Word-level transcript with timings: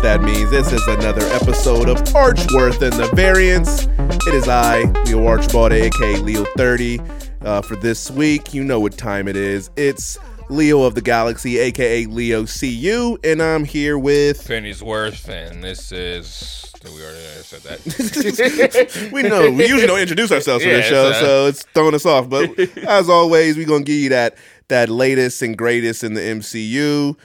what 0.00 0.18
that 0.18 0.22
means. 0.22 0.50
This 0.50 0.72
is 0.72 0.86
another 0.88 1.26
episode 1.26 1.90
of 1.90 1.98
Archworth 2.14 2.80
and 2.80 2.94
the 2.94 3.14
Variants. 3.14 3.86
It 4.26 4.34
is 4.34 4.48
I, 4.48 4.84
Leo 5.04 5.26
Archibald, 5.26 5.72
aka 5.72 6.16
Leo 6.16 6.46
30. 6.56 7.00
Uh, 7.42 7.60
for 7.60 7.76
this 7.76 8.10
week, 8.10 8.54
you 8.54 8.64
know 8.64 8.80
what 8.80 8.96
time 8.96 9.28
it 9.28 9.36
is. 9.36 9.68
It's 9.76 10.16
Leo 10.48 10.84
of 10.84 10.94
the 10.94 11.02
Galaxy, 11.02 11.58
aka 11.58 12.06
Leo 12.06 12.46
CU, 12.46 13.18
and 13.24 13.42
I'm 13.42 13.64
here 13.64 13.98
with. 13.98 14.46
Penny's 14.48 14.82
worth, 14.82 15.28
and 15.28 15.62
this 15.62 15.92
is. 15.92 16.72
We 16.82 17.02
already 17.02 17.18
said 17.42 17.60
that. 17.62 19.10
we 19.12 19.22
know 19.22 19.50
we 19.50 19.66
usually 19.66 19.86
don't 19.86 20.00
introduce 20.00 20.32
ourselves 20.32 20.64
for 20.64 20.70
Yeah, 20.70 20.76
this 20.76 20.86
show, 20.86 21.08
uh, 21.10 21.12
so 21.20 21.46
it's 21.46 21.62
throwing 21.74 21.94
us 21.94 22.06
off. 22.06 22.30
But 22.30 22.58
as 22.58 23.10
always, 23.10 23.58
we're 23.58 23.66
gonna 23.66 23.84
give 23.84 23.96
you 23.96 24.08
that 24.10 24.38
that 24.68 24.88
latest 24.88 25.42
and 25.42 25.58
greatest 25.58 26.02
in 26.02 26.14
the 26.14 26.22
MCU, 26.22 27.18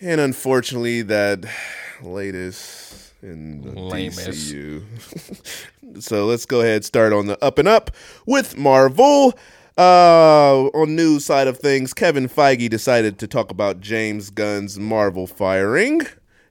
and 0.00 0.20
unfortunately, 0.20 1.02
that 1.02 1.44
latest 2.02 3.14
in 3.22 3.62
the 3.62 3.72
Lamest. 3.72 4.52
DCU. 4.52 6.02
so 6.02 6.26
let's 6.26 6.46
go 6.46 6.60
ahead 6.60 6.76
and 6.76 6.84
start 6.84 7.12
on 7.12 7.26
the 7.26 7.42
up 7.44 7.58
and 7.58 7.68
up 7.68 7.90
with 8.26 8.56
Marvel. 8.56 9.34
Uh, 9.78 10.68
on 10.72 10.96
news 10.96 11.24
side 11.26 11.46
of 11.46 11.58
things, 11.58 11.92
Kevin 11.92 12.28
Feige 12.28 12.70
decided 12.70 13.18
to 13.18 13.26
talk 13.26 13.50
about 13.50 13.80
James 13.80 14.30
Gunn's 14.30 14.78
Marvel 14.78 15.26
firing. 15.26 16.02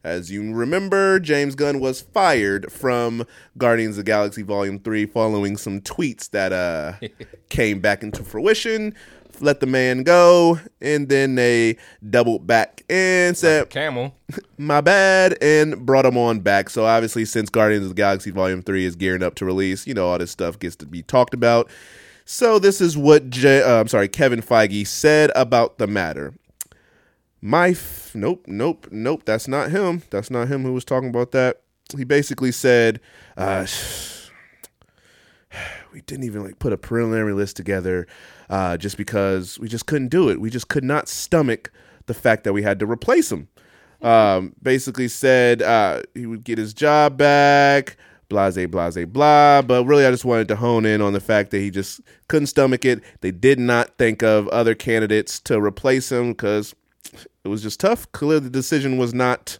As 0.03 0.29
you 0.29 0.53
remember, 0.53 1.19
James 1.19 1.55
Gunn 1.55 1.79
was 1.79 2.01
fired 2.01 2.71
from 2.71 3.25
Guardians 3.57 3.97
of 3.97 4.05
the 4.05 4.11
Galaxy 4.11 4.43
Volume 4.43 4.77
3 4.77 5.07
following 5.07 5.57
some 5.57 5.81
tweets 5.81 6.29
that 6.29 6.53
uh, 6.53 6.93
came 7.49 7.79
back 7.79 8.03
into 8.03 8.23
fruition. 8.23 8.93
Let 9.41 9.59
the 9.59 9.65
man 9.65 10.03
go, 10.03 10.59
and 10.81 11.09
then 11.09 11.35
they 11.35 11.77
doubled 12.07 12.47
back 12.47 12.83
and 12.89 13.37
said, 13.37 13.69
Camel. 13.69 14.15
my 14.57 14.81
bad 14.81 15.37
and 15.41 15.85
brought 15.85 16.05
him 16.05 16.17
on 16.17 16.39
back. 16.39 16.69
So 16.69 16.85
obviously 16.85 17.25
since 17.25 17.49
guardians 17.49 17.83
of 17.83 17.89
the 17.89 17.95
galaxy 17.95 18.31
volume 18.31 18.61
3 18.61 18.85
is 18.85 18.95
gearing 18.95 19.23
up 19.23 19.35
to 19.35 19.45
release 19.45 19.85
you 19.85 19.93
know 19.93 20.07
all 20.07 20.17
this 20.17 20.31
stuff 20.31 20.59
gets 20.59 20.75
to 20.77 20.85
be 20.85 21.03
talked 21.03 21.33
about. 21.33 21.69
So 22.25 22.57
this 22.57 22.81
is 22.81 22.97
what 22.97 23.29
J- 23.29 23.61
uh, 23.61 23.79
i'm 23.79 23.87
sorry 23.87 24.07
kevin 24.07 24.41
feige 24.41 24.87
said 24.87 25.31
about 25.35 25.77
the 25.77 25.87
matter. 25.87 26.33
My 27.41 27.69
f- 27.69 28.11
nope 28.15 28.45
nope 28.47 28.87
nope 28.91 29.23
that's 29.25 29.47
not 29.47 29.71
him. 29.71 30.03
That's 30.09 30.31
not 30.31 30.47
him 30.47 30.63
who 30.63 30.73
was 30.73 30.85
talking 30.85 31.09
about 31.09 31.31
that. 31.31 31.61
He 31.95 32.03
basically 32.03 32.51
said 32.51 32.99
uh 33.37 33.67
we 35.93 36.01
didn't 36.01 36.25
even 36.25 36.43
like 36.43 36.59
put 36.59 36.73
a 36.73 36.77
preliminary 36.77 37.33
list 37.33 37.55
together 37.55 38.07
uh, 38.49 38.77
just 38.77 38.97
because 38.97 39.59
we 39.59 39.67
just 39.67 39.85
couldn't 39.85 40.09
do 40.09 40.29
it. 40.29 40.39
We 40.39 40.49
just 40.49 40.67
could 40.67 40.83
not 40.83 41.07
stomach 41.07 41.71
the 42.05 42.13
fact 42.13 42.43
that 42.43 42.53
we 42.53 42.63
had 42.63 42.79
to 42.79 42.85
replace 42.85 43.31
him. 43.31 43.47
Um, 44.01 44.53
basically 44.61 45.07
said 45.07 45.61
uh, 45.61 46.03
he 46.13 46.25
would 46.25 46.43
get 46.43 46.57
his 46.57 46.73
job 46.73 47.17
back, 47.17 47.97
blase, 48.29 48.67
blase, 48.67 49.05
blah. 49.05 49.61
But 49.61 49.85
really, 49.85 50.05
I 50.05 50.11
just 50.11 50.25
wanted 50.25 50.47
to 50.49 50.57
hone 50.57 50.85
in 50.85 51.01
on 51.01 51.13
the 51.13 51.19
fact 51.19 51.51
that 51.51 51.59
he 51.59 51.71
just 51.71 52.01
couldn't 52.27 52.47
stomach 52.47 52.85
it. 52.85 53.01
They 53.21 53.31
did 53.31 53.59
not 53.59 53.97
think 53.97 54.21
of 54.21 54.47
other 54.49 54.75
candidates 54.75 55.39
to 55.41 55.59
replace 55.59 56.11
him 56.11 56.33
because 56.33 56.75
it 57.43 57.47
was 57.47 57.63
just 57.63 57.79
tough. 57.79 58.11
Clearly, 58.11 58.41
the 58.41 58.49
decision 58.49 58.97
was 58.97 59.13
not 59.13 59.59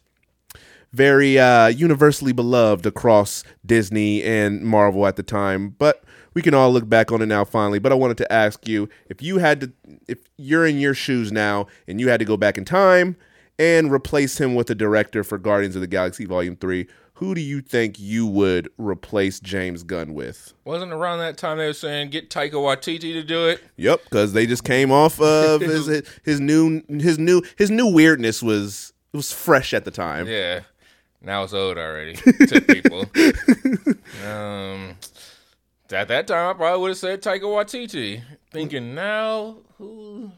very 0.92 1.38
uh, 1.38 1.67
universally 1.67 2.31
beloved 2.31 2.86
across 2.86 3.44
Disney 3.66 4.23
and 4.23 4.61
Marvel 4.61 5.05
at 5.05 5.16
the 5.17 5.23
time. 5.23 5.70
But 5.70 6.03
we 6.36 6.44
can 6.44 6.53
all 6.53 6.72
look 6.72 6.88
back 6.88 7.11
on 7.11 7.23
it 7.23 7.25
now 7.25 7.44
finally. 7.44 7.80
But 7.80 7.91
I 7.91 7.95
wanted 7.95 8.17
to 8.17 8.31
ask 8.31 8.67
you 8.67 8.88
if 9.09 9.23
you 9.23 9.39
had 9.39 9.61
to, 9.61 9.72
if 10.08 10.19
you're 10.38 10.67
in 10.67 10.80
your 10.80 10.94
shoes 10.94 11.31
now 11.31 11.66
and 11.88 12.00
you 12.00 12.09
had 12.09 12.19
to 12.19 12.25
go 12.25 12.38
back 12.38 12.59
in 12.59 12.66
time 12.66 13.16
and 13.58 13.92
replace 13.92 14.39
him 14.39 14.53
with 14.53 14.69
a 14.69 14.75
director 14.75 15.23
for 15.23 15.39
Guardians 15.39 15.75
of 15.75 15.81
the 15.81 15.88
Galaxy 15.88 16.25
Volume 16.25 16.58
3, 16.58 16.86
who 17.15 17.33
do 17.33 17.39
you 17.39 17.61
think 17.61 17.98
you 17.98 18.27
would 18.27 18.70
replace 18.77 19.39
James 19.39 19.83
Gunn 19.83 20.14
with? 20.14 20.54
Wasn't 20.65 20.92
around 20.92 21.20
that 21.20 21.37
time 21.37 21.58
they 21.58 21.67
were 21.67 21.73
saying 21.73 22.10
get 22.10 22.30
Taika 22.30 22.52
Waititi 22.52 23.14
to 23.14 23.23
do 23.23 23.48
it? 23.48 23.64
Yep, 23.77 24.04
because 24.04 24.33
they 24.33 24.45
just 24.45 24.65
came 24.65 24.92
off 24.92 25.20
of 25.21 25.61
his 25.61 25.87
his 26.23 26.42
new 26.42 26.83
his 26.89 27.17
new 27.17 27.42
his 27.58 27.71
new 27.71 27.87
weirdness 27.87 28.43
was 28.43 28.92
it 29.14 29.17
was 29.17 29.31
fresh 29.31 29.73
at 29.73 29.86
the 29.86 29.92
time. 29.92 30.27
Yeah. 30.27 30.61
Now 31.21 31.43
it's 31.43 31.54
old 31.54 31.77
already 31.77 32.15
to 32.15 32.61
people. 32.61 33.05
um, 34.30 34.95
at 35.92 36.08
that 36.08 36.28
time, 36.28 36.50
I 36.50 36.54
probably 36.54 36.82
would 36.82 36.90
have 36.90 36.98
said 36.98 37.22
Taika 37.22 37.42
Waititi. 37.42 38.22
Thinking 38.52 38.96
now, 38.96 39.58
who 39.78 40.32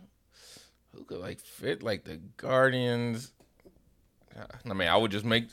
who 0.93 1.03
could 1.03 1.19
like 1.19 1.39
fit 1.39 1.83
like 1.83 2.03
the 2.03 2.19
Guardians? 2.37 3.31
I 4.69 4.73
mean, 4.73 4.87
I 4.87 4.97
would 4.97 5.11
just 5.11 5.25
make 5.25 5.45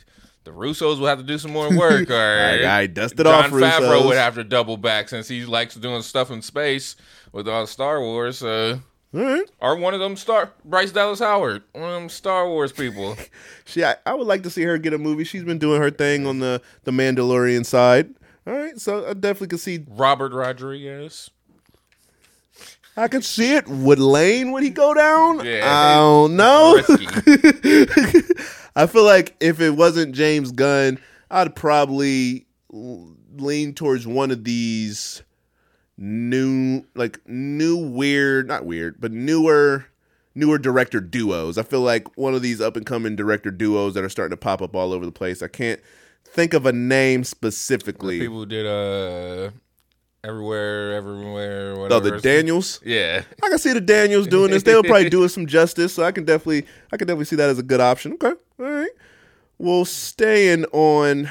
the 0.44 0.50
Russos 0.50 1.00
would 1.00 1.08
have 1.08 1.18
to 1.18 1.24
do 1.24 1.38
some 1.38 1.52
more 1.52 1.74
work, 1.76 2.10
or 2.10 2.14
I, 2.64 2.80
I 2.80 2.86
dusted 2.86 3.24
John 3.24 3.44
off 3.46 3.50
Favreau 3.50 3.60
Russo's. 3.60 4.06
would 4.06 4.16
have 4.16 4.34
to 4.34 4.44
double 4.44 4.76
back 4.76 5.08
since 5.08 5.26
he 5.28 5.44
likes 5.44 5.74
doing 5.74 6.02
stuff 6.02 6.30
in 6.30 6.42
space 6.42 6.96
with 7.32 7.48
all 7.48 7.66
Star 7.66 8.00
Wars. 8.00 8.42
Uh, 8.42 8.78
right. 9.12 9.44
or 9.60 9.76
one 9.76 9.94
of 9.94 10.00
them 10.00 10.16
Star 10.16 10.52
Bryce 10.64 10.92
Dallas 10.92 11.20
Howard, 11.20 11.62
one 11.72 11.84
of 11.84 11.94
them 11.94 12.08
Star 12.08 12.48
Wars 12.48 12.72
people. 12.72 13.16
She, 13.66 13.82
I, 13.82 13.96
I 14.04 14.12
would 14.12 14.26
like 14.26 14.42
to 14.42 14.50
see 14.50 14.62
her 14.64 14.76
get 14.76 14.92
a 14.92 14.98
movie. 14.98 15.24
She's 15.24 15.42
been 15.42 15.58
doing 15.58 15.80
her 15.80 15.90
thing 15.90 16.26
on 16.26 16.40
the 16.40 16.60
the 16.84 16.90
Mandalorian 16.90 17.64
side. 17.64 18.14
All 18.46 18.52
right, 18.52 18.78
so 18.78 19.08
I 19.08 19.14
definitely 19.14 19.48
could 19.48 19.60
see. 19.60 19.84
Robert 19.88 20.32
Rodriguez. 20.32 21.30
I 22.96 23.08
could 23.08 23.24
see 23.24 23.54
it. 23.54 23.66
Would 23.66 23.98
Lane 23.98 24.52
would 24.52 24.62
he 24.62 24.70
go 24.70 24.94
down? 24.94 25.44
Yeah. 25.44 25.62
I 25.64 25.94
don't 25.96 26.36
know. 26.36 26.76
I 28.76 28.86
feel 28.86 29.04
like 29.04 29.34
if 29.40 29.60
it 29.60 29.70
wasn't 29.70 30.14
James 30.14 30.52
Gunn, 30.52 31.00
I'd 31.30 31.56
probably 31.56 32.46
lean 32.70 33.74
towards 33.74 34.06
one 34.06 34.30
of 34.30 34.44
these 34.44 35.22
new, 35.96 36.84
like 36.94 37.18
new 37.26 37.76
weird, 37.76 38.46
not 38.46 38.64
weird, 38.64 39.00
but 39.00 39.10
newer, 39.10 39.86
newer 40.36 40.58
director 40.58 41.00
duos. 41.00 41.58
I 41.58 41.64
feel 41.64 41.80
like 41.80 42.16
one 42.16 42.34
of 42.34 42.42
these 42.42 42.60
up 42.60 42.76
and 42.76 42.86
coming 42.86 43.16
director 43.16 43.50
duos 43.50 43.94
that 43.94 44.04
are 44.04 44.08
starting 44.08 44.36
to 44.36 44.40
pop 44.40 44.62
up 44.62 44.76
all 44.76 44.92
over 44.92 45.04
the 45.04 45.12
place. 45.12 45.42
I 45.42 45.48
can't 45.48 45.80
think 46.34 46.52
of 46.52 46.66
a 46.66 46.72
name 46.72 47.24
specifically. 47.24 48.18
People 48.18 48.38
who 48.38 48.46
did 48.46 48.66
uh 48.66 49.50
everywhere, 50.24 50.92
everywhere, 50.94 51.76
whatever. 51.76 52.10
the 52.10 52.20
Daniels. 52.20 52.80
Yeah. 52.84 53.22
I 53.42 53.48
can 53.48 53.58
see 53.58 53.72
the 53.72 53.80
Daniels 53.80 54.26
doing 54.26 54.50
this. 54.50 54.62
They'll 54.62 54.82
probably 54.82 55.10
do 55.10 55.24
us 55.24 55.34
some 55.34 55.46
justice. 55.46 55.94
So 55.94 56.02
I 56.02 56.12
can 56.12 56.24
definitely, 56.24 56.66
I 56.92 56.96
can 56.96 57.06
definitely 57.06 57.26
see 57.26 57.36
that 57.36 57.50
as 57.50 57.58
a 57.58 57.62
good 57.62 57.80
option. 57.80 58.14
Okay, 58.14 58.32
all 58.58 58.66
right. 58.66 58.90
Well, 59.58 59.84
staying 59.84 60.64
on, 60.66 61.30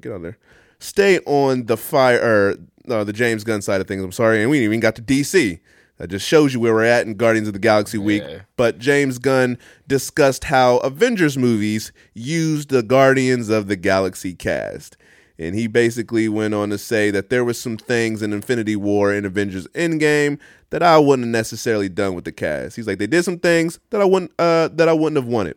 get 0.00 0.12
on 0.12 0.22
there. 0.22 0.38
Stay 0.80 1.20
on 1.20 1.66
the 1.66 1.76
fire, 1.76 2.18
or 2.18 2.56
uh, 2.92 3.04
the 3.04 3.12
James 3.12 3.44
Gunn 3.44 3.62
side 3.62 3.80
of 3.80 3.86
things. 3.86 4.02
I'm 4.02 4.12
sorry, 4.12 4.40
and 4.42 4.50
we 4.50 4.64
even 4.64 4.80
got 4.80 4.96
to 4.96 5.02
DC. 5.02 5.60
That 6.00 6.08
just 6.08 6.26
shows 6.26 6.54
you 6.54 6.60
where 6.60 6.72
we're 6.72 6.84
at 6.84 7.06
in 7.06 7.12
Guardians 7.12 7.46
of 7.46 7.52
the 7.52 7.60
Galaxy 7.60 7.98
week. 7.98 8.22
Yeah. 8.26 8.40
But 8.56 8.78
James 8.78 9.18
Gunn 9.18 9.58
discussed 9.86 10.44
how 10.44 10.78
Avengers 10.78 11.36
movies 11.36 11.92
used 12.14 12.70
the 12.70 12.82
Guardians 12.82 13.50
of 13.50 13.66
the 13.66 13.76
Galaxy 13.76 14.32
cast. 14.32 14.96
And 15.38 15.54
he 15.54 15.66
basically 15.66 16.26
went 16.26 16.54
on 16.54 16.70
to 16.70 16.78
say 16.78 17.10
that 17.10 17.28
there 17.28 17.44
were 17.44 17.52
some 17.52 17.76
things 17.76 18.22
in 18.22 18.32
Infinity 18.32 18.76
War 18.76 19.12
and 19.12 19.26
Avengers 19.26 19.66
Endgame 19.68 20.38
that 20.70 20.82
I 20.82 20.96
wouldn't 20.96 21.26
have 21.26 21.32
necessarily 21.32 21.90
done 21.90 22.14
with 22.14 22.24
the 22.24 22.32
cast. 22.32 22.76
He's 22.76 22.86
like, 22.86 22.98
they 22.98 23.06
did 23.06 23.26
some 23.26 23.38
things 23.38 23.78
that 23.90 24.00
I 24.00 24.06
wouldn't 24.06 24.32
uh, 24.38 24.68
that 24.68 24.88
I 24.88 24.94
wouldn't 24.94 25.22
have 25.22 25.30
wanted. 25.30 25.56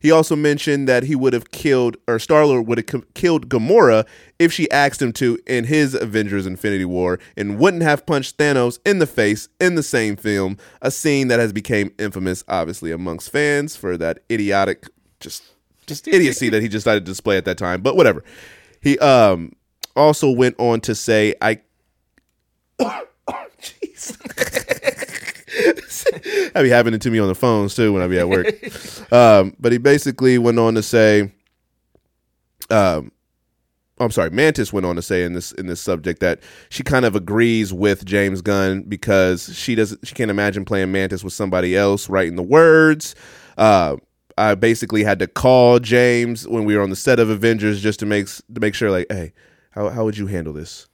He 0.00 0.10
also 0.10 0.36
mentioned 0.36 0.88
that 0.88 1.04
he 1.04 1.16
would 1.16 1.32
have 1.32 1.50
killed, 1.50 1.96
or 2.06 2.18
Star 2.18 2.46
Lord 2.46 2.66
would 2.66 2.78
have 2.78 3.14
killed 3.14 3.48
Gamora 3.48 4.06
if 4.38 4.52
she 4.52 4.70
asked 4.70 5.02
him 5.02 5.12
to 5.14 5.38
in 5.46 5.64
his 5.64 5.94
Avengers 5.94 6.46
Infinity 6.46 6.84
War, 6.84 7.18
and 7.36 7.58
wouldn't 7.58 7.82
have 7.82 8.06
punched 8.06 8.38
Thanos 8.38 8.78
in 8.84 8.98
the 8.98 9.06
face 9.06 9.48
in 9.60 9.74
the 9.74 9.82
same 9.82 10.16
film. 10.16 10.56
A 10.82 10.90
scene 10.90 11.28
that 11.28 11.40
has 11.40 11.52
become 11.52 11.92
infamous, 11.98 12.44
obviously, 12.48 12.92
amongst 12.92 13.30
fans 13.30 13.76
for 13.76 13.96
that 13.96 14.20
idiotic, 14.30 14.86
just 15.20 15.42
just 15.86 16.06
idiocy 16.06 16.50
that 16.50 16.62
he 16.62 16.68
decided 16.68 17.04
to 17.04 17.10
display 17.10 17.36
at 17.36 17.44
that 17.46 17.58
time. 17.58 17.80
But 17.80 17.96
whatever. 17.96 18.22
He 18.80 18.98
um 18.98 19.52
also 19.96 20.30
went 20.30 20.56
on 20.58 20.80
to 20.82 20.94
say, 20.94 21.34
"I." 21.40 21.60
Jeez. 23.60 24.74
that 26.52 26.62
be 26.62 26.68
happening 26.68 27.00
to 27.00 27.10
me 27.10 27.18
on 27.18 27.28
the 27.28 27.34
phones 27.34 27.74
too 27.74 27.92
when 27.92 28.02
I 28.02 28.08
be 28.08 28.18
at 28.18 28.28
work. 28.28 28.46
um, 29.12 29.54
but 29.58 29.72
he 29.72 29.78
basically 29.78 30.38
went 30.38 30.58
on 30.58 30.74
to 30.74 30.82
say, 30.82 31.32
um, 32.70 33.10
I'm 34.00 34.10
sorry, 34.10 34.30
Mantis 34.30 34.72
went 34.72 34.86
on 34.86 34.96
to 34.96 35.02
say 35.02 35.24
in 35.24 35.32
this 35.32 35.52
in 35.52 35.66
this 35.66 35.80
subject 35.80 36.20
that 36.20 36.40
she 36.68 36.82
kind 36.82 37.04
of 37.04 37.16
agrees 37.16 37.72
with 37.72 38.04
James 38.04 38.42
Gunn 38.42 38.82
because 38.82 39.54
she 39.56 39.74
doesn't 39.74 40.06
she 40.06 40.14
can't 40.14 40.30
imagine 40.30 40.64
playing 40.64 40.92
Mantis 40.92 41.24
with 41.24 41.32
somebody 41.32 41.76
else 41.76 42.08
writing 42.08 42.36
the 42.36 42.42
words. 42.42 43.14
Uh, 43.56 43.96
I 44.36 44.54
basically 44.54 45.02
had 45.02 45.18
to 45.18 45.26
call 45.26 45.80
James 45.80 46.46
when 46.46 46.64
we 46.64 46.76
were 46.76 46.82
on 46.82 46.90
the 46.90 46.96
set 46.96 47.18
of 47.18 47.28
Avengers 47.28 47.82
just 47.82 47.98
to 48.00 48.06
make 48.06 48.26
to 48.28 48.60
make 48.60 48.74
sure 48.74 48.90
like, 48.90 49.06
hey, 49.10 49.32
how 49.70 49.88
how 49.88 50.04
would 50.04 50.16
you 50.16 50.26
handle 50.26 50.52
this? 50.52 50.86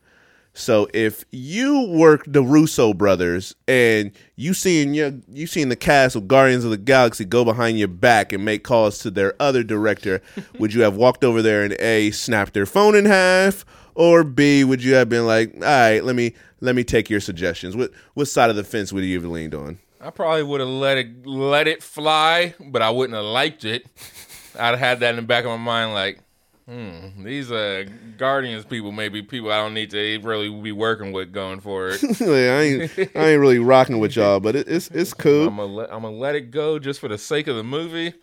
So 0.56 0.88
if 0.94 1.24
you 1.32 1.88
work 1.88 2.22
the 2.28 2.42
Russo 2.42 2.94
brothers 2.94 3.56
and 3.66 4.12
you 4.36 4.54
seen 4.54 4.94
your 4.94 5.12
you 5.32 5.48
seen 5.48 5.68
the 5.68 5.76
cast 5.76 6.14
of 6.14 6.28
Guardians 6.28 6.64
of 6.64 6.70
the 6.70 6.76
Galaxy 6.76 7.24
go 7.24 7.44
behind 7.44 7.76
your 7.76 7.88
back 7.88 8.32
and 8.32 8.44
make 8.44 8.62
calls 8.62 9.00
to 9.00 9.10
their 9.10 9.34
other 9.40 9.64
director, 9.64 10.22
would 10.60 10.72
you 10.72 10.82
have 10.82 10.96
walked 10.96 11.24
over 11.24 11.42
there 11.42 11.64
and 11.64 11.74
a 11.80 12.12
snapped 12.12 12.54
their 12.54 12.66
phone 12.66 12.94
in 12.94 13.04
half, 13.04 13.64
or 13.96 14.22
b 14.22 14.62
would 14.62 14.82
you 14.82 14.94
have 14.94 15.08
been 15.08 15.26
like, 15.26 15.52
all 15.56 15.60
right, 15.62 16.04
let 16.04 16.14
me 16.14 16.34
let 16.60 16.76
me 16.76 16.84
take 16.84 17.10
your 17.10 17.20
suggestions? 17.20 17.76
What 17.76 17.90
what 18.14 18.28
side 18.28 18.48
of 18.48 18.54
the 18.54 18.64
fence 18.64 18.92
would 18.92 19.04
you 19.04 19.20
have 19.20 19.28
leaned 19.28 19.56
on? 19.56 19.80
I 20.00 20.10
probably 20.10 20.44
would 20.44 20.60
have 20.60 20.68
let 20.68 20.98
it 20.98 21.26
let 21.26 21.66
it 21.66 21.82
fly, 21.82 22.54
but 22.60 22.80
I 22.80 22.90
wouldn't 22.90 23.16
have 23.16 23.24
liked 23.24 23.64
it. 23.64 23.86
I'd 24.58 24.70
have 24.70 24.78
had 24.78 25.00
that 25.00 25.10
in 25.10 25.16
the 25.16 25.22
back 25.22 25.44
of 25.44 25.50
my 25.50 25.56
mind, 25.56 25.94
like, 25.94 26.20
hmm, 26.68 27.24
these 27.24 27.50
uh, 27.50 27.84
Guardians 28.16 28.64
people 28.64 28.92
may 28.92 29.08
be 29.08 29.22
people 29.22 29.50
I 29.50 29.58
don't 29.58 29.74
need 29.74 29.90
to 29.90 30.18
really 30.22 30.50
be 30.50 30.72
working 30.72 31.12
with 31.12 31.32
going 31.32 31.60
forward. 31.60 32.02
Like, 32.02 32.20
I 32.20 32.60
ain't 32.60 33.16
I 33.16 33.28
ain't 33.30 33.40
really 33.40 33.58
rocking 33.58 33.98
with 33.98 34.16
y'all, 34.16 34.40
but 34.40 34.56
it, 34.56 34.68
it's 34.68 34.88
it's 34.88 35.14
cool. 35.14 35.48
I'm 35.48 35.56
gonna 35.56 35.72
let 35.72 35.92
I'm 35.92 36.02
gonna 36.02 36.16
let 36.16 36.34
it 36.34 36.50
go 36.50 36.78
just 36.78 37.00
for 37.00 37.08
the 37.08 37.18
sake 37.18 37.46
of 37.46 37.56
the 37.56 37.64
movie, 37.64 38.14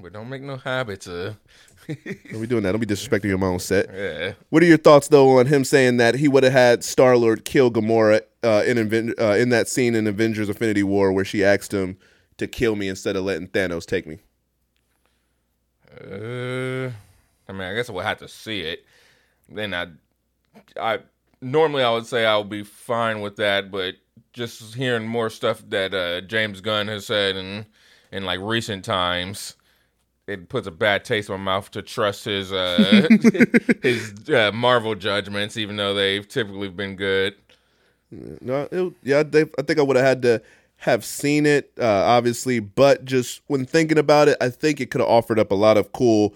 but 0.00 0.12
don't 0.12 0.28
make 0.28 0.42
no 0.42 0.56
habits 0.56 1.06
of 1.06 1.36
Don't 1.88 2.40
be 2.42 2.46
doing 2.46 2.62
that. 2.64 2.72
Don't 2.72 2.80
be 2.80 2.86
disrespecting 2.86 3.24
your 3.24 3.42
own 3.42 3.58
set. 3.58 3.88
yeah. 3.92 4.32
What 4.50 4.62
are 4.62 4.66
your 4.66 4.76
thoughts 4.76 5.08
though 5.08 5.38
on 5.38 5.46
him 5.46 5.64
saying 5.64 5.96
that 5.96 6.16
he 6.16 6.28
would 6.28 6.44
have 6.44 6.52
had 6.52 6.84
Star 6.84 7.16
Lord 7.16 7.46
kill 7.46 7.70
Gamora 7.70 8.20
uh, 8.42 8.62
in 8.66 8.76
Aven- 8.76 9.14
uh, 9.18 9.36
in 9.36 9.48
that 9.50 9.68
scene 9.68 9.94
in 9.94 10.06
Avengers: 10.06 10.48
Infinity 10.48 10.82
War 10.82 11.12
where 11.12 11.24
she 11.24 11.42
asked 11.42 11.72
him 11.72 11.96
to 12.36 12.46
kill 12.46 12.76
me 12.76 12.88
instead 12.88 13.16
of 13.16 13.24
letting 13.24 13.48
Thanos 13.48 13.86
take 13.86 14.06
me? 14.06 14.18
Uh, 15.98 16.90
I 17.48 17.52
mean, 17.52 17.62
I 17.62 17.74
guess 17.74 17.88
I 17.88 17.92
would 17.92 18.04
have 18.04 18.18
to 18.18 18.28
see 18.28 18.60
it. 18.60 18.84
Then 19.48 19.74
I, 19.74 19.86
I 20.80 20.98
normally 21.40 21.82
I 21.82 21.90
would 21.92 22.06
say 22.06 22.26
I 22.26 22.36
would 22.36 22.50
be 22.50 22.64
fine 22.64 23.20
with 23.20 23.36
that, 23.36 23.70
but 23.70 23.94
just 24.32 24.74
hearing 24.74 25.06
more 25.06 25.30
stuff 25.30 25.62
that 25.68 25.94
uh, 25.94 26.20
James 26.22 26.60
Gunn 26.60 26.88
has 26.88 27.06
said 27.06 27.36
in 27.36 27.66
in 28.12 28.24
like 28.24 28.40
recent 28.40 28.84
times, 28.84 29.56
it 30.26 30.48
puts 30.48 30.66
a 30.66 30.70
bad 30.70 31.04
taste 31.04 31.28
in 31.28 31.40
my 31.40 31.54
mouth 31.54 31.70
to 31.72 31.82
trust 31.82 32.24
his 32.24 32.52
uh, 32.52 33.08
his 33.82 34.28
uh, 34.28 34.50
Marvel 34.52 34.94
judgments, 34.94 35.56
even 35.56 35.76
though 35.76 35.94
they've 35.94 36.26
typically 36.26 36.68
been 36.68 36.96
good. 36.96 37.34
No, 38.10 38.68
it, 38.70 38.92
yeah, 39.02 39.20
I 39.20 39.24
think, 39.24 39.54
I 39.58 39.62
think 39.62 39.78
I 39.78 39.82
would 39.82 39.96
have 39.96 40.04
had 40.04 40.22
to 40.22 40.42
have 40.78 41.04
seen 41.04 41.44
it, 41.44 41.72
uh, 41.78 41.84
obviously, 41.84 42.60
but 42.60 43.04
just 43.04 43.42
when 43.48 43.66
thinking 43.66 43.98
about 43.98 44.28
it, 44.28 44.36
I 44.40 44.48
think 44.48 44.80
it 44.80 44.90
could 44.90 45.00
have 45.00 45.10
offered 45.10 45.38
up 45.38 45.50
a 45.50 45.54
lot 45.54 45.76
of 45.76 45.92
cool, 45.92 46.34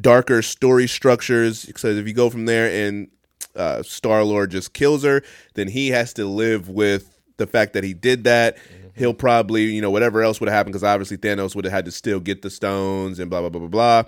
darker 0.00 0.42
story 0.42 0.86
structures. 0.88 1.64
Because 1.64 1.98
if 1.98 2.06
you 2.06 2.14
go 2.14 2.30
from 2.30 2.46
there 2.46 2.88
and 2.88 3.08
uh, 3.54 3.82
Star 3.82 4.24
Lord 4.24 4.50
just 4.50 4.72
kills 4.72 5.04
her, 5.04 5.22
then 5.54 5.68
he 5.68 5.88
has 5.88 6.12
to 6.14 6.24
live 6.24 6.68
with 6.68 7.18
the 7.36 7.46
fact 7.46 7.72
that 7.74 7.84
he 7.84 7.94
did 7.94 8.24
that. 8.24 8.56
He'll 8.94 9.14
probably, 9.14 9.64
you 9.64 9.80
know, 9.80 9.90
whatever 9.90 10.22
else 10.22 10.38
would 10.40 10.48
have 10.48 10.56
happened, 10.56 10.74
because 10.74 10.84
obviously 10.84 11.16
Thanos 11.16 11.56
would 11.56 11.64
have 11.64 11.72
had 11.72 11.86
to 11.86 11.90
still 11.90 12.20
get 12.20 12.42
the 12.42 12.50
stones 12.50 13.18
and 13.18 13.30
blah 13.30 13.40
blah 13.40 13.48
blah 13.48 13.60
blah 13.60 13.68
blah. 13.68 14.02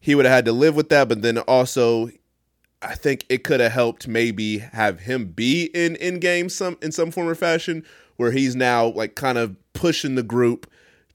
He 0.00 0.14
would 0.14 0.24
have 0.24 0.34
had 0.34 0.44
to 0.46 0.52
live 0.52 0.74
with 0.74 0.88
that, 0.88 1.08
but 1.08 1.22
then 1.22 1.38
also 1.38 2.10
I 2.82 2.94
think 2.94 3.24
it 3.28 3.44
could 3.44 3.60
have 3.60 3.72
helped 3.72 4.08
maybe 4.08 4.58
have 4.58 5.00
him 5.00 5.26
be 5.26 5.70
in 5.74 5.96
in 5.96 6.18
game 6.18 6.48
some 6.48 6.76
in 6.82 6.92
some 6.92 7.10
form 7.10 7.28
or 7.28 7.34
fashion 7.34 7.84
where 8.16 8.32
he's 8.32 8.56
now 8.56 8.86
like 8.86 9.14
kind 9.14 9.38
of 9.38 9.54
pushing 9.74 10.14
the 10.14 10.22
group 10.22 10.68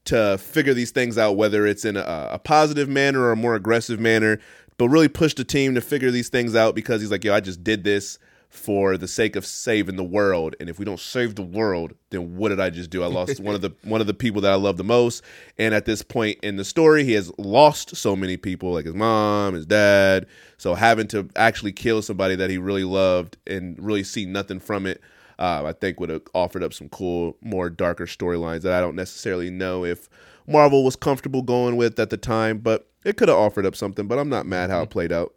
to 0.06 0.38
figure 0.38 0.74
these 0.74 0.90
things 0.90 1.18
out 1.18 1.36
whether 1.36 1.66
it's 1.66 1.84
in 1.84 1.96
a, 1.96 2.28
a 2.32 2.38
positive 2.38 2.88
manner 2.88 3.20
or 3.20 3.32
a 3.32 3.36
more 3.36 3.54
aggressive 3.54 4.00
manner 4.00 4.38
but 4.78 4.88
really 4.88 5.08
push 5.08 5.34
the 5.34 5.44
team 5.44 5.74
to 5.74 5.80
figure 5.80 6.10
these 6.10 6.28
things 6.28 6.54
out 6.54 6.74
because 6.74 7.00
he's 7.00 7.10
like 7.10 7.24
yo 7.24 7.34
I 7.34 7.40
just 7.40 7.62
did 7.62 7.84
this 7.84 8.18
for 8.56 8.96
the 8.96 9.08
sake 9.08 9.36
of 9.36 9.44
saving 9.44 9.96
the 9.96 10.04
world. 10.04 10.56
And 10.58 10.68
if 10.68 10.78
we 10.78 10.84
don't 10.84 11.00
save 11.00 11.34
the 11.34 11.42
world 11.42 11.94
then 12.10 12.36
what 12.36 12.50
did 12.50 12.60
I 12.60 12.70
just 12.70 12.90
do? 12.90 13.02
I 13.02 13.06
lost 13.06 13.40
one 13.40 13.54
of 13.54 13.60
the 13.60 13.72
one 13.82 14.00
of 14.00 14.06
the 14.06 14.14
people 14.14 14.40
that 14.42 14.52
I 14.52 14.56
love 14.56 14.76
the 14.76 14.84
most. 14.84 15.22
And 15.58 15.74
at 15.74 15.84
this 15.84 16.02
point 16.02 16.38
in 16.42 16.56
the 16.56 16.64
story 16.64 17.04
he 17.04 17.12
has 17.12 17.30
lost 17.38 17.96
so 17.96 18.16
many 18.16 18.36
people 18.36 18.72
like 18.72 18.86
his 18.86 18.94
mom 18.94 19.54
his 19.54 19.66
dad. 19.66 20.26
So 20.58 20.74
having 20.74 21.08
to 21.08 21.28
actually 21.36 21.72
kill 21.72 22.02
somebody 22.02 22.36
that 22.36 22.50
he 22.50 22.58
really 22.58 22.84
loved 22.84 23.36
and 23.46 23.76
really 23.78 24.04
see 24.04 24.26
nothing 24.26 24.60
from 24.60 24.86
it 24.86 25.00
uh, 25.38 25.64
I 25.66 25.72
think 25.72 26.00
would 26.00 26.10
have 26.10 26.22
offered 26.34 26.62
up 26.62 26.72
some 26.72 26.88
cool 26.88 27.36
more 27.40 27.70
darker 27.70 28.06
storylines 28.06 28.62
that 28.62 28.72
I 28.72 28.80
don't 28.80 28.96
necessarily 28.96 29.50
know 29.50 29.84
if 29.84 30.08
Marvel 30.46 30.84
was 30.84 30.96
comfortable 30.96 31.42
going 31.42 31.76
with 31.76 31.98
at 31.98 32.10
the 32.10 32.16
time 32.16 32.58
but 32.58 32.88
it 33.04 33.16
could 33.16 33.28
have 33.28 33.38
offered 33.38 33.66
up 33.66 33.76
something 33.76 34.06
but 34.06 34.18
I'm 34.18 34.28
not 34.28 34.46
mad 34.46 34.70
how 34.70 34.82
it 34.82 34.90
played 34.90 35.12
out 35.12 35.34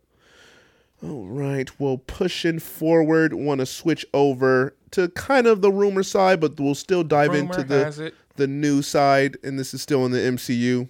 all 1.01 1.27
right. 1.27 1.69
Well, 1.79 1.97
pushing 1.97 2.59
forward, 2.59 3.33
want 3.33 3.59
to 3.59 3.65
switch 3.65 4.05
over 4.13 4.75
to 4.91 5.07
kind 5.09 5.47
of 5.47 5.61
the 5.61 5.71
rumor 5.71 6.03
side, 6.03 6.41
but 6.41 6.59
we'll 6.59 6.75
still 6.75 7.03
dive 7.03 7.31
Rumor 7.31 7.57
into 7.57 7.63
the 7.63 8.13
the 8.35 8.47
news 8.47 8.87
side, 8.87 9.37
and 9.43 9.57
this 9.57 9.73
is 9.73 9.81
still 9.81 10.05
in 10.05 10.11
the 10.11 10.19
MCU. 10.19 10.89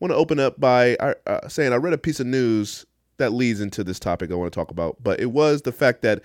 Want 0.00 0.12
to 0.12 0.16
open 0.16 0.38
up 0.38 0.58
by 0.58 0.96
uh, 0.96 1.14
uh, 1.26 1.48
saying 1.48 1.72
I 1.72 1.76
read 1.76 1.92
a 1.92 1.98
piece 1.98 2.20
of 2.20 2.26
news 2.26 2.86
that 3.18 3.32
leads 3.32 3.60
into 3.60 3.84
this 3.84 4.00
topic 4.00 4.30
I 4.30 4.34
want 4.34 4.52
to 4.52 4.58
talk 4.58 4.70
about, 4.70 4.96
but 5.02 5.20
it 5.20 5.30
was 5.30 5.62
the 5.62 5.72
fact 5.72 6.02
that 6.02 6.22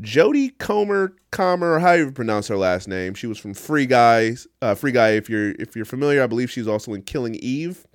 Jodie 0.00 0.56
Comer, 0.58 1.14
Comer, 1.30 1.74
or 1.74 1.78
how 1.78 1.92
you 1.92 2.10
pronounce 2.10 2.48
her 2.48 2.56
last 2.56 2.88
name, 2.88 3.14
she 3.14 3.26
was 3.26 3.38
from 3.38 3.54
Free 3.54 3.86
Guys. 3.86 4.46
Uh, 4.60 4.74
Free 4.74 4.92
Guy, 4.92 5.10
if 5.10 5.30
you're 5.30 5.52
if 5.52 5.76
you're 5.76 5.84
familiar, 5.84 6.22
I 6.22 6.26
believe 6.26 6.50
she's 6.50 6.66
also 6.66 6.94
in 6.94 7.02
Killing 7.02 7.36
Eve. 7.36 7.86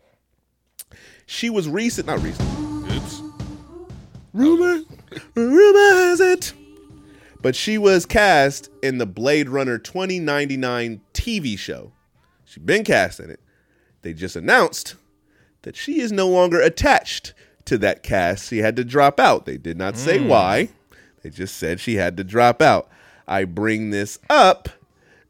She 1.25 1.49
was 1.49 1.67
recent, 1.67 2.07
not 2.07 2.23
recent. 2.23 2.49
Oops. 2.91 3.21
Rumor, 4.33 4.83
rumor 5.35 5.95
has 5.95 6.19
it. 6.19 6.53
But 7.41 7.55
she 7.55 7.77
was 7.77 8.05
cast 8.05 8.69
in 8.81 8.97
the 8.97 9.05
Blade 9.05 9.47
Runner 9.47 9.77
2099 9.77 11.01
TV 11.13 11.57
show. 11.57 11.93
She's 12.43 12.63
been 12.63 12.83
cast 12.83 13.19
in 13.19 13.29
it. 13.29 13.39
They 14.01 14.13
just 14.13 14.35
announced 14.35 14.95
that 15.61 15.75
she 15.75 15.99
is 16.01 16.11
no 16.11 16.27
longer 16.27 16.59
attached 16.59 17.33
to 17.65 17.77
that 17.77 18.03
cast. 18.03 18.49
She 18.49 18.57
had 18.57 18.75
to 18.77 18.83
drop 18.83 19.19
out. 19.19 19.45
They 19.45 19.57
did 19.57 19.77
not 19.77 19.95
say 19.97 20.19
why. 20.25 20.69
They 21.21 21.29
just 21.29 21.57
said 21.57 21.79
she 21.79 21.95
had 21.95 22.17
to 22.17 22.23
drop 22.23 22.61
out. 22.61 22.89
I 23.27 23.45
bring 23.45 23.91
this 23.91 24.19
up 24.29 24.69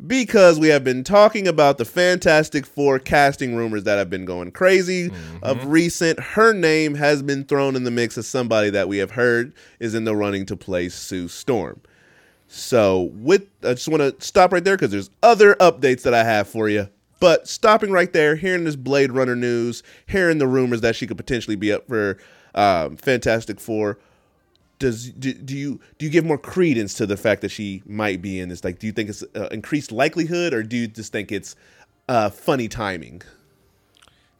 because 0.06 0.60
we 0.60 0.70
have 0.70 0.84
been 0.84 1.04
talking 1.04 1.48
about 1.48 1.78
the 1.78 1.86
Fantastic 1.86 2.66
Four 2.66 3.00
casting 3.00 3.56
rumors 3.56 3.84
that 3.84 3.98
have 3.98 4.10
been 4.10 4.26
going 4.26 4.52
crazy. 4.52 5.12
Of 5.42 5.66
recent, 5.66 6.20
her 6.20 6.54
name 6.54 6.96
has 6.96 7.22
been 7.22 7.44
thrown 7.44 7.76
in 7.76 7.84
the 7.84 7.92
mix 7.92 8.18
as 8.18 8.28
somebody 8.28 8.70
that 8.70 8.88
we 8.88 8.98
have 9.00 9.12
heard 9.12 9.54
is 9.80 9.96
in 9.96 10.06
the 10.06 10.16
running 10.16 10.46
to 10.48 10.56
play 10.56 10.90
Sue 10.90 11.28
Storm. 11.28 11.82
So, 12.48 13.12
with 13.14 13.48
I 13.64 13.74
just 13.74 13.88
want 13.90 14.02
to 14.02 14.26
stop 14.26 14.52
right 14.54 14.64
there 14.64 14.76
because 14.76 14.92
there's 14.92 15.10
other 15.22 15.56
updates 15.56 16.04
that 16.04 16.14
I 16.14 16.24
have 16.24 16.48
for 16.48 16.70
you. 16.70 16.88
But 17.20 17.50
stopping 17.50 17.92
right 17.92 18.12
there, 18.14 18.38
hearing 18.38 18.64
this 18.64 18.78
Blade 18.78 19.12
Runner 19.12 19.36
news, 19.36 19.84
hearing 20.08 20.38
the 20.38 20.48
rumors 20.48 20.82
that 20.82 20.96
she 20.96 21.06
could 21.06 21.18
potentially 21.18 21.58
be 21.58 21.74
up 21.74 21.88
for 21.88 22.18
um, 22.56 22.96
Fantastic 22.96 23.60
Four, 23.60 24.00
does 24.80 25.12
do, 25.12 25.34
do 25.34 25.56
you 25.56 25.80
do 25.98 26.06
you 26.06 26.12
give 26.12 26.26
more 26.26 26.38
credence 26.38 26.94
to 26.96 27.06
the 27.06 27.18
fact 27.18 27.42
that 27.42 27.50
she 27.50 27.84
might 27.86 28.22
be 28.22 28.40
in 28.40 28.50
this? 28.50 28.64
Like, 28.64 28.80
do 28.80 28.88
you 28.88 28.94
think 28.94 29.10
it's 29.10 29.24
uh, 29.36 29.50
increased 29.52 29.92
likelihood, 29.92 30.54
or 30.54 30.64
do 30.64 30.78
you 30.78 30.88
just 30.88 31.12
think 31.12 31.32
it's 31.32 31.56
uh, 32.08 32.30
funny 32.30 32.68
timing? 32.68 33.22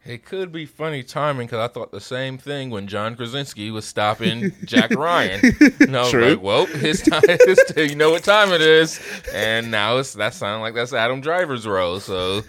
It 0.04 0.24
could 0.24 0.50
be 0.50 0.64
funny 0.64 1.02
timing 1.02 1.46
because 1.46 1.58
I 1.58 1.70
thought 1.70 1.92
the 1.92 2.00
same 2.00 2.38
thing 2.38 2.70
when 2.70 2.86
John 2.86 3.16
Krasinski 3.16 3.70
was 3.70 3.84
stopping 3.84 4.52
Jack 4.64 4.90
Ryan. 4.92 5.40
No, 5.88 6.08
True. 6.10 6.30
like, 6.30 6.42
well, 6.42 6.66
his 6.66 7.02
time 7.02 7.22
is 7.28 7.60
you 7.76 7.96
know 7.96 8.10
what 8.10 8.24
time 8.24 8.50
it 8.52 8.62
is. 8.62 8.98
And 9.34 9.70
now 9.70 9.98
it's 9.98 10.14
that 10.14 10.32
sounds 10.32 10.62
like 10.62 10.74
that's 10.74 10.94
Adam 10.94 11.20
Driver's 11.20 11.66
role. 11.66 12.00
So 12.00 12.42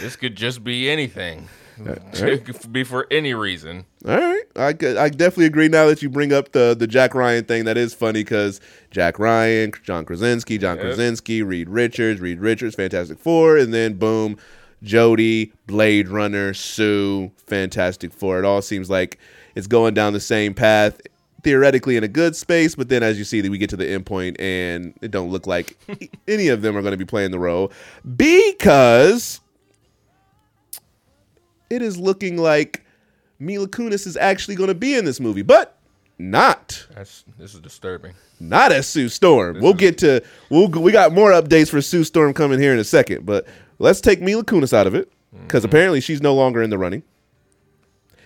this 0.00 0.16
could 0.16 0.36
just 0.36 0.62
be 0.62 0.90
anything. 0.90 1.48
It 2.14 2.44
could 2.44 2.72
be 2.72 2.84
for 2.84 3.06
any 3.10 3.34
reason. 3.34 3.84
All 4.06 4.16
right, 4.16 4.42
I 4.56 4.72
could, 4.72 4.96
I 4.96 5.08
definitely 5.08 5.46
agree. 5.46 5.68
Now 5.68 5.86
that 5.86 6.02
you 6.02 6.08
bring 6.10 6.32
up 6.32 6.52
the 6.52 6.74
the 6.78 6.86
Jack 6.86 7.14
Ryan 7.14 7.44
thing, 7.44 7.64
that 7.64 7.76
is 7.76 7.94
funny 7.94 8.20
because 8.20 8.60
Jack 8.90 9.18
Ryan, 9.18 9.72
John 9.82 10.04
Krasinski, 10.04 10.58
John 10.58 10.76
Yep. 10.76 10.84
Krasinski, 10.86 11.42
Reed 11.42 11.68
Richards, 11.68 12.20
Reed 12.20 12.40
Richards, 12.40 12.74
Fantastic 12.74 13.18
Four, 13.18 13.56
and 13.56 13.72
then 13.74 13.94
boom, 13.94 14.36
Jodie, 14.82 15.52
Blade 15.66 16.08
Runner, 16.08 16.54
Sue, 16.54 17.30
Fantastic 17.46 18.12
Four. 18.12 18.38
It 18.38 18.44
all 18.44 18.62
seems 18.62 18.88
like 18.90 19.18
it's 19.54 19.66
going 19.66 19.94
down 19.94 20.12
the 20.12 20.20
same 20.20 20.54
path. 20.54 21.00
Theoretically 21.42 21.96
in 21.96 22.04
a 22.04 22.08
good 22.08 22.36
space, 22.36 22.74
but 22.74 22.90
then 22.90 23.02
as 23.02 23.16
you 23.16 23.24
see, 23.24 23.40
we 23.48 23.56
get 23.56 23.70
to 23.70 23.76
the 23.78 23.88
end 23.88 24.04
point, 24.04 24.38
and 24.38 24.92
it 25.00 25.10
don't 25.10 25.30
look 25.30 25.46
like 25.46 25.78
any 26.28 26.48
of 26.48 26.60
them 26.60 26.76
are 26.76 26.82
going 26.82 26.92
to 26.92 26.98
be 26.98 27.06
playing 27.06 27.30
the 27.30 27.38
role 27.38 27.72
because 28.14 29.39
it 31.70 31.82
is 31.82 31.98
looking 31.98 32.36
like 32.36 32.84
Mila 33.38 33.68
Kunis 33.68 34.06
is 34.06 34.16
actually 34.16 34.56
going 34.56 34.68
to 34.68 34.74
be 34.74 34.94
in 34.94 35.04
this 35.04 35.20
movie, 35.20 35.42
but 35.42 35.78
not 36.18 36.86
That's 36.94 37.24
this 37.38 37.54
is 37.54 37.60
disturbing. 37.60 38.12
not 38.38 38.72
as 38.72 38.86
Sue 38.86 39.08
Storm. 39.08 39.58
we'll 39.60 39.72
get 39.72 39.96
to 39.98 40.22
we'll 40.50 40.68
we 40.68 40.92
got 40.92 41.12
more 41.12 41.30
updates 41.30 41.70
for 41.70 41.80
Sue 41.80 42.04
Storm 42.04 42.34
coming 42.34 42.60
here 42.60 42.74
in 42.74 42.78
a 42.78 42.84
second, 42.84 43.24
but 43.24 43.46
let's 43.78 44.02
take 44.02 44.20
Mila 44.20 44.44
Kunis 44.44 44.74
out 44.74 44.86
of 44.86 44.94
it 44.94 45.10
because 45.32 45.62
mm-hmm. 45.62 45.70
apparently 45.70 46.00
she's 46.00 46.20
no 46.20 46.34
longer 46.34 46.62
in 46.62 46.68
the 46.68 46.78
running. 46.78 47.02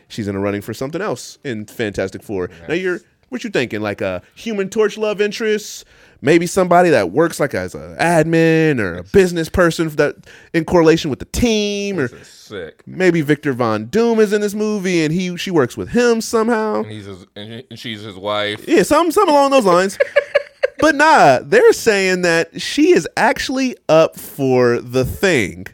She's 0.08 0.28
in 0.28 0.34
the 0.34 0.40
running 0.40 0.60
for 0.60 0.74
something 0.74 1.00
else 1.00 1.38
in 1.44 1.66
Fantastic 1.66 2.22
Four. 2.22 2.50
Now 2.68 2.74
you're 2.74 3.00
What 3.34 3.42
you 3.42 3.50
thinking? 3.50 3.80
Like 3.80 4.00
a 4.00 4.22
Human 4.36 4.68
Torch 4.68 4.96
love 4.96 5.20
interest? 5.20 5.84
Maybe 6.20 6.46
somebody 6.46 6.88
that 6.90 7.10
works 7.10 7.40
like 7.40 7.52
as 7.52 7.74
an 7.74 7.96
admin 7.96 8.78
or 8.78 8.98
a 8.98 9.02
business 9.02 9.48
person 9.48 9.88
that 9.96 10.14
in 10.52 10.64
correlation 10.64 11.10
with 11.10 11.18
the 11.18 11.24
team, 11.24 11.98
or 11.98 12.06
sick. 12.22 12.84
maybe 12.86 13.22
Victor 13.22 13.52
Von 13.52 13.86
Doom 13.86 14.20
is 14.20 14.32
in 14.32 14.40
this 14.40 14.54
movie 14.54 15.04
and 15.04 15.12
he 15.12 15.36
she 15.36 15.50
works 15.50 15.76
with 15.76 15.88
him 15.88 16.20
somehow. 16.20 16.84
And 16.84 16.92
he's 16.92 17.06
his, 17.06 17.26
and 17.34 17.64
and 17.68 17.76
she's 17.76 18.02
his 18.02 18.14
wife. 18.14 18.64
Yeah, 18.68 18.84
some 18.84 19.10
some 19.10 19.28
along 19.28 19.50
those 19.50 19.64
lines. 19.64 19.98
but 20.78 20.94
nah, 20.94 21.40
they're 21.42 21.72
saying 21.72 22.22
that 22.22 22.62
she 22.62 22.92
is 22.92 23.08
actually 23.16 23.76
up 23.88 24.14
for 24.14 24.80
the 24.80 25.04
thing. 25.04 25.66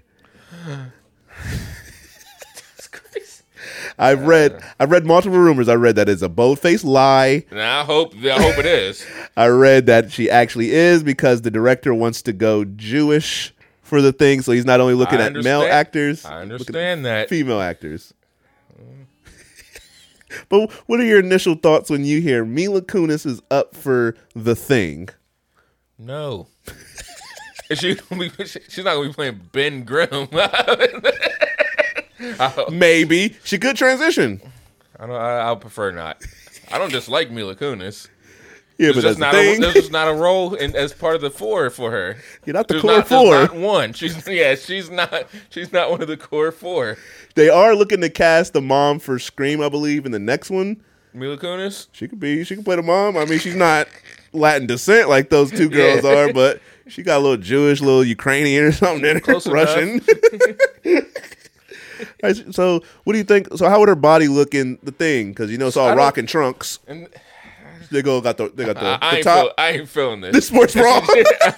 I've 4.00 4.26
read 4.26 4.62
I've 4.80 4.90
read 4.90 5.04
multiple 5.04 5.38
rumors. 5.38 5.68
I 5.68 5.74
read 5.74 5.96
that 5.96 6.08
it's 6.08 6.22
a 6.22 6.28
bold-faced 6.28 6.84
lie. 6.84 7.44
And 7.50 7.60
I 7.60 7.84
hope 7.84 8.14
I 8.16 8.42
hope 8.42 8.58
it 8.58 8.66
is. 8.66 9.06
I 9.36 9.48
read 9.48 9.86
that 9.86 10.10
she 10.10 10.30
actually 10.30 10.72
is 10.72 11.02
because 11.02 11.42
the 11.42 11.50
director 11.50 11.92
wants 11.94 12.22
to 12.22 12.32
go 12.32 12.64
Jewish 12.64 13.54
for 13.82 14.00
the 14.00 14.12
thing, 14.12 14.40
so 14.40 14.52
he's 14.52 14.64
not 14.64 14.80
only 14.80 14.94
looking 14.94 15.20
I 15.20 15.26
at 15.26 15.34
male 15.34 15.62
actors, 15.62 16.24
I 16.24 16.40
understand 16.40 17.04
that. 17.04 17.28
female 17.28 17.60
actors. 17.60 18.14
but 20.48 20.70
what 20.86 21.00
are 21.00 21.04
your 21.04 21.18
initial 21.18 21.56
thoughts 21.56 21.90
when 21.90 22.04
you 22.04 22.20
hear 22.20 22.44
Mila 22.44 22.82
Kunis 22.82 23.26
is 23.26 23.42
up 23.50 23.74
for 23.74 24.16
the 24.34 24.54
thing? 24.54 25.08
No. 25.98 26.46
Is 27.70 27.78
she, 27.78 27.94
she's 28.68 28.84
not 28.84 28.94
gonna 28.94 29.08
be 29.08 29.14
playing 29.14 29.40
Ben 29.52 29.84
Grimm. 29.84 30.28
I, 32.20 32.52
oh. 32.58 32.70
Maybe 32.70 33.36
she 33.44 33.58
could 33.58 33.76
transition. 33.76 34.40
I 34.98 35.06
don't. 35.06 35.16
I, 35.16 35.38
I'll 35.40 35.56
prefer 35.56 35.90
not. 35.90 36.22
I 36.70 36.78
don't 36.78 36.92
dislike 36.92 37.30
Mila 37.30 37.56
Kunis. 37.56 38.08
Yeah, 38.78 38.92
There's 38.92 38.96
but 38.96 39.02
that's 39.02 39.18
just 39.18 39.18
the 39.18 39.24
not. 39.26 39.34
A, 39.34 39.52
thing. 39.52 39.60
there's 39.60 39.90
not 39.90 40.08
a 40.08 40.14
role 40.14 40.54
in, 40.54 40.74
as 40.74 40.92
part 40.94 41.14
of 41.14 41.20
the 41.20 41.30
four 41.30 41.68
for 41.68 41.90
her. 41.90 42.16
You're 42.46 42.54
not 42.54 42.66
the 42.68 42.74
There's 42.74 42.82
core 42.82 42.92
not, 42.98 43.08
four. 43.08 43.34
not 43.34 43.54
one. 43.54 43.92
She's 43.92 44.26
yeah. 44.28 44.54
She's 44.54 44.88
not. 44.90 45.26
She's 45.50 45.72
not 45.72 45.90
one 45.90 46.00
of 46.02 46.08
the 46.08 46.16
core 46.16 46.50
four. 46.52 46.96
They 47.34 47.48
are 47.50 47.74
looking 47.74 48.00
to 48.00 48.08
cast 48.08 48.52
the 48.54 48.62
mom 48.62 48.98
for 48.98 49.18
Scream, 49.18 49.60
I 49.60 49.68
believe, 49.68 50.06
in 50.06 50.12
the 50.12 50.18
next 50.18 50.50
one. 50.50 50.82
Mila 51.12 51.36
Kunis. 51.36 51.88
She 51.92 52.08
could 52.08 52.20
be. 52.20 52.42
She 52.44 52.56
could 52.56 52.64
play 52.64 52.76
the 52.76 52.82
mom. 52.82 53.16
I 53.16 53.24
mean, 53.26 53.38
she's 53.38 53.56
not 53.56 53.86
Latin 54.32 54.66
descent 54.66 55.08
like 55.08 55.28
those 55.28 55.50
two 55.50 55.68
girls 55.68 56.02
Yeah. 56.04 56.14
are, 56.28 56.32
but 56.32 56.60
she 56.88 57.02
got 57.02 57.18
a 57.18 57.20
little 57.22 57.36
Jewish, 57.36 57.80
little 57.82 58.04
Ukrainian 58.04 58.64
or 58.64 58.72
something 58.72 59.04
in 59.04 59.16
her, 59.16 59.20
Close. 59.20 59.46
Russian. 59.46 60.00
Right, 62.22 62.36
so, 62.54 62.82
what 63.04 63.12
do 63.14 63.18
you 63.18 63.24
think? 63.24 63.48
So, 63.56 63.68
how 63.68 63.80
would 63.80 63.88
her 63.88 63.94
body 63.94 64.28
look 64.28 64.54
in 64.54 64.78
the 64.82 64.92
thing? 64.92 65.30
Because 65.30 65.50
you 65.50 65.58
know 65.58 65.66
it's 65.68 65.76
all 65.76 65.86
I 65.86 65.88
don't- 65.90 65.98
rock 65.98 66.18
and 66.18 66.28
trunks. 66.28 66.78
And 66.86 67.08
They 67.90 68.02
go 68.02 68.20
got 68.20 68.36
the 68.36 68.50
they 68.54 68.64
got 68.64 68.76
the, 68.76 68.82
I, 68.86 68.98
I 69.00 69.16
the 69.16 69.22
top. 69.24 69.40
feel, 69.46 69.52
I 69.58 69.70
ain't 69.70 69.88
feeling 69.88 70.20
this. 70.20 70.32
the 70.32 70.42
sports 70.42 70.74
bra. 70.74 71.00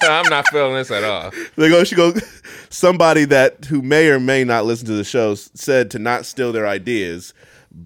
I'm 0.02 0.30
not 0.30 0.48
feeling 0.48 0.74
this 0.74 0.90
at 0.90 1.04
all. 1.04 1.30
they 1.56 1.68
go. 1.68 1.84
She 1.84 1.94
go. 1.94 2.14
Somebody 2.70 3.26
that 3.26 3.66
who 3.66 3.82
may 3.82 4.08
or 4.08 4.18
may 4.18 4.42
not 4.44 4.64
listen 4.64 4.86
to 4.86 4.94
the 4.94 5.04
show 5.04 5.34
said 5.34 5.90
to 5.90 5.98
not 5.98 6.24
steal 6.24 6.50
their 6.52 6.66
ideas. 6.66 7.34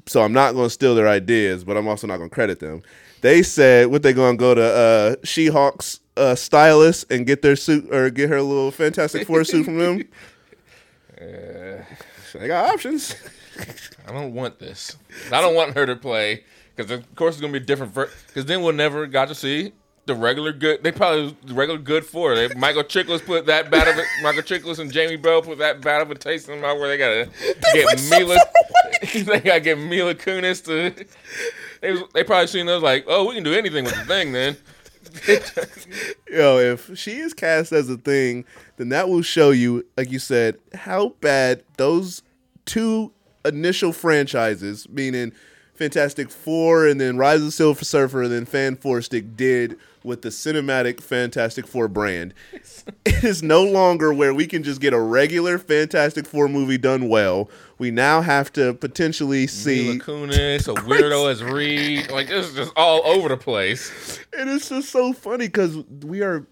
So 0.06 0.22
I'm 0.22 0.32
not 0.32 0.52
going 0.54 0.66
to 0.66 0.70
steal 0.70 0.94
their 0.94 1.08
ideas, 1.08 1.64
but 1.64 1.76
I'm 1.76 1.88
also 1.88 2.06
not 2.06 2.18
going 2.18 2.28
to 2.30 2.34
credit 2.34 2.60
them. 2.60 2.82
They 3.20 3.42
said 3.42 3.88
what 3.88 4.02
they 4.04 4.12
going 4.12 4.36
to 4.36 4.40
go 4.40 4.54
to 4.54 4.62
uh, 4.62 5.16
She-Hulk's 5.24 6.00
uh, 6.16 6.34
stylist 6.36 7.10
and 7.10 7.26
get 7.26 7.42
their 7.42 7.56
suit 7.56 7.92
or 7.92 8.10
get 8.10 8.28
her 8.28 8.40
little 8.42 8.70
Fantastic 8.70 9.26
Four 9.26 9.42
suit 9.44 9.64
from 9.64 9.78
them. 9.78 10.04
They 12.38 12.48
got 12.48 12.72
options. 12.72 13.14
I 14.06 14.12
don't 14.12 14.34
want 14.34 14.58
this. 14.58 14.96
I 15.32 15.40
don't 15.40 15.54
want 15.54 15.74
her 15.74 15.86
to 15.86 15.96
play 15.96 16.44
because 16.74 16.90
of 16.90 17.14
course 17.14 17.34
it's 17.34 17.40
gonna 17.40 17.52
be 17.52 17.60
different. 17.60 17.94
Because 17.94 18.46
then 18.46 18.62
we'll 18.62 18.72
never 18.72 19.06
got 19.06 19.28
to 19.28 19.34
see 19.34 19.72
the 20.06 20.14
regular 20.14 20.52
good. 20.52 20.82
They 20.82 20.92
probably 20.92 21.36
the 21.44 21.54
regular 21.54 21.80
good 21.80 22.04
four. 22.04 22.34
They, 22.34 22.48
Michael 22.54 22.84
Chiklis 22.84 23.24
put 23.24 23.46
that 23.46 23.70
bad 23.70 23.88
of 23.88 23.98
it. 23.98 24.06
Michael 24.22 24.42
Chiklis 24.42 24.78
and 24.78 24.92
Jamie 24.92 25.16
Bell 25.16 25.42
put 25.42 25.58
that 25.58 25.80
bad 25.80 26.02
of 26.02 26.10
a 26.10 26.14
taste 26.14 26.48
in 26.48 26.54
their 26.54 26.62
mouth 26.62 26.80
where 26.80 26.88
they 26.88 26.96
gotta 26.96 27.28
get 27.74 28.10
Mila. 28.10 28.38
they 29.14 29.40
gotta 29.40 29.60
get 29.60 29.78
Mila 29.78 30.14
Kunis 30.14 30.64
to. 30.64 31.04
They, 31.80 32.02
they 32.14 32.24
probably 32.24 32.46
seen 32.46 32.66
those 32.66 32.82
like, 32.82 33.04
oh, 33.08 33.28
we 33.28 33.34
can 33.34 33.44
do 33.44 33.54
anything 33.54 33.84
with 33.84 33.94
the 33.94 34.04
thing 34.04 34.32
then. 34.32 34.56
Yo, 36.30 36.58
if 36.58 36.96
she 36.98 37.16
is 37.16 37.34
cast 37.34 37.72
as 37.72 37.88
a 37.88 37.96
thing, 37.96 38.44
then 38.76 38.88
that 38.90 39.08
will 39.08 39.22
show 39.22 39.50
you, 39.50 39.86
like 39.96 40.10
you 40.10 40.18
said, 40.18 40.58
how 40.74 41.10
bad 41.20 41.62
those 41.76 42.22
two 42.64 43.12
initial 43.44 43.92
franchises, 43.92 44.88
meaning 44.88 45.32
Fantastic 45.76 46.30
Four 46.30 46.86
and 46.86 47.00
then 47.00 47.16
Rise 47.16 47.40
of 47.40 47.46
the 47.46 47.52
Silver 47.52 47.84
Surfer 47.84 48.22
and 48.22 48.32
then 48.32 48.46
Fan 48.46 48.76
Four 48.76 49.02
Stick, 49.02 49.36
did 49.36 49.78
with 50.02 50.22
the 50.22 50.28
cinematic 50.28 51.00
Fantastic 51.00 51.66
Four 51.66 51.88
brand. 51.88 52.34
It 53.04 53.24
is 53.24 53.42
no 53.42 53.64
longer 53.64 54.12
where 54.12 54.32
we 54.32 54.46
can 54.46 54.62
just 54.62 54.80
get 54.80 54.92
a 54.92 55.00
regular 55.00 55.58
Fantastic 55.58 56.26
Four 56.26 56.48
movie 56.48 56.78
done 56.78 57.08
well. 57.08 57.50
We 57.78 57.90
now 57.90 58.20
have 58.20 58.52
to 58.52 58.74
potentially 58.74 59.46
see. 59.48 59.84
Mila 59.84 60.04
Kunis, 60.04 60.68
a 60.68 60.80
weirdo 60.80 61.30
as 61.30 61.42
Reed. 61.42 62.10
Like 62.10 62.28
this 62.28 62.48
is 62.48 62.54
just 62.54 62.72
all 62.76 63.02
over 63.04 63.28
the 63.28 63.36
place. 63.36 64.20
And 64.36 64.50
it's 64.50 64.68
just 64.68 64.90
so 64.90 65.12
funny 65.12 65.46
because 65.46 65.76
we 66.04 66.22
are 66.22 66.46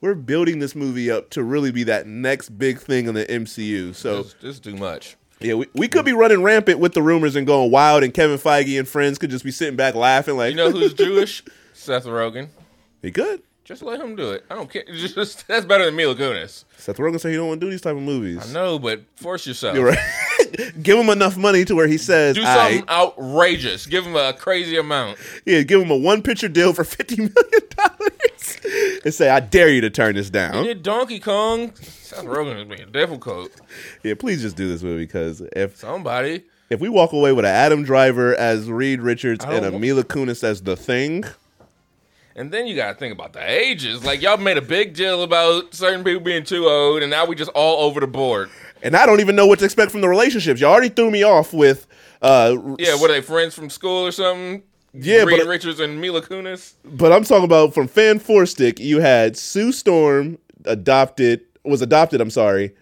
we're 0.00 0.14
building 0.14 0.58
this 0.58 0.74
movie 0.74 1.10
up 1.10 1.30
to 1.30 1.42
really 1.42 1.72
be 1.72 1.84
that 1.84 2.06
next 2.06 2.50
big 2.50 2.78
thing 2.78 3.06
in 3.06 3.14
the 3.14 3.24
MCU. 3.26 3.94
So 3.94 4.22
this 4.22 4.34
is 4.42 4.60
too 4.60 4.76
much. 4.76 5.16
Yeah, 5.40 5.54
we, 5.54 5.66
we 5.74 5.88
could 5.88 6.04
be 6.04 6.12
running 6.12 6.42
rampant 6.42 6.78
with 6.78 6.92
the 6.94 7.02
rumors 7.02 7.36
and 7.36 7.46
going 7.46 7.70
wild, 7.70 8.02
and 8.02 8.12
Kevin 8.14 8.38
Feige 8.38 8.78
and 8.78 8.86
friends 8.88 9.18
could 9.18 9.30
just 9.30 9.44
be 9.44 9.50
sitting 9.50 9.76
back 9.76 9.94
laughing 9.94 10.36
like, 10.36 10.50
You 10.50 10.56
know 10.56 10.70
who's 10.70 10.94
Jewish? 10.94 11.42
Seth 11.72 12.04
Rogen. 12.04 12.48
he 13.02 13.10
could. 13.10 13.42
Just 13.64 13.82
let 13.82 14.00
him 14.00 14.16
do 14.16 14.32
it. 14.32 14.44
I 14.50 14.56
don't 14.56 14.68
care. 14.68 14.82
Just 14.92 15.46
that's 15.46 15.64
better 15.64 15.84
than 15.84 15.94
Mila 15.94 16.16
Kunis. 16.16 16.64
Seth 16.76 16.96
Rogen 16.96 17.20
said 17.20 17.30
he 17.30 17.36
don't 17.36 17.46
want 17.46 17.60
to 17.60 17.66
do 17.66 17.70
these 17.70 17.80
type 17.80 17.94
of 17.94 18.02
movies. 18.02 18.50
I 18.50 18.52
know, 18.52 18.80
but 18.80 19.02
force 19.14 19.46
yourself. 19.46 19.76
You're 19.76 19.86
right. 19.90 19.98
give 20.82 20.98
him 20.98 21.08
enough 21.08 21.36
money 21.36 21.64
to 21.66 21.76
where 21.76 21.86
he 21.86 21.96
says, 21.96 22.34
Do 22.34 22.42
something 22.42 22.80
right." 22.80 22.88
outrageous. 22.88 23.86
Give 23.86 24.04
him 24.04 24.16
a 24.16 24.32
crazy 24.32 24.76
amount. 24.76 25.18
yeah, 25.46 25.62
give 25.62 25.80
him 25.80 25.92
a 25.92 25.96
one 25.96 26.20
picture 26.20 26.48
deal 26.48 26.72
for 26.72 26.82
fifty 26.82 27.14
million 27.16 27.62
dollars, 27.76 28.10
and 29.04 29.12
say, 29.14 29.28
"I 29.28 29.40
dare 29.40 29.68
you 29.70 29.80
to 29.82 29.90
turn 29.90 30.14
this 30.14 30.30
down." 30.30 30.64
did 30.64 30.82
Donkey 30.82 31.20
Kong. 31.20 31.72
Seth 31.76 32.24
Rogen 32.24 32.60
is 32.60 32.76
being 32.76 32.90
difficult. 32.92 33.50
Yeah, 34.02 34.14
please 34.14 34.42
just 34.42 34.56
do 34.56 34.68
this 34.68 34.82
movie 34.82 35.04
because 35.06 35.42
if 35.54 35.76
Somebody. 35.76 36.44
if 36.70 36.80
we 36.80 36.88
walk 36.88 37.12
away 37.12 37.32
with 37.32 37.44
an 37.44 37.50
Adam 37.52 37.84
Driver 37.84 38.34
as 38.34 38.70
Reed 38.70 39.00
Richards 39.00 39.44
and 39.44 39.64
a 39.64 39.70
Mila 39.78 40.04
Kunis 40.04 40.42
as 40.42 40.62
the 40.62 40.76
Thing, 40.76 41.24
And 42.36 42.50
then 42.52 42.66
you 42.66 42.74
got 42.76 42.92
to 42.92 42.98
think 42.98 43.12
about 43.12 43.32
the 43.32 43.48
ages. 43.48 44.04
Like 44.04 44.22
y'all 44.22 44.36
made 44.38 44.56
a 44.56 44.62
big 44.62 44.94
deal 44.94 45.22
about 45.22 45.74
certain 45.74 46.02
people 46.04 46.20
being 46.22 46.44
too 46.44 46.66
old, 46.66 47.02
and 47.02 47.10
now 47.10 47.26
we 47.26 47.34
just 47.36 47.50
all 47.52 47.84
over 47.86 48.00
the 48.00 48.06
board. 48.06 48.50
and 48.82 48.96
I 48.96 49.06
don't 49.06 49.20
even 49.20 49.36
know 49.36 49.46
what 49.46 49.58
to 49.60 49.64
expect 49.64 49.90
from 49.92 50.00
the 50.00 50.08
relationships. 50.08 50.60
Y'all 50.60 50.72
already 50.72 50.88
threw 50.88 51.10
me 51.10 51.22
off 51.22 51.52
with, 51.52 51.86
uh, 52.22 52.56
Yeah, 52.78 52.94
what 52.96 53.10
are 53.10 53.14
they 53.14 53.20
friends 53.20 53.54
from 53.54 53.68
school 53.70 54.06
or 54.06 54.12
something? 54.12 54.62
Yeah, 54.92 55.22
Reed 55.22 55.38
but- 55.40 55.46
Richards 55.48 55.80
and 55.80 56.00
Mila 56.00 56.22
Kunis. 56.22 56.74
but 56.84 57.12
I'm 57.12 57.24
talking 57.24 57.44
about 57.44 57.74
from 57.74 57.86
Fan 57.88 58.18
Four 58.18 58.46
Stick. 58.46 58.78
You 58.80 59.00
had 59.00 59.36
Sue 59.36 59.72
Storm 59.72 60.38
adopted 60.64 61.42
was 61.64 61.80
adopted. 61.82 62.20
I'm 62.20 62.30
sorry, 62.30 62.74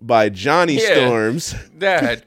by 0.00 0.28
Johnny 0.28 0.74
Yeah. 0.74 0.94
Storms. 1.06 1.54
Dad, 1.78 2.26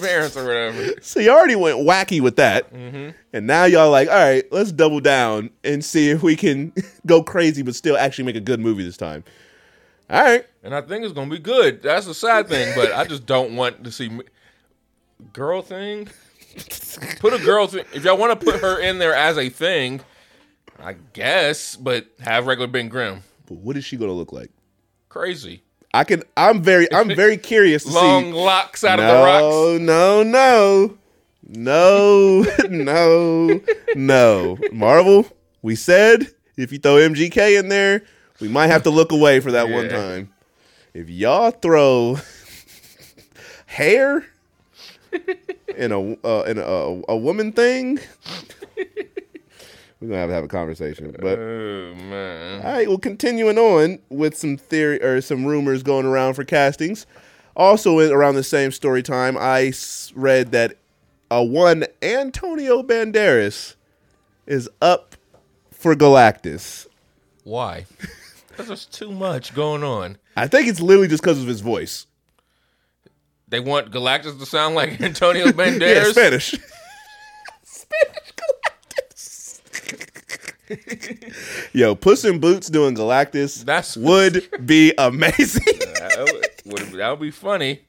parents 0.00 0.36
or 0.38 0.44
whatever. 0.46 0.94
So 1.02 1.20
you 1.20 1.30
already 1.30 1.56
went 1.56 1.78
wacky 1.78 2.20
with 2.20 2.36
that, 2.36 2.72
Mm-hmm. 2.72 3.10
and 3.32 3.46
now 3.46 3.64
y'all 3.64 3.90
like, 3.90 4.08
all 4.08 4.14
right, 4.14 4.44
let's 4.52 4.72
double 4.72 5.00
down 5.00 5.50
and 5.62 5.84
see 5.84 6.10
if 6.10 6.22
we 6.22 6.34
can 6.36 6.72
go 7.06 7.22
crazy, 7.22 7.62
but 7.62 7.74
still 7.74 7.96
actually 7.98 8.24
make 8.24 8.36
a 8.36 8.40
good 8.40 8.60
movie 8.60 8.84
this 8.84 8.96
time. 8.96 9.24
All 10.10 10.22
right, 10.22 10.46
And 10.62 10.74
I 10.74 10.80
think 10.82 11.04
it's 11.04 11.14
gonna 11.14 11.30
be 11.30 11.38
good. 11.38 11.82
That's 11.82 12.06
the 12.06 12.14
sad 12.14 12.46
thing, 12.48 12.74
but 12.76 12.92
I 12.92 13.04
just 13.04 13.26
don't 13.26 13.56
want 13.56 13.84
to 13.84 13.90
see 13.92 14.10
girl 15.32 15.62
thing. 15.62 16.08
Put 17.20 17.32
a 17.32 17.38
girl 17.38 17.66
thing. 17.66 17.84
If 17.92 18.04
y'all 18.04 18.16
want 18.16 18.38
to 18.38 18.44
put 18.44 18.60
her 18.60 18.80
in 18.80 18.98
there 18.98 19.14
as 19.14 19.38
a 19.38 19.48
thing, 19.48 20.00
I 20.78 20.94
guess, 21.12 21.76
but 21.76 22.06
have 22.20 22.46
regular 22.46 22.68
Ben 22.68 22.88
Grimm. 22.88 23.22
but 23.46 23.58
what 23.58 23.76
is 23.76 23.84
she 23.84 23.96
gonna 23.96 24.12
look 24.12 24.32
like? 24.32 24.50
Crazy. 25.08 25.62
I 25.92 26.04
can. 26.04 26.22
I'm 26.36 26.62
very. 26.62 26.92
I'm 26.92 27.14
very 27.14 27.36
curious 27.36 27.84
to 27.84 27.90
see. 27.90 27.96
Long 27.96 28.24
see. 28.24 28.32
locks 28.32 28.84
out 28.84 28.98
of 28.98 29.06
the 29.06 29.12
rocks. 29.12 29.80
No, 29.80 30.22
no, 30.22 30.22
no, 30.22 30.98
no, 31.48 32.46
no, 32.68 33.60
no. 33.94 34.58
Marvel. 34.72 35.26
We 35.62 35.76
said 35.76 36.28
if 36.56 36.72
you 36.72 36.78
throw 36.78 36.96
MGK 36.96 37.58
in 37.58 37.68
there, 37.68 38.02
we 38.40 38.48
might 38.48 38.68
have 38.68 38.82
to 38.84 38.90
look 38.90 39.12
away 39.12 39.40
for 39.40 39.52
that 39.52 39.68
one 39.68 39.88
time. 39.88 40.32
If 40.92 41.08
y'all 41.08 41.50
throw 41.50 42.18
hair 43.66 44.26
in 45.76 45.92
a 45.92 46.12
uh, 46.26 46.42
in 46.42 46.58
a, 46.58 47.02
a 47.08 47.16
woman 47.16 47.52
thing, 47.52 47.98
we're 48.76 50.08
gonna 50.08 50.16
have 50.16 50.28
to 50.28 50.34
have 50.34 50.44
a 50.44 50.48
conversation. 50.48 51.14
But 51.20 51.38
Oh 51.38 51.94
man. 51.94 52.62
all 52.62 52.72
right, 52.72 52.88
well, 52.88 52.98
continuing 52.98 53.58
on 53.58 53.98
with 54.08 54.36
some 54.36 54.56
theory 54.56 55.02
or 55.02 55.20
some 55.20 55.44
rumors 55.44 55.82
going 55.82 56.06
around 56.06 56.34
for 56.34 56.44
castings. 56.44 57.06
Also, 57.56 57.98
in, 58.00 58.12
around 58.12 58.34
the 58.34 58.42
same 58.42 58.72
story 58.72 59.02
time, 59.02 59.36
I 59.38 59.72
read 60.14 60.50
that 60.52 60.76
a 61.30 61.42
one 61.42 61.84
Antonio 62.02 62.82
Banderas 62.82 63.76
is 64.46 64.68
up 64.82 65.14
for 65.70 65.94
Galactus. 65.94 66.86
Why? 67.44 67.86
Because 68.48 68.68
there's 68.68 68.86
too 68.86 69.10
much 69.10 69.52
going 69.52 69.82
on. 69.82 70.16
I 70.36 70.46
think 70.46 70.68
it's 70.68 70.80
literally 70.80 71.08
just 71.08 71.24
because 71.24 71.42
of 71.42 71.48
his 71.48 71.60
voice. 71.60 72.06
They 73.48 73.60
want 73.60 73.90
Galactus 73.90 74.38
to 74.38 74.46
sound 74.46 74.74
like 74.74 75.00
Antonio 75.02 75.46
Banderas. 75.46 75.80
Yeah, 75.80 76.22
Banderas. 76.30 76.58
Spanish. 77.62 78.32
Galactus. 78.36 79.60
Yo, 81.72 81.94
Puss 81.94 82.24
in 82.24 82.40
Boots 82.40 82.68
doing 82.68 82.94
Galactus 82.94 83.64
That's- 83.64 83.96
would 83.96 84.48
be 84.66 84.92
amazing. 84.98 85.62
that, 85.94 86.18
would, 86.64 86.80
would, 86.80 86.92
that 86.98 87.10
would 87.10 87.20
be 87.20 87.30
funny. 87.30 87.82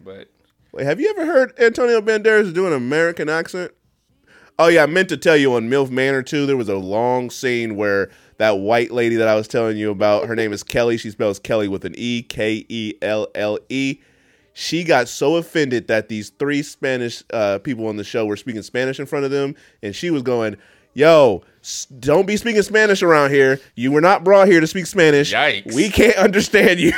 But 0.00 0.28
Wait, 0.72 0.84
have 0.84 1.00
you 1.00 1.10
ever 1.10 1.24
heard 1.26 1.58
Antonio 1.58 2.00
Banderas 2.00 2.52
do 2.52 2.66
an 2.66 2.72
American 2.72 3.28
accent? 3.28 3.72
Oh 4.58 4.66
yeah, 4.68 4.82
I 4.82 4.86
meant 4.86 5.08
to 5.10 5.16
tell 5.16 5.36
you 5.36 5.54
on 5.54 5.68
MILF 5.70 5.90
Manor 5.90 6.22
too. 6.22 6.44
There 6.44 6.56
was 6.56 6.68
a 6.68 6.76
long 6.76 7.30
scene 7.30 7.76
where 7.76 8.10
that 8.38 8.58
white 8.58 8.90
lady 8.90 9.16
that 9.16 9.28
I 9.28 9.34
was 9.34 9.46
telling 9.48 9.76
you 9.76 9.90
about, 9.90 10.26
her 10.26 10.34
name 10.36 10.52
is 10.52 10.62
Kelly. 10.62 10.96
She 10.98 11.10
spells 11.10 11.38
Kelly 11.38 11.68
with 11.68 11.84
an 11.84 11.94
E, 11.96 12.22
K 12.22 12.66
E 12.68 12.94
L 13.00 13.28
L 13.34 13.58
E. 13.68 14.00
She 14.60 14.82
got 14.82 15.08
so 15.08 15.36
offended 15.36 15.86
that 15.86 16.08
these 16.08 16.30
three 16.30 16.64
Spanish 16.64 17.22
uh, 17.32 17.58
people 17.60 17.86
on 17.86 17.96
the 17.96 18.02
show 18.02 18.26
were 18.26 18.36
speaking 18.36 18.62
Spanish 18.62 18.98
in 18.98 19.06
front 19.06 19.24
of 19.24 19.30
them, 19.30 19.54
and 19.84 19.94
she 19.94 20.10
was 20.10 20.22
going, 20.22 20.56
"Yo, 20.94 21.44
s- 21.62 21.86
don't 22.00 22.26
be 22.26 22.36
speaking 22.36 22.62
Spanish 22.62 23.00
around 23.00 23.30
here. 23.30 23.60
You 23.76 23.92
were 23.92 24.00
not 24.00 24.24
brought 24.24 24.48
here 24.48 24.58
to 24.60 24.66
speak 24.66 24.86
Spanish. 24.86 25.32
Yikes. 25.32 25.72
We 25.76 25.90
can't 25.90 26.16
understand 26.26 26.80
you." 26.80 26.92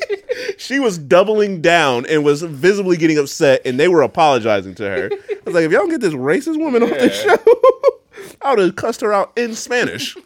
she 0.58 0.80
was 0.80 0.98
doubling 0.98 1.60
down 1.62 2.06
and 2.06 2.24
was 2.24 2.42
visibly 2.42 2.96
getting 2.96 3.18
upset, 3.18 3.62
and 3.64 3.78
they 3.78 3.86
were 3.86 4.02
apologizing 4.02 4.74
to 4.74 4.82
her. 4.82 5.08
I 5.12 5.36
was 5.44 5.54
like, 5.54 5.64
if 5.64 5.70
y'all 5.70 5.82
don't 5.82 5.90
get 5.90 6.00
this 6.00 6.12
racist 6.12 6.58
woman 6.58 6.82
off 6.82 6.90
the 6.90 7.08
show, 7.08 8.34
I 8.42 8.50
would 8.50 8.58
have 8.58 8.74
cussed 8.74 9.00
her 9.02 9.12
out 9.12 9.32
in 9.38 9.54
Spanish. 9.54 10.16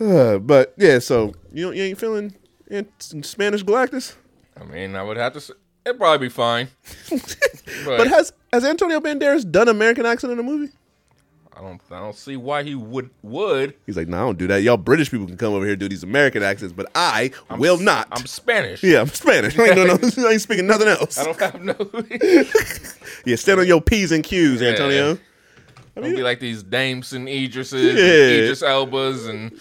Uh, 0.00 0.38
but 0.38 0.74
yeah, 0.76 0.98
so 0.98 1.34
you 1.52 1.70
you 1.70 1.84
ain't 1.84 1.98
feeling 1.98 2.34
in 2.68 2.88
Spanish 2.98 3.62
Galactus? 3.62 4.16
I 4.62 4.72
mean, 4.72 4.96
I 4.96 5.02
would 5.02 5.16
have 5.16 5.32
to. 5.34 5.40
Say, 5.40 5.54
it'd 5.84 5.98
probably 5.98 6.26
be 6.28 6.30
fine. 6.32 6.68
but 7.10 7.36
But 7.84 8.06
has 8.08 8.32
has 8.52 8.64
Antonio 8.64 9.00
Banderas 9.00 9.50
done 9.50 9.68
American 9.68 10.06
accent 10.06 10.32
in 10.32 10.38
a 10.38 10.42
movie? 10.42 10.72
I 11.54 11.60
don't. 11.60 11.80
I 11.90 11.98
don't 12.00 12.16
see 12.16 12.36
why 12.36 12.62
he 12.62 12.74
would. 12.74 13.10
Would 13.22 13.74
He's 13.84 13.96
like, 13.96 14.08
no, 14.08 14.16
I 14.16 14.20
don't 14.20 14.38
do 14.38 14.46
that. 14.46 14.62
Y'all 14.62 14.76
British 14.78 15.10
people 15.10 15.26
can 15.26 15.36
come 15.36 15.52
over 15.52 15.64
here 15.64 15.72
and 15.72 15.80
do 15.80 15.88
these 15.88 16.02
American 16.02 16.42
accents, 16.42 16.72
but 16.72 16.90
I 16.94 17.30
will 17.58 17.78
not. 17.78 18.08
I'm 18.10 18.26
Spanish. 18.26 18.82
yeah, 18.82 19.00
I'm 19.00 19.08
Spanish. 19.08 19.58
I 19.58 19.66
ain't, 19.66 19.74
doing 19.74 19.88
no, 19.88 19.94
I 20.28 20.32
ain't 20.32 20.40
speaking 20.40 20.66
nothing 20.66 20.88
else. 20.88 21.18
I 21.18 21.24
don't 21.24 21.40
have 21.40 21.62
no. 21.62 21.74
Yeah, 23.24 23.36
stand 23.36 23.60
on 23.60 23.66
your 23.66 23.80
P's 23.80 24.10
and 24.12 24.24
Q's, 24.24 24.62
Antonio. 24.62 25.18
Don't 25.94 26.04
be 26.16 26.22
like 26.22 26.40
these 26.40 26.64
Dameson 26.64 27.28
Idrises, 27.30 27.84
Yeah. 27.94 28.24
and 28.24 28.44
Idris 28.44 28.62
Elbas, 28.62 29.28
and 29.28 29.52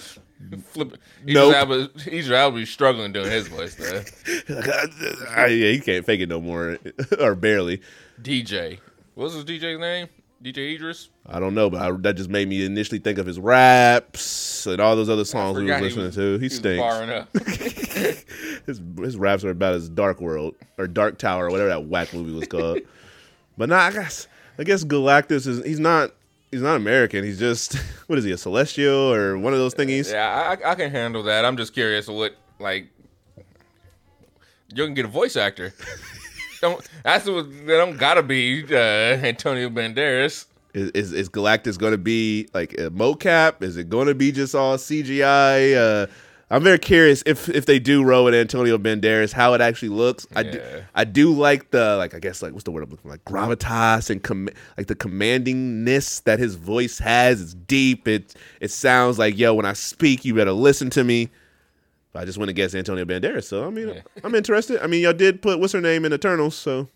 flip. 0.72 0.98
Idris 1.24 1.36
Nope. 1.36 1.90
Idris 2.08 2.30
Elba 2.30 2.66
struggling 2.66 3.12
doing 3.14 3.30
his 3.32 3.48
voice 3.48 3.76
though. 3.76 4.04
Yeah, 5.36 5.48
he 5.48 5.80
can't 5.80 6.06
fake 6.06 6.22
it 6.22 6.30
no 6.30 6.42
more, 6.42 6.78
or 7.20 7.36
barely. 7.36 7.82
DJ, 8.22 8.80
what 9.16 9.26
was 9.26 9.34
his 9.34 9.46
DJ's 9.46 9.80
name? 9.80 10.08
DJ 10.44 10.76
Idris. 10.76 11.10
I 11.28 11.40
don't 11.40 11.54
know, 11.54 11.70
but 11.70 11.82
I, 11.82 11.92
that 11.92 12.16
just 12.16 12.30
made 12.30 12.48
me 12.50 12.66
initially 12.66 12.98
think 13.00 13.20
of 13.20 13.26
his 13.28 13.40
raps 13.40 14.66
and 14.66 14.80
all 14.82 14.96
those 14.96 15.10
other 15.10 15.24
songs 15.26 15.56
we 15.58 15.64
was 15.66 15.72
Forgot 15.72 15.84
listening 15.84 16.06
was- 16.06 16.16
to. 16.16 16.38
He, 16.40 16.46
was 16.46 16.56
stinks. 16.56 18.26
his 18.66 18.82
his 18.98 19.18
raps 19.18 19.44
are 19.44 19.52
about 19.52 19.76
his 19.76 19.88
Dark 19.90 20.20
World 20.20 20.56
or 20.78 20.88
Dark 20.88 21.18
Tower 21.20 21.46
or 21.48 21.52
whatever 21.52 21.70
that 21.70 21.86
whack 21.86 22.14
movie 22.14 22.34
was 22.34 22.48
called. 22.48 22.80
but 23.58 23.70
nah, 23.70 23.78
I 23.80 23.92
guess 23.92 24.28
I 24.58 24.64
guess 24.64 24.84
Galactus 24.84 25.46
is 25.48 25.64
he's 25.64 25.80
not 25.80 26.12
he's 26.52 26.62
not 26.62 26.76
American. 26.76 27.24
He's 27.24 27.40
just 27.40 27.74
what 28.08 28.20
is 28.20 28.26
he 28.26 28.32
a 28.32 28.38
Celestial 28.38 29.14
or 29.14 29.38
one 29.38 29.54
of 29.54 29.60
those 29.60 29.74
thingies? 29.74 30.12
yeah, 30.12 30.58
I, 30.64 30.72
I 30.72 30.76
can 30.76 30.92
handle 30.92 31.24
that. 31.24 31.46
I'm 31.46 31.58
just 31.58 31.74
curious 31.74 32.08
what 32.08 32.36
like 32.60 32.88
you 34.74 34.86
can 34.86 34.94
get 34.94 35.06
a 35.06 35.10
voice 35.10 35.36
actor. 35.36 35.74
don't 36.62 36.88
that's 37.04 37.28
what 37.28 37.50
they 37.52 37.78
don't 37.78 37.98
gotta 37.98 38.24
be 38.24 38.64
uh, 38.72 38.76
Antonio 38.76 39.70
Banderas. 39.70 40.46
Is, 40.74 40.92
is 40.92 41.12
is 41.12 41.30
Galactus 41.30 41.78
going 41.78 41.92
to 41.92 41.98
be 41.98 42.48
like 42.54 42.74
a 42.74 42.90
mocap? 42.92 43.62
Is 43.62 43.76
it 43.76 43.90
going 43.90 44.08
to 44.08 44.16
be 44.16 44.32
just 44.32 44.56
all 44.56 44.78
CGI? 44.78 45.76
Uh, 45.76 46.08
I'm 46.52 46.64
very 46.64 46.80
curious 46.80 47.24
if 47.26 47.48
if 47.50 47.66
they 47.66 47.80
do 47.80 48.04
row 48.04 48.26
with 48.26 48.34
Antonio 48.36 48.78
Banderas, 48.78 49.32
how 49.32 49.54
it 49.54 49.62
actually 49.62 49.90
looks. 49.90 50.28
I 50.36 50.44
do, 50.44 50.62
I 50.94 51.06
do 51.06 51.34
like 51.34 51.72
the 51.72 51.96
like 51.96 52.14
I 52.14 52.20
guess 52.20 52.42
like 52.42 52.52
what's 52.52 52.66
the 52.66 52.72
word 52.72 52.84
I'm 52.84 52.90
looking 52.90 53.04
for? 53.04 53.10
like 53.10 53.24
gravitas 53.24 54.10
and 54.10 54.22
com- 54.22 54.50
like 54.78 54.88
the 54.88 54.96
commandingness 54.96 56.24
that 56.26 56.40
his 56.40 56.56
voice 56.56 57.00
has. 57.00 57.42
It's 57.42 57.54
deep. 57.54 58.08
It 58.08 58.36
it 58.60 58.70
sounds 58.72 59.18
like 59.18 59.38
yo 59.38 59.54
when 59.54 59.66
I 59.66 59.74
speak, 59.74 60.26
you 60.26 60.34
better 60.36 60.52
listen 60.52 60.90
to 60.92 61.04
me. 61.06 61.30
I 62.14 62.26
just 62.26 62.38
went 62.38 62.50
against 62.50 62.76
Antonio 62.76 63.06
Banderas, 63.06 63.46
so 63.46 63.66
I 63.66 63.70
mean 63.70 63.88
Yeah. 63.88 64.02
I'm 64.24 64.36
interested. 64.36 64.84
I 64.84 64.88
mean 64.88 65.04
y'all 65.04 65.14
did 65.14 65.42
put 65.42 65.60
what's 65.60 65.72
her 65.72 65.80
name 65.80 66.04
in 66.04 66.12
Eternals, 66.12 66.56
so 66.56 66.90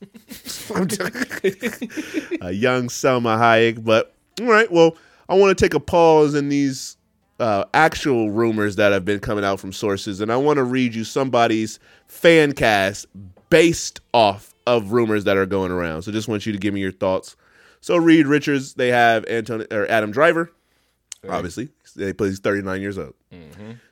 a 0.70 2.50
young 2.52 2.88
Salma 2.88 3.38
Hayek. 3.38 3.84
But 3.84 4.14
all 4.40 4.46
right, 4.46 4.70
well, 4.72 4.96
I 5.28 5.34
want 5.34 5.56
to 5.56 5.64
take 5.64 5.74
a 5.74 5.80
pause 5.80 6.34
in 6.34 6.48
these 6.48 6.96
uh, 7.40 7.64
actual 7.74 8.30
rumors 8.30 8.76
that 8.76 8.92
have 8.92 9.04
been 9.04 9.20
coming 9.20 9.44
out 9.44 9.60
from 9.60 9.72
sources, 9.72 10.20
and 10.20 10.32
I 10.32 10.36
want 10.36 10.58
to 10.58 10.64
read 10.64 10.94
you 10.94 11.04
somebody's 11.04 11.78
fan 12.06 12.52
cast 12.52 13.06
based 13.50 14.00
off 14.14 14.54
of 14.66 14.92
rumors 14.92 15.24
that 15.24 15.36
are 15.36 15.46
going 15.46 15.72
around. 15.72 16.02
So 16.02 16.12
just 16.12 16.28
want 16.28 16.46
you 16.46 16.52
to 16.52 16.58
give 16.58 16.72
me 16.72 16.80
your 16.80 16.92
thoughts. 16.92 17.36
So 17.80 17.96
Reed 17.96 18.26
Richards, 18.26 18.74
they 18.74 18.88
have 18.88 19.24
Anton 19.26 19.66
or 19.72 19.90
Adam 19.90 20.12
Driver, 20.12 20.52
obviously. 21.28 21.68
They 21.96 22.12
play 22.12 22.28
he's 22.28 22.38
39 22.38 22.80
years 22.80 22.96
old. 22.96 23.14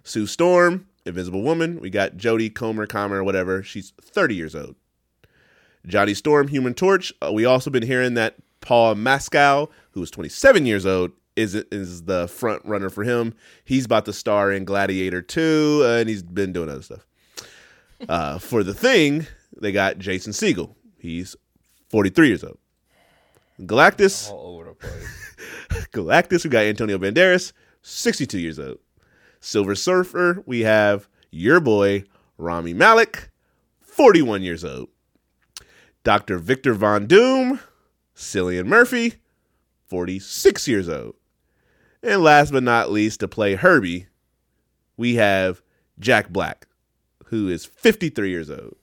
Sue 0.05 0.26
Storm, 0.26 0.87
Invisible 1.05 1.42
Woman. 1.42 1.81
We 1.81 1.90
got 1.90 2.12
Jodie 2.16 2.55
Comer, 2.55 2.87
Comer, 2.87 3.24
whatever. 3.24 3.62
She's 3.62 3.92
30 4.00 4.35
years 4.35 4.55
old. 4.55 4.76
Johnny 5.87 6.14
Storm, 6.14 6.48
Human 6.48 6.74
Torch. 6.74 7.12
Uh, 7.22 7.33
we 7.33 7.44
also 7.44 7.70
been 7.70 7.83
hearing 7.83 8.14
that 8.14 8.37
Paul 8.61 8.94
Mescal, 8.94 9.70
who 9.92 10.03
is 10.03 10.11
27 10.11 10.66
years 10.66 10.87
old, 10.87 11.12
is 11.37 11.55
is 11.55 12.05
the 12.05 12.29
front 12.29 12.62
runner 12.64 12.90
for 12.90 13.05
him. 13.05 13.35
He's 13.64 13.85
about 13.85 14.05
to 14.07 14.12
star 14.12 14.53
in 14.53 14.64
Gladiator 14.64 15.23
2, 15.23 15.83
uh, 15.85 15.88
and 15.99 16.09
he's 16.09 16.23
been 16.23 16.53
doing 16.53 16.69
other 16.69 16.83
stuff. 16.83 17.07
Uh, 18.09 18.38
for 18.38 18.62
the 18.62 18.75
thing, 18.75 19.27
they 19.61 19.73
got 19.73 19.99
Jason 19.99 20.33
Segel. 20.33 20.75
He's 20.99 21.37
43 21.90 22.29
years 22.29 22.45
old. 22.45 22.59
Galactus, 23.61 24.31
All 24.31 24.55
over 24.55 24.64
the 24.64 24.75
place. 24.75 25.87
Galactus, 25.93 26.45
we 26.45 26.51
got 26.51 26.64
Antonio 26.64 26.99
Banderas, 26.99 27.53
62 27.83 28.38
years 28.38 28.59
old. 28.59 28.79
Silver 29.40 29.75
Surfer, 29.75 30.43
we 30.47 30.61
have 30.61 31.09
your 31.31 31.61
boy, 31.61 32.05
Rami 32.38 32.75
Malek, 32.75 33.31
41 33.81 34.43
years 34.43 34.64
old. 34.64 34.88
Dr. 36.05 36.38
Victor 36.38 36.73
Von 36.73 37.07
Doom, 37.07 37.61
Cillian 38.16 38.66
Murphy, 38.66 39.14
46 39.88 40.66
years 40.69 40.88
old. 40.88 41.16
And 42.03 42.23
last 42.23 42.53
but 42.53 42.63
not 42.63 42.91
least, 42.91 43.21
to 43.21 43.29
play 43.29 43.55
Herbie, 43.55 44.07
we 44.97 45.17
have 45.17 45.61
Jack 45.99 46.31
Black, 46.31 46.67
who 47.27 47.49
is 47.49 47.65
53 47.65 48.31
years 48.31 48.51
old. 48.51 48.77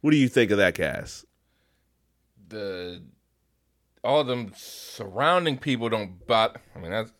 What 0.00 0.10
do 0.12 0.16
you 0.16 0.28
think 0.28 0.50
of 0.50 0.58
that 0.58 0.74
cast? 0.74 1.24
the 2.48 3.02
all 4.02 4.20
of 4.20 4.26
them 4.26 4.52
surrounding 4.54 5.56
people 5.58 5.88
don't 5.88 6.26
bother. 6.26 6.60
I 6.76 6.78
mean, 6.78 6.90
that's 6.90 7.10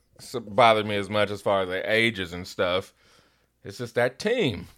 bother 0.47 0.85
me 0.85 0.97
as 0.97 1.09
much 1.09 1.31
as 1.31 1.41
far 1.41 1.63
as 1.63 1.69
their 1.69 1.85
ages 1.87 2.33
and 2.33 2.47
stuff. 2.47 2.93
It's 3.65 3.79
just 3.79 3.95
that 3.95 4.19
team. 4.19 4.69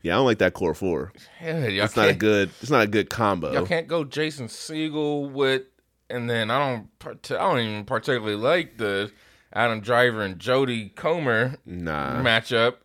Yeah, 0.00 0.14
I 0.14 0.16
don't 0.16 0.24
like 0.26 0.38
that 0.38 0.54
core 0.54 0.74
four. 0.74 1.12
Yeah, 1.42 1.56
It's 1.58 1.94
not 1.96 2.08
a 2.08 2.14
good. 2.14 2.50
It's 2.62 2.70
not 2.70 2.82
a 2.82 2.86
good 2.86 3.10
combo. 3.10 3.52
y'all 3.52 3.66
can't 3.66 3.86
go 3.86 4.02
Jason 4.02 4.46
Segel 4.48 5.30
with, 5.30 5.62
and 6.08 6.28
then 6.28 6.50
I 6.50 6.58
don't. 6.58 6.98
part- 6.98 7.30
I 7.30 7.36
don't 7.36 7.60
even 7.60 7.84
particularly 7.84 8.34
like 8.36 8.78
the 8.78 9.12
Adam 9.52 9.80
Driver 9.80 10.22
and 10.22 10.38
Jodie 10.38 10.94
Comer 10.94 11.56
Nah. 11.66 12.22
matchup. 12.22 12.76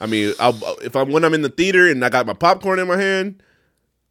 I 0.00 0.06
mean, 0.06 0.34
I'll, 0.40 0.58
if 0.82 0.96
I'm 0.96 1.10
when 1.12 1.24
I'm 1.24 1.34
in 1.34 1.42
the 1.42 1.48
theater 1.48 1.88
and 1.88 2.04
I 2.04 2.08
got 2.08 2.26
my 2.26 2.32
popcorn 2.34 2.78
in 2.78 2.88
my 2.88 2.96
hand, 2.96 3.42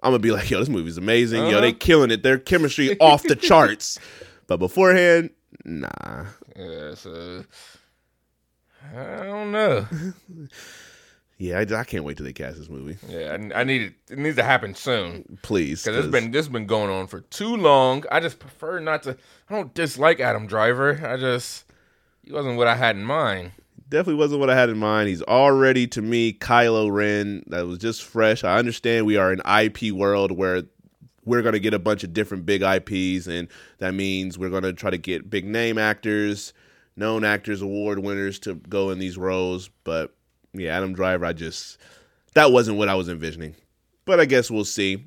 I'm 0.02 0.12
gonna 0.12 0.20
be 0.20 0.32
like, 0.32 0.50
"Yo, 0.50 0.60
this 0.60 0.70
movie's 0.70 0.98
amazing. 0.98 1.44
Yo, 1.44 1.50
Uh-huh. 1.52 1.62
they 1.62 1.74
killing 1.74 2.10
it. 2.12 2.24
Their 2.24 2.38
chemistry 2.40 2.98
off 3.02 3.24
the 3.24 3.36
charts." 3.36 4.00
But 4.48 4.58
beforehand, 4.58 5.30
nah. 5.66 6.26
Yeah, 6.56 6.96
so 6.96 7.44
I 8.96 9.24
don't 9.24 9.52
know. 9.52 9.86
Yeah, 11.44 11.60
I, 11.60 11.80
I 11.80 11.84
can't 11.84 12.06
wait 12.06 12.16
till 12.16 12.26
they 12.26 12.32
cast 12.32 12.58
this 12.58 12.70
movie. 12.70 12.96
Yeah, 13.10 13.38
I, 13.54 13.60
I 13.60 13.64
need 13.66 13.82
it. 13.82 13.94
It 14.10 14.18
needs 14.18 14.38
to 14.38 14.44
happen 14.44 14.74
soon. 14.76 15.40
Please, 15.42 15.84
Because 15.84 16.06
it's 16.06 16.12
been 16.12 16.32
this 16.32 16.46
has 16.46 16.54
been 16.54 16.66
going 16.68 16.90
on 16.90 17.08
for 17.08 17.20
too 17.20 17.58
long. 17.58 18.06
I 18.10 18.22
just 18.22 18.40
prefer 18.40 18.80
not 18.80 19.04
to. 19.04 19.18
I 19.50 19.54
don't 19.54 19.74
dislike 19.74 20.22
Adam 20.22 20.48
Driver. 20.48 21.06
I 21.06 21.18
just 21.18 21.66
he 22.24 22.32
wasn't 22.32 22.56
what 22.56 22.68
I 22.68 22.76
had 22.76 22.96
in 22.96 23.04
mind. 23.04 23.52
definitely 23.90 24.16
wasn't 24.16 24.40
what 24.40 24.50
I 24.50 24.56
had 24.56 24.70
in 24.70 24.78
mind. 24.78 25.10
He's 25.10 25.22
already 25.24 25.86
to 25.88 26.02
me 26.02 26.32
Kylo 26.32 26.90
Ren. 26.90 27.44
That 27.48 27.68
was 27.68 27.78
just 27.78 28.04
fresh. 28.04 28.46
I 28.46 28.58
understand 28.58 29.06
we 29.06 29.18
are 29.18 29.32
an 29.34 29.42
IP 29.46 29.92
world 29.92 30.32
where 30.32 30.64
we're 31.26 31.42
going 31.42 31.54
to 31.54 31.60
get 31.60 31.74
a 31.74 31.80
bunch 31.80 32.06
of 32.06 32.14
different 32.14 32.46
big 32.46 32.62
IPs, 32.62 33.28
and 33.28 33.50
that 33.80 33.94
means 33.94 34.40
we're 34.40 34.50
going 34.50 34.64
to 34.64 34.72
try 34.72 34.92
to 34.92 34.98
get 34.98 35.30
big 35.30 35.44
name 35.46 35.78
actors, 35.78 36.54
known 36.96 37.26
actors, 37.26 37.62
award 37.62 38.00
winners 38.00 38.40
to 38.40 38.56
go 38.56 38.92
in 38.92 39.00
these 39.00 39.18
roles. 39.18 39.70
But 39.84 40.16
yeah, 40.54 40.76
Adam 40.78 40.94
Driver, 40.94 41.26
I 41.26 41.34
just 41.34 41.78
that 42.34 42.52
wasn't 42.52 42.78
what 42.78 42.90
I 42.90 42.96
was 42.96 43.10
envisioning. 43.10 43.56
But 44.06 44.20
I 44.20 44.26
guess 44.26 44.52
we'll 44.52 44.66
see. 44.66 45.06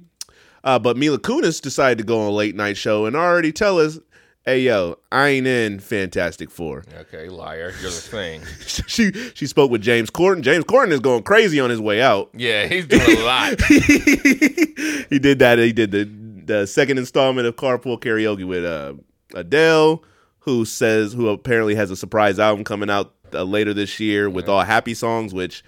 Uh, 0.65 0.79
but 0.79 0.97
Mila 0.97 1.19
Kunis 1.19 1.61
decided 1.61 1.99
to 1.99 2.05
go 2.05 2.21
on 2.21 2.27
a 2.29 2.31
late 2.31 2.57
night 2.57 2.77
show 2.77 3.07
and 3.07 3.15
already 3.15 3.53
tell 3.53 3.79
us, 3.79 3.99
"Hey 4.45 4.61
yo, 4.61 4.99
I 5.13 5.29
ain't 5.29 5.47
in 5.47 5.79
Fantastic 5.79 6.51
Four. 6.51 6.85
Okay, 7.01 7.29
liar. 7.29 7.73
You're 7.81 7.91
the 7.91 7.97
thing. 7.97 8.43
she 8.87 9.13
she 9.35 9.47
spoke 9.47 9.71
with 9.71 9.83
James 9.83 10.11
Corden. 10.11 10.41
James 10.41 10.65
Corden 10.65 10.93
is 10.93 11.01
going 11.01 11.23
crazy 11.23 11.61
on 11.61 11.71
his 11.71 11.81
way 11.81 12.03
out. 12.03 12.31
Yeah, 12.35 12.67
he's 12.67 12.87
doing 12.87 13.19
a 13.19 13.23
lot. 13.23 13.61
he 13.69 15.19
did 15.19 15.39
that. 15.39 15.59
He 15.59 15.73
did 15.73 15.91
the 15.93 16.05
the 16.47 16.67
second 16.67 16.99
installment 16.99 17.47
of 17.47 17.57
Carpool 17.57 18.01
Karaoke 18.01 18.47
with 18.47 18.65
uh, 18.65 18.95
Adele, 19.35 20.03
who 20.41 20.65
says 20.65 21.13
who 21.13 21.29
apparently 21.29 21.75
has 21.75 21.91
a 21.91 21.97
surprise 21.97 22.39
album 22.39 22.65
coming 22.65 22.89
out 22.91 23.15
uh, 23.37 23.45
later 23.45 23.73
this 23.75 24.01
year 24.01 24.29
with 24.31 24.49
all 24.49 24.63
happy 24.63 24.95
songs, 24.95 25.33
which 25.35 25.63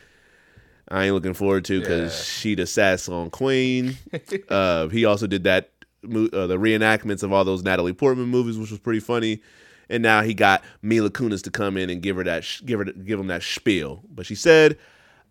I 0.88 1.04
ain't 1.04 1.14
looking 1.14 1.34
forward 1.34 1.64
to 1.66 1.80
because 1.80 2.12
Yeah. 2.16 2.24
she 2.24 2.54
the 2.54 2.66
sad 2.66 3.00
song 3.00 3.30
queen. 3.30 3.96
uh, 4.48 4.88
he 4.88 5.04
also 5.04 5.26
did 5.26 5.44
that 5.44 5.70
mo- 6.02 6.28
uh, 6.32 6.46
the 6.46 6.56
reenactments 6.58 7.22
of 7.22 7.32
all 7.32 7.44
those 7.44 7.62
Natalie 7.62 7.92
Portman 7.92 8.28
movies, 8.28 8.58
which 8.58 8.70
was 8.70 8.80
pretty 8.80 9.00
funny. 9.00 9.42
And 9.90 10.02
now 10.02 10.22
he 10.22 10.34
got 10.34 10.62
Mila 10.82 11.10
Kunis 11.10 11.42
to 11.44 11.50
come 11.50 11.76
in 11.78 11.88
and 11.90 12.02
give 12.02 12.16
her 12.16 12.24
that 12.24 12.44
sh- 12.44 12.60
give 12.64 12.78
her 12.78 12.84
give 12.86 13.18
him 13.18 13.28
that 13.28 13.42
spiel. 13.42 14.02
But 14.14 14.26
she 14.26 14.34
said, 14.34 14.76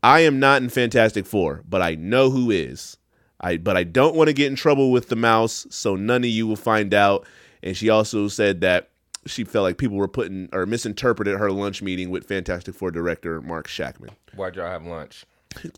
"I 0.01 0.21
am 0.21 0.39
not 0.39 0.61
in 0.63 0.69
Fantastic 0.69 1.25
Four, 1.27 1.63
but 1.69 1.81
I 1.83 1.93
know 1.95 2.29
who 2.31 2.49
is. 2.49 2.97
I 3.39 3.57
but 3.57 3.77
I 3.77 3.83
don't 3.83 4.15
want 4.15 4.29
to 4.29 4.33
get 4.33 4.47
in 4.47 4.55
trouble 4.55 4.91
with 4.91 5.09
the 5.09 5.15
mouse, 5.15 5.67
so 5.69 5.95
none 5.95 6.23
of 6.23 6.29
you 6.29 6.47
will 6.47 6.55
find 6.55 6.91
out." 6.93 7.25
And 7.61 7.77
she 7.77 7.89
also 7.89 8.27
said 8.27 8.61
that 8.61 8.89
she 9.27 9.43
felt 9.43 9.63
like 9.63 9.77
people 9.77 9.97
were 9.97 10.07
putting 10.07 10.49
or 10.51 10.65
misinterpreted 10.65 11.37
her 11.37 11.51
lunch 11.51 11.81
meeting 11.81 12.09
with 12.09 12.25
Fantastic 12.25 12.75
Four 12.75 12.91
director 12.91 13.41
Mark 13.41 13.67
Shakman 13.67 14.11
Why'd 14.35 14.55
y'all 14.55 14.67
have 14.67 14.85
lunch? 14.85 15.25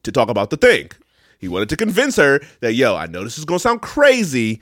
to 0.03 0.11
talk 0.11 0.29
about 0.29 0.49
the 0.49 0.57
thing. 0.57 0.89
He 1.39 1.47
wanted 1.47 1.69
to 1.69 1.77
convince 1.77 2.17
her 2.17 2.41
that, 2.59 2.73
yo, 2.73 2.95
I 2.95 3.05
know 3.05 3.23
this 3.23 3.37
is 3.37 3.45
gonna 3.45 3.59
sound 3.59 3.81
crazy, 3.81 4.59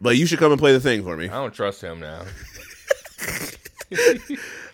but 0.00 0.16
you 0.16 0.26
should 0.26 0.38
come 0.38 0.52
and 0.52 0.60
play 0.60 0.72
the 0.72 0.80
thing 0.80 1.02
for 1.02 1.16
me. 1.16 1.26
I 1.28 1.32
don't 1.32 1.54
trust 1.54 1.82
him 1.82 2.00
now. 2.00 2.20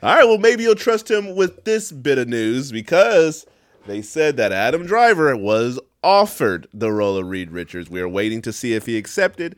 All 0.03 0.15
right, 0.15 0.25
well, 0.25 0.39
maybe 0.39 0.63
you'll 0.63 0.75
trust 0.75 1.11
him 1.11 1.35
with 1.37 1.65
this 1.65 1.91
bit 1.91 2.19
of 2.19 2.29
news 2.29 2.71
because 2.71 3.47
they 3.87 4.03
said 4.03 4.37
that 4.37 4.53
Adam 4.53 4.87
Driver 4.87 5.35
was 5.37 5.81
offered 6.03 6.67
the 6.75 6.93
role 6.93 7.17
of 7.17 7.27
Reed 7.27 7.51
Richards. 7.51 7.89
We 7.89 8.01
are 8.01 8.09
waiting 8.09 8.43
to 8.43 8.53
see 8.53 8.75
if 8.75 8.87
he 8.87 8.97
accepted. 8.99 9.57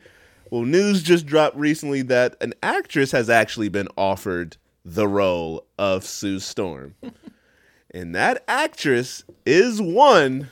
Well, 0.49 0.63
news 0.63 1.03
just 1.03 1.25
dropped 1.25 1.55
recently 1.55 2.01
that 2.03 2.35
an 2.41 2.53
actress 2.63 3.11
has 3.11 3.29
actually 3.29 3.69
been 3.69 3.87
offered 3.97 4.57
the 4.83 5.07
role 5.07 5.65
of 5.77 6.03
Sue 6.03 6.39
Storm. 6.39 6.95
and 7.93 8.15
that 8.15 8.43
actress 8.47 9.23
is 9.45 9.81
one 9.81 10.49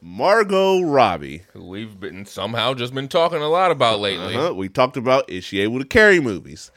Margot 0.00 0.82
Robbie. 0.82 1.42
Who 1.52 1.64
we've 1.64 1.98
been 1.98 2.26
somehow 2.26 2.74
just 2.74 2.92
been 2.92 3.08
talking 3.08 3.40
a 3.40 3.48
lot 3.48 3.70
about 3.70 4.00
lately. 4.00 4.34
Uh-huh. 4.34 4.54
We 4.54 4.68
talked 4.68 4.96
about 4.96 5.30
is 5.30 5.44
she 5.44 5.60
able 5.60 5.78
to 5.78 5.84
carry 5.84 6.18
movies? 6.18 6.72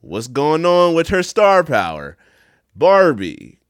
What's 0.00 0.26
going 0.26 0.66
on 0.66 0.94
with 0.94 1.08
her 1.08 1.22
star 1.22 1.62
power? 1.62 2.16
Barbie, 2.74 3.60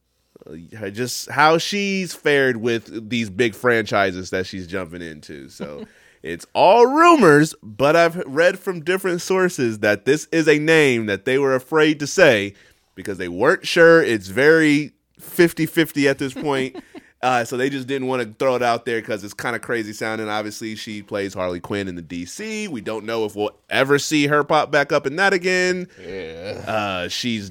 uh, 0.46 0.88
just 0.88 1.30
how 1.30 1.58
she's 1.58 2.14
fared 2.14 2.56
with 2.56 3.10
these 3.10 3.28
big 3.28 3.54
franchises 3.54 4.30
that 4.30 4.46
she's 4.46 4.66
jumping 4.66 5.02
into. 5.02 5.50
So 5.50 5.86
it's 6.24 6.46
all 6.54 6.86
rumors, 6.86 7.54
but 7.62 7.94
I've 7.94 8.16
read 8.26 8.58
from 8.58 8.80
different 8.80 9.20
sources 9.20 9.80
that 9.80 10.06
this 10.06 10.26
is 10.32 10.48
a 10.48 10.58
name 10.58 11.04
that 11.04 11.26
they 11.26 11.38
were 11.38 11.54
afraid 11.54 12.00
to 12.00 12.06
say 12.06 12.54
because 12.94 13.18
they 13.18 13.28
weren't 13.28 13.66
sure. 13.66 14.02
It's 14.02 14.28
very 14.28 14.92
50 15.20 15.66
50 15.66 16.08
at 16.08 16.18
this 16.18 16.32
point. 16.32 16.76
Uh, 17.22 17.42
so 17.42 17.56
they 17.56 17.70
just 17.70 17.86
didn't 17.86 18.06
want 18.06 18.20
to 18.22 18.30
throw 18.38 18.54
it 18.54 18.62
out 18.62 18.84
there 18.84 19.00
because 19.00 19.24
it's 19.24 19.32
kind 19.32 19.56
of 19.56 19.62
crazy 19.62 19.94
sounding. 19.94 20.28
Obviously, 20.28 20.74
she 20.76 21.00
plays 21.00 21.32
Harley 21.32 21.58
Quinn 21.58 21.88
in 21.88 21.94
the 21.94 22.02
DC. 22.02 22.68
We 22.68 22.82
don't 22.82 23.06
know 23.06 23.24
if 23.24 23.34
we'll 23.34 23.56
ever 23.70 23.98
see 23.98 24.26
her 24.26 24.44
pop 24.44 24.70
back 24.70 24.92
up 24.92 25.06
in 25.06 25.16
that 25.16 25.32
again. 25.32 25.88
Yeah. 25.98 26.62
Uh, 26.66 27.08
she's, 27.08 27.50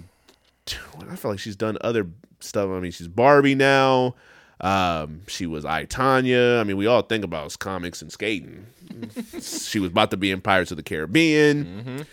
I 1.09 1.15
feel 1.15 1.31
like 1.31 1.39
she's 1.39 1.55
done 1.55 1.79
other 1.81 2.05
stuff. 2.39 2.69
I 2.69 2.79
mean, 2.81 2.91
she's 2.91 3.07
Barbie 3.07 3.55
now. 3.55 4.13
Um, 4.61 5.21
she 5.27 5.45
was 5.45 5.65
I 5.65 5.85
Tanya. 5.85 6.57
I 6.59 6.63
mean, 6.63 6.77
we 6.77 6.85
all 6.87 7.01
think 7.01 7.23
about 7.23 7.57
comics 7.59 8.01
and 8.01 8.11
skating. 8.11 8.65
she 9.41 9.79
was 9.79 9.91
about 9.91 10.11
to 10.11 10.17
be 10.17 10.31
in 10.31 10.41
Pirates 10.41 10.71
of 10.71 10.77
the 10.77 10.83
Caribbean. 10.83 12.05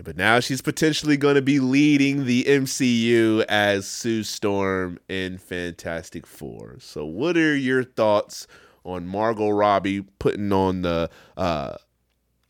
But 0.00 0.16
now 0.16 0.38
she's 0.38 0.62
potentially 0.62 1.16
going 1.16 1.34
to 1.34 1.42
be 1.42 1.58
leading 1.58 2.24
the 2.24 2.44
MCU 2.44 3.44
as 3.48 3.86
Sue 3.86 4.22
Storm 4.22 4.98
in 5.08 5.38
Fantastic 5.38 6.24
Four. 6.24 6.76
So, 6.78 7.04
what 7.04 7.36
are 7.36 7.56
your 7.56 7.82
thoughts 7.82 8.46
on 8.84 9.08
Margot 9.08 9.50
Robbie 9.50 10.02
putting 10.20 10.52
on 10.52 10.82
the 10.82 11.10
uh, 11.36 11.74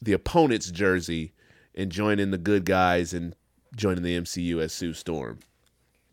the 0.02 0.12
opponent's 0.12 0.70
jersey 0.70 1.32
and 1.74 1.90
joining 1.90 2.32
the 2.32 2.38
good 2.38 2.66
guys 2.66 3.14
and 3.14 3.34
joining 3.74 4.02
the 4.02 4.18
MCU 4.20 4.60
as 4.60 4.74
Sue 4.74 4.92
Storm? 4.92 5.38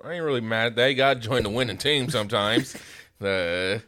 I 0.06 0.14
ain't 0.14 0.24
really 0.24 0.42
mad 0.42 0.76
They 0.76 0.94
gotta 0.94 1.20
join 1.20 1.44
the 1.44 1.50
winning 1.50 1.78
team 1.78 2.10
sometimes. 2.10 2.76
uh, 3.22 3.80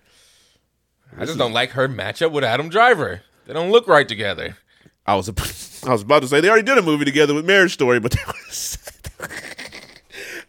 I 1.15 1.25
just 1.25 1.37
don't 1.37 1.53
like 1.53 1.71
her 1.71 1.87
matchup 1.87 2.31
with 2.31 2.43
Adam 2.43 2.69
Driver. 2.69 3.21
They 3.45 3.53
don't 3.53 3.71
look 3.71 3.87
right 3.87 4.07
together. 4.07 4.57
I 5.05 5.15
was 5.15 5.29
I 5.87 5.91
was 5.91 6.01
about 6.01 6.23
to 6.23 6.27
say 6.27 6.41
they 6.41 6.49
already 6.49 6.65
did 6.65 6.77
a 6.77 6.81
movie 6.81 7.05
together 7.05 7.33
with 7.33 7.45
Marriage 7.45 7.73
Story, 7.73 7.99
but 7.99 8.11
that 8.13 8.27
was 8.27 8.77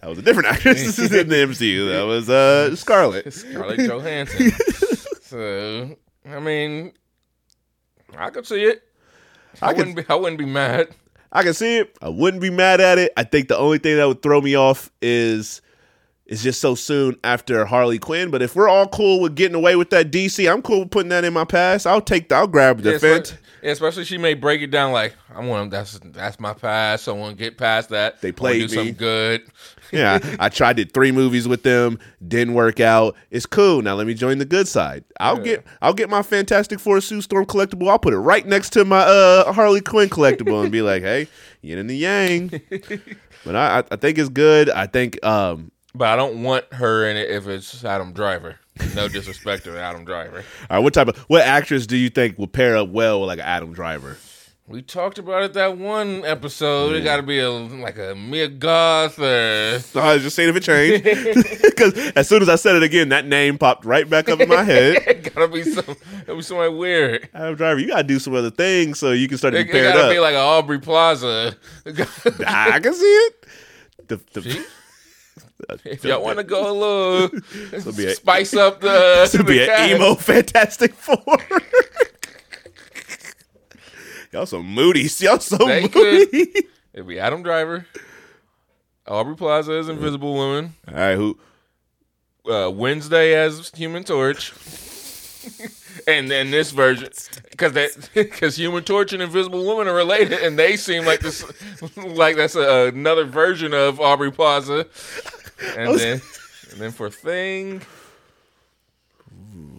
that 0.01 0.09
was 0.09 0.19
a 0.19 0.23
different 0.23 0.49
actress 0.49 0.99
in 0.99 1.29
the 1.29 1.35
MCU. 1.35 1.91
That 1.93 2.03
was 2.03 2.31
uh, 2.31 2.75
Scarlett. 2.75 3.33
Scarlett 3.33 3.81
Johansson. 3.81 4.51
so 5.23 5.97
I 6.27 6.41
mean, 6.41 6.93
I 8.17 8.31
could 8.31 8.47
see 8.47 8.65
it. 8.65 8.83
I, 9.61 9.67
I 9.67 9.69
could- 9.75 9.79
wouldn't 9.79 9.97
be. 9.97 10.05
I 10.09 10.15
wouldn't 10.15 10.39
be 10.39 10.47
mad. 10.47 10.89
I 11.33 11.43
can 11.43 11.55
see 11.55 11.79
it. 11.79 11.97
I 12.01 12.09
wouldn't 12.09 12.41
be 12.43 12.51
mad 12.51 12.81
at 12.81 12.99
it. 12.99 13.13
I 13.17 13.25
think 13.25 13.49
the 13.49 13.57
only 13.59 13.79
thing 13.79 13.97
that 13.97 14.07
would 14.09 14.23
throw 14.23 14.41
me 14.41 14.55
off 14.55 14.91
is 15.03 15.61
it's 16.27 16.43
just 16.43 16.61
so 16.61 16.75
soon 16.75 17.17
after 17.25 17.65
Harley 17.65 17.99
Quinn. 17.99 18.31
But 18.31 18.43
if 18.43 18.55
we're 18.57 18.69
all 18.69 18.89
cool 18.89 19.21
with 19.21 19.35
getting 19.35 19.55
away 19.55 19.77
with 19.77 19.91
that 19.91 20.11
DC, 20.11 20.51
I'm 20.51 20.63
cool 20.63 20.81
with 20.81 20.91
putting 20.91 21.09
that 21.11 21.25
in 21.25 21.33
my 21.33 21.45
past. 21.45 21.87
I'll 21.87 22.01
take. 22.01 22.31
I'll 22.33 22.47
grab 22.47 22.81
the 22.81 22.93
Yeah, 22.93 22.99
fence. 22.99 23.35
yeah, 23.63 23.71
especially 23.73 24.05
she 24.05 24.19
may 24.19 24.35
break 24.35 24.63
it 24.63 24.71
down 24.71 24.93
like 24.93 25.15
I 25.35 25.45
want 25.45 25.71
that's 25.71 25.99
that's 26.03 26.39
my 26.41 26.55
past. 26.55 27.09
I 27.09 27.13
want 27.13 27.37
to 27.37 27.43
get 27.45 27.57
past 27.59 27.91
that. 27.91 28.21
They 28.21 28.33
played 28.33 28.61
do 28.61 28.69
me. 28.69 28.75
something 28.75 28.95
good. 28.95 29.43
Yeah, 29.93 30.19
I, 30.39 30.49
tried 30.49 30.77
did 30.77 30.93
three 30.93 31.13
movies 31.13 31.47
with 31.49 31.63
them, 31.63 31.99
didn't 32.27 32.55
work 32.55 32.81
out. 32.81 33.17
It's 33.31 33.47
cool. 33.47 33.83
Now 33.83 33.95
let 33.95 34.07
me 34.07 34.15
join 34.15 34.39
the 34.39 34.45
good 34.45 34.69
side. 34.69 35.05
I'll 35.21 35.39
Yeah. 35.39 35.45
get 35.45 35.67
I'll 35.83 35.95
get 35.95 36.09
my 36.11 36.23
Fantastic 36.23 36.81
Four 36.81 37.01
Sue 37.01 37.21
Storm 37.21 37.47
collectible. 37.47 37.89
I'll 37.89 37.99
put 37.99 38.13
it 38.15 38.19
right 38.19 38.47
next 38.47 38.71
to 38.75 38.85
my 38.85 39.01
uh 39.01 39.53
Harley 39.53 39.81
Quinn 39.81 40.09
collectible 40.09 40.63
and 40.63 40.71
be 40.73 40.83
like, 40.83 41.03
hey, 41.03 41.29
yin 41.63 41.79
and 41.79 41.89
the 41.89 41.97
yang. 41.97 42.49
but 43.45 43.57
I 43.57 43.79
I- 43.81 43.85
I 43.93 43.97
think 43.97 44.19
it's 44.19 44.29
good. 44.29 44.71
I 44.71 44.87
think 44.87 45.25
um 45.25 45.71
But 45.95 46.09
I 46.09 46.17
don't 46.17 46.43
want 46.43 46.65
her 46.75 47.07
in 47.09 47.17
it 47.17 47.31
if 47.31 47.47
it's 47.47 47.85
Adam 47.85 48.13
Driver. 48.13 48.57
No 48.95 49.09
disrespect 49.09 49.65
to 49.65 49.77
Adam 49.77 50.05
Driver. 50.05 50.45
all 50.71 50.77
right, 50.77 50.79
what 50.79 50.95
type 50.95 51.09
of 51.09 51.17
what 51.29 51.43
actress 51.43 51.87
do 51.87 51.97
you 51.97 52.11
think 52.11 52.39
would 52.39 52.53
pair 52.53 52.77
up 52.77 52.91
well 52.91 53.21
with 53.21 53.29
like 53.29 53.41
Adam 53.41 53.73
Driver? 53.73 54.17
We 54.71 54.83
talked 54.83 55.19
about 55.19 55.45
it 55.45 55.55
that 55.55 55.79
one 55.79 56.27
episode. 56.27 56.95
It 56.95 57.01
got 57.03 57.17
to 57.17 57.23
be 57.23 57.39
a 57.39 57.49
like 57.51 57.97
a 57.99 58.15
Mia 58.15 58.49
Goth 58.49 59.19
or 59.19 59.79
So 59.81 59.99
I 60.01 60.13
was 60.15 60.23
just 60.23 60.37
saying 60.37 60.51
if 60.51 60.57
it 60.57 60.63
changed 60.63 61.05
because 61.63 61.97
as 62.15 62.29
soon 62.29 62.43
as 62.43 62.51
I 62.51 62.57
said 62.57 62.77
it 62.77 62.83
again, 62.83 63.09
that 63.09 63.25
name 63.27 63.57
popped 63.57 63.87
right 63.87 64.09
back 64.09 64.29
up 64.29 64.41
in 64.41 64.49
my 64.49 64.63
head. 64.63 64.97
it 65.07 65.35
gotta 65.35 65.49
be 65.49 65.63
some. 65.63 65.97
It 66.27 66.35
be 66.35 66.43
somebody 66.43 66.75
weird. 66.75 67.31
Adam 67.33 67.55
Driver, 67.55 67.81
you 67.81 67.87
gotta 67.89 68.03
do 68.05 68.19
some 68.19 68.35
other 68.35 68.51
things 68.51 68.99
so 68.99 69.13
you 69.13 69.27
can 69.27 69.39
start 69.39 69.55
to 69.55 69.61
It, 69.61 69.65
be 69.65 69.71
it 69.71 69.73
paired 69.73 69.95
gotta 69.95 70.05
up. 70.09 70.13
be 70.13 70.21
like 70.21 70.35
an 70.35 70.41
Aubrey 70.41 70.81
Plaza. 70.81 71.57
I 71.87 72.79
can 72.83 72.93
see 72.93 73.07
it. 73.07 73.47
The, 74.09 74.17
the, 74.35 74.67
if 75.85 76.05
y'all 76.05 76.23
want 76.23 76.39
to 76.39 76.45
go 76.45 76.71
a 76.71 76.73
little 76.73 77.93
be 77.97 78.05
a- 78.07 78.15
spice 78.15 78.55
up 78.55 78.81
the, 78.83 79.29
to 79.33 79.43
be 79.45 79.59
the 79.61 79.73
an 79.75 79.97
emo 79.97 80.15
Fantastic 80.15 80.93
Four. 80.93 81.39
Y'all 84.39 84.47
so 84.47 84.63
moody. 84.63 85.01
Y'all 85.19 85.41
so 85.41 85.57
They 85.57 85.83
moody. 85.93 86.53
It'd 86.93 87.09
be 87.09 87.19
Adam 87.19 87.43
Driver. 87.43 87.87
Aubrey 89.05 89.35
Plaza 89.35 89.73
as 89.73 89.89
Invisible 89.89 90.33
Woman. 90.33 90.75
All 90.87 90.95
right, 90.95 91.17
who? 91.17 91.37
Uh, 92.49 92.71
Wednesday 92.71 93.35
as 93.35 93.73
Human 93.75 94.05
Torch. 94.05 94.53
and 96.07 96.31
then 96.31 96.53
this 96.53 96.71
version, 96.71 97.09
because 97.51 97.73
that 97.73 98.11
because 98.15 98.57
Human 98.57 98.85
Torch 98.85 99.13
and 99.13 99.21
Invisible 99.21 99.65
Woman 99.65 99.89
are 99.89 99.95
related, 99.95 100.35
and 100.35 100.57
they 100.57 100.77
seem 100.77 101.05
like 101.05 101.19
this, 101.19 101.45
like 101.97 102.37
that's 102.37 102.55
a, 102.55 102.87
another 102.95 103.25
version 103.25 103.75
of 103.75 104.01
Aubrey 104.01 104.31
Plaza. 104.31 104.87
And 105.77 105.91
was- 105.91 106.01
then, 106.01 106.23
and 106.71 106.81
then 106.81 106.93
for 106.93 107.11
Thing, 107.11 107.83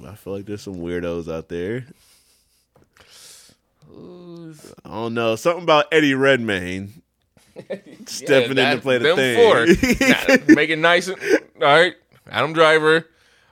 I 0.06 0.16
feel 0.16 0.34
like 0.34 0.46
there's 0.46 0.64
some 0.64 0.76
weirdos 0.76 1.34
out 1.34 1.48
there. 1.48 1.86
Who's 4.00 4.74
I 4.86 4.90
don't 4.90 5.14
know. 5.14 5.36
Something 5.36 5.64
about 5.64 5.86
Eddie 5.92 6.14
Redmayne 6.14 7.02
stepping 8.06 8.58
in 8.58 8.76
to 8.76 8.82
play 8.82 8.98
the 8.98 9.16
them 9.16 9.16
thing. 9.18 9.38
Four. 9.38 9.66
Now, 10.48 10.56
make 10.56 10.70
it 10.70 10.78
nice. 10.80 11.08
And, 11.08 11.18
all 11.58 11.68
right, 11.68 11.94
Adam 12.30 12.54
Driver, 12.54 13.06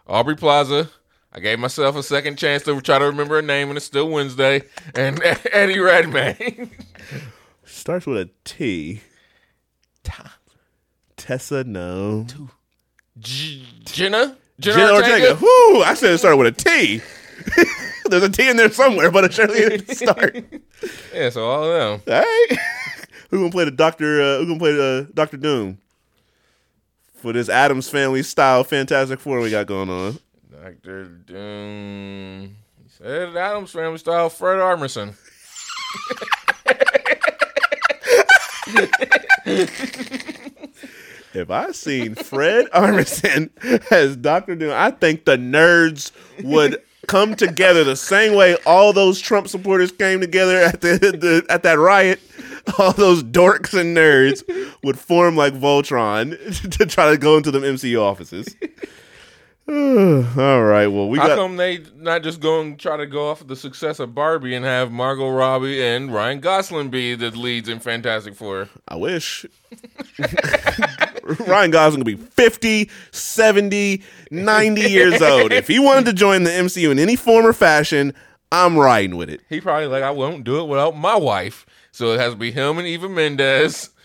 Aubrey 0.08 0.36
Plaza. 0.36 0.90
I 1.34 1.40
gave 1.40 1.60
myself 1.60 1.96
a 1.96 2.02
second 2.04 2.38
chance 2.38 2.64
to 2.64 2.80
try 2.82 2.98
to 2.98 3.06
remember 3.06 3.36
her 3.36 3.42
name, 3.42 3.68
and 3.70 3.78
it's 3.78 3.86
still 3.86 4.10
Wednesday. 4.10 4.64
And 4.96 5.22
Eddie 5.52 5.80
Redmayne. 5.80 6.72
Starts 7.66 8.08
with 8.08 8.18
a 8.18 8.30
T. 8.44 9.02
Tessa, 11.18 11.64
no. 11.64 12.26
J- 13.20 13.64
Jenna? 13.86 14.38
Jenna 14.60 14.94
Ortega. 14.94 15.36
Whoo! 15.36 15.82
I 15.84 15.94
said 15.96 16.14
it 16.14 16.18
started 16.20 16.38
with 16.38 16.48
a 16.48 16.52
T. 16.52 17.02
There's 18.10 18.24
a 18.24 18.30
T 18.30 18.50
in 18.50 18.58
there 18.58 18.72
somewhere, 18.72 19.12
but 19.12 19.24
it 19.26 19.34
surely 19.34 19.60
didn't 19.60 19.96
start. 19.96 20.36
Yeah, 21.14 21.30
so 21.30 21.46
all 21.46 21.64
of 21.64 22.04
them. 22.06 22.14
All 22.16 22.22
right. 22.22 22.58
Who 23.30 23.40
gonna 23.40 23.52
play 23.52 23.66
the 23.66 23.72
Doctor? 23.72 24.22
Uh, 24.22 24.38
who 24.38 24.46
gonna 24.48 24.60
play 24.60 24.72
the 24.74 25.10
Doctor 25.14 25.36
Doom 25.36 25.80
for 27.16 27.34
this 27.34 27.50
Addams 27.50 27.90
Family 27.90 28.24
style 28.24 28.64
Fantastic 28.64 29.20
Four 29.20 29.42
we 29.42 29.52
got 29.52 29.68
going 29.68 29.90
on? 29.90 30.18
Doctor 30.50 31.04
Doom. 31.06 32.56
He 32.84 32.90
said 32.90 33.36
Addams 33.36 33.72
Family 33.72 33.98
style 33.98 34.30
Fred 34.30 34.60
Armisen. 34.60 35.14
If 41.34 41.52
I 41.52 41.72
seen 41.72 42.16
Fred 42.16 42.66
Armisen 42.72 43.50
as 43.92 44.16
Doctor 44.16 44.56
Doom, 44.56 44.72
I 44.74 44.92
think 44.92 45.26
the 45.26 45.38
nerds 45.38 46.12
would 46.44 46.82
come 47.08 47.36
together 47.36 47.84
the 47.84 47.96
same 47.96 48.36
way 48.36 48.58
all 48.66 48.94
those 48.94 49.20
Trump 49.20 49.48
supporters 49.48 49.92
came 49.92 50.20
together 50.20 50.58
at 50.58 50.82
the, 50.82 50.98
the 50.98 51.46
at 51.50 51.64
that 51.64 51.80
riot. 51.80 52.20
All 52.78 52.92
those 52.92 53.24
dorks 53.24 53.74
and 53.74 53.96
nerds 53.96 54.44
would 54.84 55.00
form 55.00 55.38
like 55.38 55.54
Voltron 55.54 56.70
to 56.78 56.86
try 56.86 57.10
to 57.10 57.18
go 57.18 57.38
into 57.38 57.50
the 57.50 57.60
MCU 57.60 58.02
offices. 58.02 58.56
all 59.70 60.64
right, 60.64 60.88
well 60.88 61.10
we 61.10 61.18
How 61.18 61.28
got 61.28 61.38
come 61.38 61.58
they 61.58 61.84
not 61.96 62.24
just 62.24 62.40
go 62.40 62.62
and 62.62 62.80
try 62.80 62.98
to 62.98 63.06
go 63.06 63.30
off 63.30 63.46
the 63.46 63.56
success 63.56 64.00
of 64.00 64.14
Barbie 64.14 64.56
and 64.56 64.66
have 64.66 64.92
Margot 64.92 65.30
Robbie 65.30 65.84
and 65.84 66.14
Ryan 66.14 66.40
Gosling 66.40 66.90
be 66.90 67.16
the 67.16 67.32
leads 67.32 67.70
in 67.70 67.80
Fantastic 67.80 68.36
Four? 68.36 68.70
I 68.88 68.96
wish. 68.96 69.46
Ryan 71.48 71.72
Gosling 71.72 72.04
could 72.04 72.18
be 72.18 72.24
50, 72.24 72.90
70, 73.12 74.04
90 74.32 74.82
years 74.82 75.22
old. 75.22 75.52
If 75.52 75.68
he 75.68 75.80
wanted 75.80 76.06
to 76.06 76.14
join 76.14 76.44
the 76.44 76.52
MCU 76.52 76.92
in 76.92 77.00
any 77.00 77.16
form 77.16 77.46
or 77.46 77.54
fashion, 77.54 78.14
I'm 78.52 78.78
riding 78.78 79.18
with 79.18 79.30
it. 79.30 79.42
He 79.50 79.60
probably 79.60 79.88
like 79.88 80.04
I 80.04 80.12
won't 80.12 80.44
do 80.44 80.60
it 80.62 80.68
without 80.68 80.96
my 80.96 81.16
wife. 81.16 81.66
So 81.92 82.14
it 82.14 82.20
has 82.20 82.34
to 82.34 82.38
be 82.38 82.52
him 82.52 82.78
and 82.78 82.88
Eva 82.88 83.10
Mendes. 83.10 83.90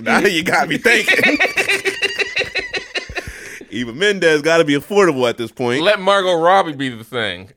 Now 0.00 0.20
you 0.20 0.42
got 0.42 0.68
me 0.68 0.78
thinking. 0.78 1.16
Eva 3.70 3.92
Mendes 3.92 4.42
got 4.42 4.58
to 4.58 4.64
be 4.64 4.74
affordable 4.74 5.28
at 5.28 5.38
this 5.38 5.52
point. 5.52 5.82
Let 5.82 6.00
Margot 6.00 6.34
Robbie 6.34 6.72
be 6.72 6.88
the 6.88 7.04
thing. 7.04 7.50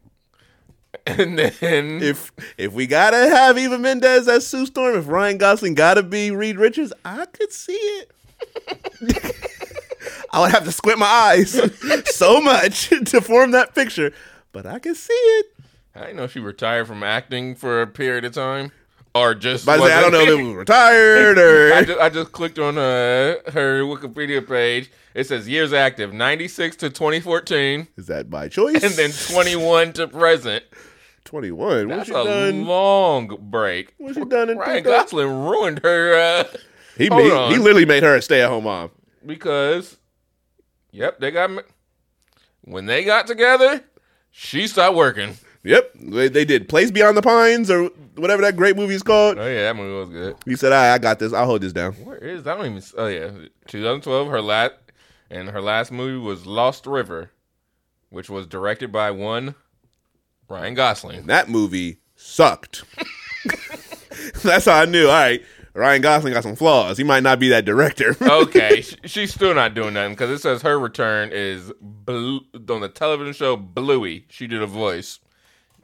And 1.18 1.38
then 1.38 2.02
If 2.02 2.32
if 2.58 2.74
we 2.74 2.88
gotta 2.88 3.18
have 3.30 3.58
Eva 3.60 3.78
Mendes 3.78 4.28
as 4.28 4.48
Sue 4.48 4.66
Storm, 4.66 4.98
if 4.98 5.08
Ryan 5.08 5.38
Gosling 5.38 5.76
gotta 5.76 6.02
be 6.02 6.32
Reed 6.32 6.58
Richards, 6.58 6.92
I 7.04 7.26
could 7.28 7.52
see 7.52 7.74
it. 7.74 8.12
I 10.32 10.42
would 10.42 10.52
have 10.52 10.66
to 10.66 10.72
squint 10.72 11.00
my 11.00 11.06
eyes 11.06 11.52
so 12.16 12.42
much 12.42 12.90
to 12.90 13.22
form 13.22 13.52
that 13.52 13.74
picture, 13.76 14.12
but 14.52 14.66
I 14.66 14.80
can 14.80 14.96
see 14.96 15.14
it. 15.14 15.46
I 15.96 16.12
know 16.12 16.28
she 16.28 16.40
retired 16.40 16.88
from 16.88 17.04
acting 17.04 17.56
for 17.56 17.82
a 17.82 17.88
period 17.88 18.26
of 18.26 18.34
time. 18.34 18.72
Or 19.14 19.34
just 19.34 19.66
But 19.66 19.80
I, 19.80 19.88
say, 19.88 19.94
I 19.94 20.02
don't 20.02 20.12
know 20.12 20.20
if 20.20 20.28
it 20.28 20.44
was 20.44 20.56
retired 20.56 21.38
or. 21.38 21.74
I 21.74 21.84
just, 21.86 22.00
I 22.02 22.10
just 22.10 22.32
clicked 22.34 22.60
on 22.60 22.78
uh, 22.78 23.36
her 23.54 23.84
Wikipedia 23.84 24.46
page. 24.46 24.92
It 25.14 25.26
says 25.26 25.48
years 25.48 25.72
active, 25.72 26.12
96 26.12 26.76
to 26.78 26.90
2014, 26.90 27.88
Is 27.96 28.08
that 28.08 28.30
by 28.30 28.50
choice? 28.50 28.84
and 28.84 28.94
then 28.96 29.12
21 29.12 29.94
to 29.94 30.08
present. 30.10 30.66
21. 31.26 31.90
What's 31.90 31.98
That's 31.98 32.10
she 32.10 32.14
a 32.16 32.24
done? 32.24 32.66
long 32.66 33.38
break. 33.50 33.94
What 33.98 34.16
she 34.16 34.24
done 34.26 34.50
in 34.50 34.58
Ryan? 34.58 34.84
Gosling 34.84 35.28
ruined 35.28 35.80
her 35.84 36.14
uh, 36.16 36.44
He, 36.98 37.08
Hold 37.12 37.52
he, 37.52 37.58
literally 37.58 37.86
made 37.86 38.04
her 38.04 38.16
a 38.16 38.22
stay 38.22 38.42
at 38.42 38.50
home 38.50 38.64
mom. 38.64 38.92
because, 39.26 39.98
yep, 40.92 41.20
they 41.20 41.32
got, 41.32 41.50
when 42.62 42.86
they 42.86 43.04
got 43.04 43.28
together, 43.28 43.84
she 44.32 44.68
stopped 44.68 44.96
working. 44.96 45.36
Yep. 45.64 45.92
They, 45.96 46.28
they 46.30 46.46
did 46.46 46.70
Place 46.70 46.92
Beyond 46.92 47.18
the 47.18 47.24
Pines 47.24 47.72
or 47.72 47.86
whatever 48.16 48.44
that 48.44 48.56
great 48.56 48.76
movie 48.76 48.94
is 48.94 49.02
called. 49.04 49.40
Oh, 49.40 49.48
yeah, 49.48 49.64
that 49.64 49.76
movie 49.76 49.98
was 50.00 50.10
good. 50.10 50.36
He 50.46 50.56
said, 50.56 50.72
I, 50.72 50.94
I 50.94 50.98
got 51.00 51.18
this. 51.18 51.34
I'll 51.34 51.48
hold 51.48 51.62
this 51.62 51.74
down. 51.74 51.94
Where 51.94 52.18
is, 52.18 52.46
I 52.46 52.56
don't 52.56 52.68
even, 52.68 52.84
oh, 52.98 53.08
yeah, 53.08 53.32
2012, 53.68 54.28
her 54.30 54.42
last, 54.42 54.74
and 55.32 55.50
her 55.50 55.62
last 55.62 55.92
movie 55.92 56.24
was 56.24 56.46
Lost 56.46 56.86
River, 56.86 57.32
which 58.10 58.30
was 58.30 58.46
directed 58.46 58.92
by 58.92 59.10
one 59.10 59.56
Ryan 60.50 60.74
Gosling. 60.74 61.26
That 61.28 61.50
movie 61.50 62.00
sucked. 62.16 62.84
That's 64.44 64.66
how 64.66 64.82
I 64.82 64.86
knew. 64.86 65.08
All 65.08 65.14
right. 65.14 65.44
Ryan 65.74 66.02
Gosling 66.02 66.34
got 66.34 66.44
some 66.44 66.56
flaws. 66.56 66.98
He 66.98 67.04
might 67.04 67.24
not 67.24 67.38
be 67.38 67.50
that 67.50 67.66
director. 67.66 68.16
okay, 68.22 68.82
she's 69.04 69.34
still 69.34 69.54
not 69.54 69.74
doing 69.74 69.94
nothing 69.96 70.14
because 70.14 70.30
it 70.30 70.40
says 70.40 70.62
her 70.62 70.80
return 70.80 71.32
is 71.34 71.70
blue, 71.82 72.42
on 72.70 72.80
the 72.80 72.88
television 72.88 73.34
show 73.34 73.58
Bluey. 73.58 74.26
She 74.30 74.48
did 74.48 74.62
a 74.62 74.68
voice. 74.68 75.20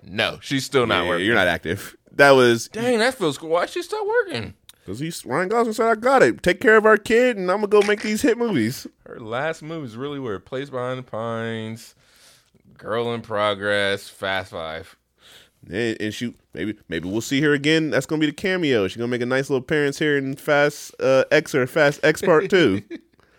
No, 0.02 0.40
she's 0.42 0.66
still 0.66 0.88
not 0.88 1.04
Yeah, 1.04 1.10
working. 1.10 1.26
you're 1.26 1.36
not 1.36 1.48
active. 1.48 1.98
That 2.14 2.32
was 2.32 2.70
Dang, 2.70 3.00
that 3.00 3.16
feels 3.16 3.38
cool. 3.38 3.50
Why 3.50 3.66
she 3.66 3.82
stop 3.82 4.06
working? 4.08 4.54
because 4.86 5.00
he's 5.00 5.26
Ryan 5.26 5.50
Gosling 5.50 5.74
said, 5.74 5.88
I 5.88 5.96
got 5.96 6.24
it. 6.24 6.42
Take 6.42 6.62
care 6.62 6.78
of 6.78 6.86
our 6.86 6.98
kid, 6.98 7.36
and 7.38 7.52
I'm 7.52 7.58
gonna 7.58 7.68
go 7.68 7.82
make 7.86 8.02
these 8.02 8.22
hit 8.22 8.38
movies. 8.38 8.88
Her 9.06 9.20
last 9.20 9.62
movies 9.62 9.98
really 9.98 10.20
were 10.20 10.40
Place 10.40 10.70
Behind 10.70 11.00
the 11.00 11.04
Pines, 11.04 11.96
Girl 12.82 13.14
in 13.14 13.22
Progress, 13.22 14.10
Fast 14.10 14.52
Five. 14.52 14.96
And, 15.70 15.96
and 16.02 16.12
shoot, 16.12 16.36
maybe 16.56 16.76
maybe 16.90 17.08
we'll 17.08 17.22
see 17.22 17.40
her 17.42 17.54
again. 17.54 17.92
That's 17.92 18.08
gonna 18.08 18.20
be 18.20 18.26
the 18.26 18.32
cameo. 18.32 18.88
She's 18.88 18.98
gonna 18.98 19.08
make 19.08 19.22
a 19.22 19.26
nice 19.28 19.50
little 19.52 19.62
appearance 19.64 20.00
here 20.00 20.18
in 20.18 20.36
Fast 20.36 20.94
uh, 21.00 21.26
X 21.32 21.54
or 21.54 21.68
Fast 21.68 22.00
X 22.04 22.24
Part 22.24 22.50
Two, 22.50 22.82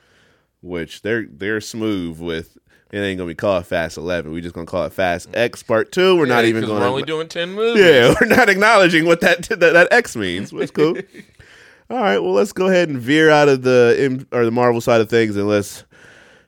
which 0.63 1.03
they're 1.03 1.27
they're 1.27 1.61
smooth 1.61 2.21
with. 2.21 2.57
It 2.93 2.99
ain't 2.99 3.19
gonna 3.19 3.29
be 3.29 3.35
called 3.35 3.67
Fast 3.67 3.97
Eleven. 3.97 4.33
We're 4.33 4.43
just 4.43 4.55
gonna 4.55 4.67
call 4.67 4.85
it 4.85 4.93
Fast 4.93 5.31
X 5.35 5.63
Part 5.65 5.91
Two. 5.93 6.17
We're 6.17 6.27
not 6.27 6.45
Yeah, 6.45 6.51
even 6.51 6.63
'cause 6.63 6.69
going. 6.71 6.83
We're 6.83 6.89
only 6.89 7.03
doing 7.03 7.27
ten 7.27 7.53
movies. 7.55 7.83
Yeah, 7.83 8.15
we're 8.21 8.29
not 8.29 8.49
acknowledging 8.49 9.07
what 9.07 9.21
that 9.23 9.43
that, 9.49 9.59
that 9.59 9.89
X 9.93 10.15
means. 10.15 10.53
Which 10.53 10.73
cool. 10.73 10.97
All 11.91 11.99
right, 12.01 12.19
well, 12.21 12.33
let's 12.33 12.53
go 12.53 12.69
ahead 12.69 12.89
and 12.89 12.99
veer 12.99 13.31
out 13.31 13.49
of 13.49 13.63
the 13.63 13.97
M- 13.99 14.27
or 14.33 14.45
the 14.45 14.51
Marvel 14.51 14.81
side 14.81 15.01
of 15.01 15.11
things, 15.11 15.37
and 15.37 15.49
let's 15.49 15.85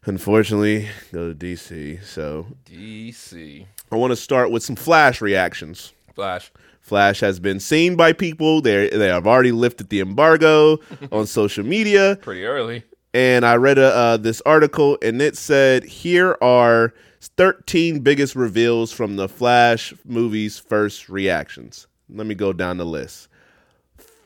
unfortunately 0.06 0.88
go 1.12 1.32
to 1.32 1.34
DC. 1.34 2.02
So 2.04 2.46
DC 2.66 3.66
I 3.92 3.96
want 3.96 4.10
to 4.10 4.16
start 4.16 4.50
with 4.50 4.62
some 4.62 4.76
Flash 4.76 5.20
reactions. 5.20 5.92
Flash. 6.14 6.50
Flash 6.80 7.20
has 7.20 7.40
been 7.40 7.60
seen 7.60 7.96
by 7.96 8.12
people. 8.12 8.60
They 8.60 8.88
they 8.90 9.08
have 9.08 9.26
already 9.26 9.52
lifted 9.52 9.88
the 9.88 10.00
embargo 10.00 10.78
on 11.12 11.26
social 11.26 11.64
media, 11.64 12.16
Pretty 12.20 12.44
early. 12.44 12.82
and 13.14 13.46
I 13.46 13.56
read 13.56 13.78
a, 13.78 13.94
uh, 13.94 14.16
this 14.18 14.42
article, 14.44 14.98
and 15.00 15.22
it 15.22 15.36
said 15.36 15.84
here 15.84 16.36
are 16.42 16.92
13 17.20 18.00
biggest 18.00 18.36
reveals 18.36 18.92
from 18.92 19.16
the 19.16 19.28
Flash 19.28 19.94
movie's 20.04 20.58
first 20.58 21.08
reactions. 21.08 21.86
Let 22.10 22.26
me 22.26 22.34
go 22.34 22.52
down 22.52 22.76
the 22.76 22.84
list. 22.84 23.28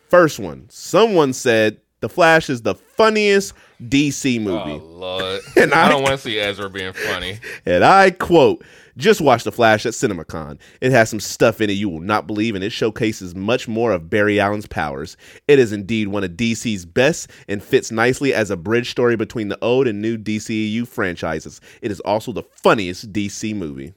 First 0.08 0.38
one, 0.40 0.66
someone 0.68 1.32
said 1.32 1.80
the 2.00 2.08
Flash 2.08 2.48
is 2.50 2.62
the 2.62 2.74
funniest 2.74 3.54
DC 3.82 4.40
movie. 4.40 4.80
Oh 4.82 4.86
lord. 4.86 5.40
And 5.56 5.72
I 5.74 5.86
I- 5.86 5.88
don't 5.88 6.02
want 6.02 6.14
to 6.14 6.18
see 6.18 6.38
Ezra 6.38 6.68
being 6.70 6.92
funny. 6.92 7.38
And 7.66 7.84
I 7.84 8.10
quote, 8.10 8.64
just 8.96 9.20
watch 9.20 9.44
The 9.44 9.52
Flash 9.52 9.86
at 9.86 9.92
CinemaCon. 9.92 10.58
It 10.80 10.90
has 10.90 11.08
some 11.08 11.20
stuff 11.20 11.60
in 11.60 11.70
it 11.70 11.74
you 11.74 11.88
will 11.88 12.00
not 12.00 12.26
believe, 12.26 12.56
and 12.56 12.64
it 12.64 12.70
showcases 12.70 13.32
much 13.34 13.68
more 13.68 13.92
of 13.92 14.10
Barry 14.10 14.40
Allen's 14.40 14.66
powers. 14.66 15.16
It 15.46 15.60
is 15.60 15.72
indeed 15.72 16.08
one 16.08 16.24
of 16.24 16.32
DC's 16.32 16.84
best 16.84 17.30
and 17.46 17.62
fits 17.62 17.92
nicely 17.92 18.34
as 18.34 18.50
a 18.50 18.56
bridge 18.56 18.90
story 18.90 19.14
between 19.14 19.48
the 19.48 19.58
old 19.62 19.86
and 19.86 20.02
new 20.02 20.18
DCEU 20.18 20.86
franchises. 20.88 21.60
It 21.80 21.92
is 21.92 22.00
also 22.00 22.32
the 22.32 22.42
funniest 22.42 23.12
DC 23.12 23.54
movie. 23.54 23.94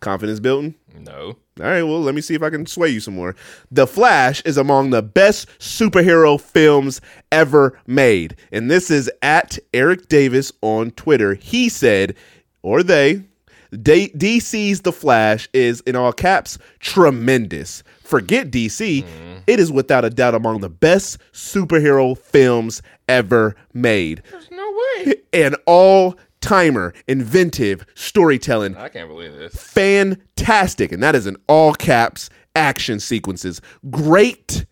Confidence 0.00 0.40
building? 0.40 0.74
No. 0.98 1.36
All 1.60 1.66
right, 1.66 1.82
well, 1.84 2.00
let 2.02 2.14
me 2.14 2.20
see 2.20 2.34
if 2.34 2.42
I 2.42 2.50
can 2.50 2.66
sway 2.66 2.88
you 2.88 2.98
some 3.00 3.14
more. 3.14 3.36
The 3.70 3.86
Flash 3.86 4.42
is 4.42 4.56
among 4.58 4.90
the 4.90 5.02
best 5.02 5.48
superhero 5.60 6.40
films 6.40 7.00
ever 7.30 7.78
made. 7.86 8.34
And 8.50 8.68
this 8.70 8.90
is 8.90 9.08
at 9.22 9.58
Eric 9.72 10.08
Davis 10.08 10.50
on 10.62 10.90
Twitter. 10.92 11.34
He 11.34 11.68
said, 11.68 12.16
or 12.62 12.82
they, 12.82 13.22
D- 13.70 14.10
DC's 14.16 14.80
The 14.80 14.92
Flash 14.92 15.48
is, 15.52 15.80
in 15.82 15.94
all 15.94 16.12
caps, 16.12 16.58
tremendous. 16.80 17.84
Forget 18.02 18.50
DC. 18.50 19.02
Mm-hmm. 19.04 19.38
It 19.46 19.60
is 19.60 19.70
without 19.70 20.04
a 20.04 20.10
doubt 20.10 20.34
among 20.34 20.60
the 20.60 20.70
best 20.70 21.18
superhero 21.32 22.16
films 22.18 22.82
ever 23.08 23.54
made 23.74 24.22
There's 24.30 24.50
no 24.50 24.74
way. 25.04 25.14
an 25.32 25.54
all 25.66 26.16
timer, 26.44 26.92
inventive 27.08 27.86
storytelling, 27.94 28.76
I 28.76 28.88
can't 28.88 29.08
believe 29.08 29.32
this. 29.32 29.54
fantastic, 29.54 30.92
and 30.92 31.02
that 31.02 31.14
is 31.14 31.26
in 31.26 31.36
all 31.48 31.72
caps 31.74 32.28
action 32.54 33.00
sequences. 33.00 33.60
Great 33.90 34.66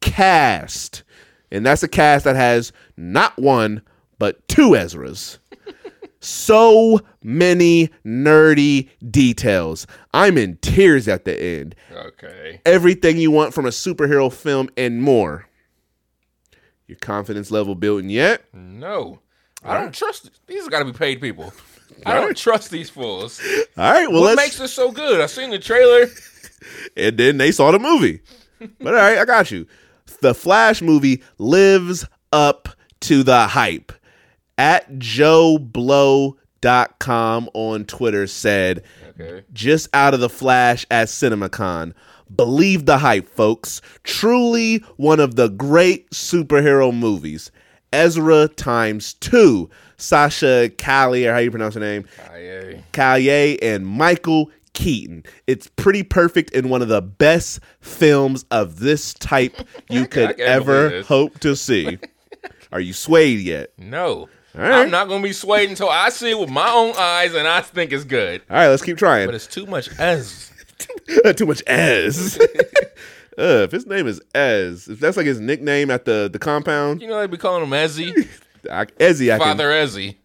cast. 0.00 1.04
And 1.50 1.64
that's 1.64 1.82
a 1.82 1.88
cast 1.88 2.24
that 2.24 2.36
has 2.36 2.72
not 2.96 3.38
one, 3.38 3.82
but 4.18 4.46
two 4.48 4.70
Ezras. 4.70 5.38
so 6.20 7.00
many 7.22 7.90
nerdy 8.04 8.88
details. 9.10 9.86
I'm 10.14 10.38
in 10.38 10.56
tears 10.58 11.08
at 11.08 11.24
the 11.24 11.38
end. 11.40 11.74
Okay. 11.92 12.60
Everything 12.64 13.18
you 13.18 13.30
want 13.30 13.54
from 13.54 13.66
a 13.66 13.70
superhero 13.70 14.32
film 14.32 14.70
and 14.76 15.02
more. 15.02 15.46
Your 16.86 16.98
confidence 16.98 17.50
level 17.50 17.74
building 17.74 18.08
yet? 18.08 18.42
No. 18.54 19.20
I 19.64 19.80
don't 19.80 19.94
trust 19.94 20.30
these 20.46 20.68
got 20.68 20.80
to 20.80 20.84
be 20.84 20.92
paid 20.92 21.20
people. 21.20 21.52
I 22.06 22.14
don't 22.14 22.36
trust 22.36 22.70
these 22.70 22.88
fools. 22.90 23.40
All 23.76 23.92
right, 23.92 24.08
well 24.10 24.20
What 24.22 24.36
let's 24.36 24.48
makes 24.48 24.58
this 24.58 24.72
so 24.72 24.92
good? 24.92 25.20
I 25.20 25.26
seen 25.26 25.50
the 25.50 25.58
trailer. 25.58 26.06
and 26.96 27.16
then 27.18 27.38
they 27.38 27.50
saw 27.52 27.70
the 27.70 27.78
movie. 27.78 28.20
But 28.80 28.94
all 28.94 29.00
right, 29.00 29.18
I 29.18 29.24
got 29.24 29.52
you. 29.52 29.66
The 30.20 30.34
Flash 30.34 30.82
movie 30.82 31.22
lives 31.38 32.04
up 32.32 32.68
to 33.02 33.22
the 33.22 33.46
hype. 33.46 33.92
At 34.56 34.98
joeblow.com 34.98 36.38
on 37.54 37.84
Twitter 37.84 38.26
said, 38.26 38.82
Okay. 39.20 39.44
just 39.52 39.88
out 39.94 40.12
of 40.14 40.18
the 40.20 40.28
Flash 40.28 40.84
at 40.90 41.06
CinemaCon. 41.08 41.92
Believe 42.34 42.86
the 42.86 42.98
hype, 42.98 43.28
folks. 43.28 43.80
Truly 44.02 44.78
one 44.96 45.20
of 45.20 45.36
the 45.36 45.48
great 45.48 46.10
superhero 46.10 46.92
movies. 46.96 47.50
Ezra 47.92 48.48
times 48.48 49.14
two. 49.14 49.70
Sasha 49.96 50.70
Calle, 50.78 51.26
or 51.26 51.32
how 51.32 51.38
you 51.38 51.50
pronounce 51.50 51.74
her 51.74 51.80
name? 51.80 52.06
Aye, 52.30 52.84
Callier 52.92 53.58
and 53.60 53.84
Michael 53.86 54.50
Keaton. 54.72 55.24
It's 55.48 55.66
pretty 55.74 56.04
perfect 56.04 56.52
in 56.52 56.68
one 56.68 56.82
of 56.82 56.88
the 56.88 57.02
best 57.02 57.58
films 57.80 58.44
of 58.52 58.78
this 58.78 59.12
type 59.14 59.56
you 59.90 60.06
could 60.06 60.38
ever 60.40 61.02
hope 61.02 61.40
to 61.40 61.56
see. 61.56 61.98
Are 62.72 62.80
you 62.80 62.92
swayed 62.92 63.40
yet? 63.40 63.72
No. 63.76 64.28
right. 64.54 64.82
I'm 64.82 64.90
not 64.90 65.08
going 65.08 65.20
to 65.22 65.28
be 65.28 65.32
swayed 65.32 65.68
until 65.68 65.88
I 65.88 66.10
see 66.10 66.30
it 66.30 66.38
with 66.38 66.50
my 66.50 66.70
own 66.70 66.94
eyes 66.96 67.34
and 67.34 67.48
I 67.48 67.60
think 67.62 67.92
it's 67.92 68.04
good. 68.04 68.42
All 68.48 68.56
right, 68.56 68.68
let's 68.68 68.82
keep 68.82 68.98
trying. 68.98 69.26
But 69.26 69.34
it's 69.34 69.46
too 69.46 69.66
much 69.66 69.88
as. 69.98 70.52
Too 71.36 71.46
much 71.46 71.62
Ez. 71.66 72.38
Uh, 73.38 73.62
if 73.64 73.70
his 73.72 73.86
name 73.86 74.06
is 74.06 74.20
Ez, 74.34 74.88
if 74.88 75.00
that's 75.00 75.16
like 75.16 75.26
his 75.26 75.40
nickname 75.40 75.90
at 75.90 76.04
the 76.04 76.28
the 76.32 76.38
compound, 76.38 77.00
You 77.00 77.08
know, 77.08 77.20
they 77.20 77.26
be 77.26 77.36
calling 77.36 77.62
him 77.62 77.70
Ezzy. 77.70 78.28
I, 78.70 78.86
Ezzy, 78.86 79.32
I 79.32 79.38
can, 79.38 79.46
Father 79.46 79.68
Ezzy. 79.70 80.16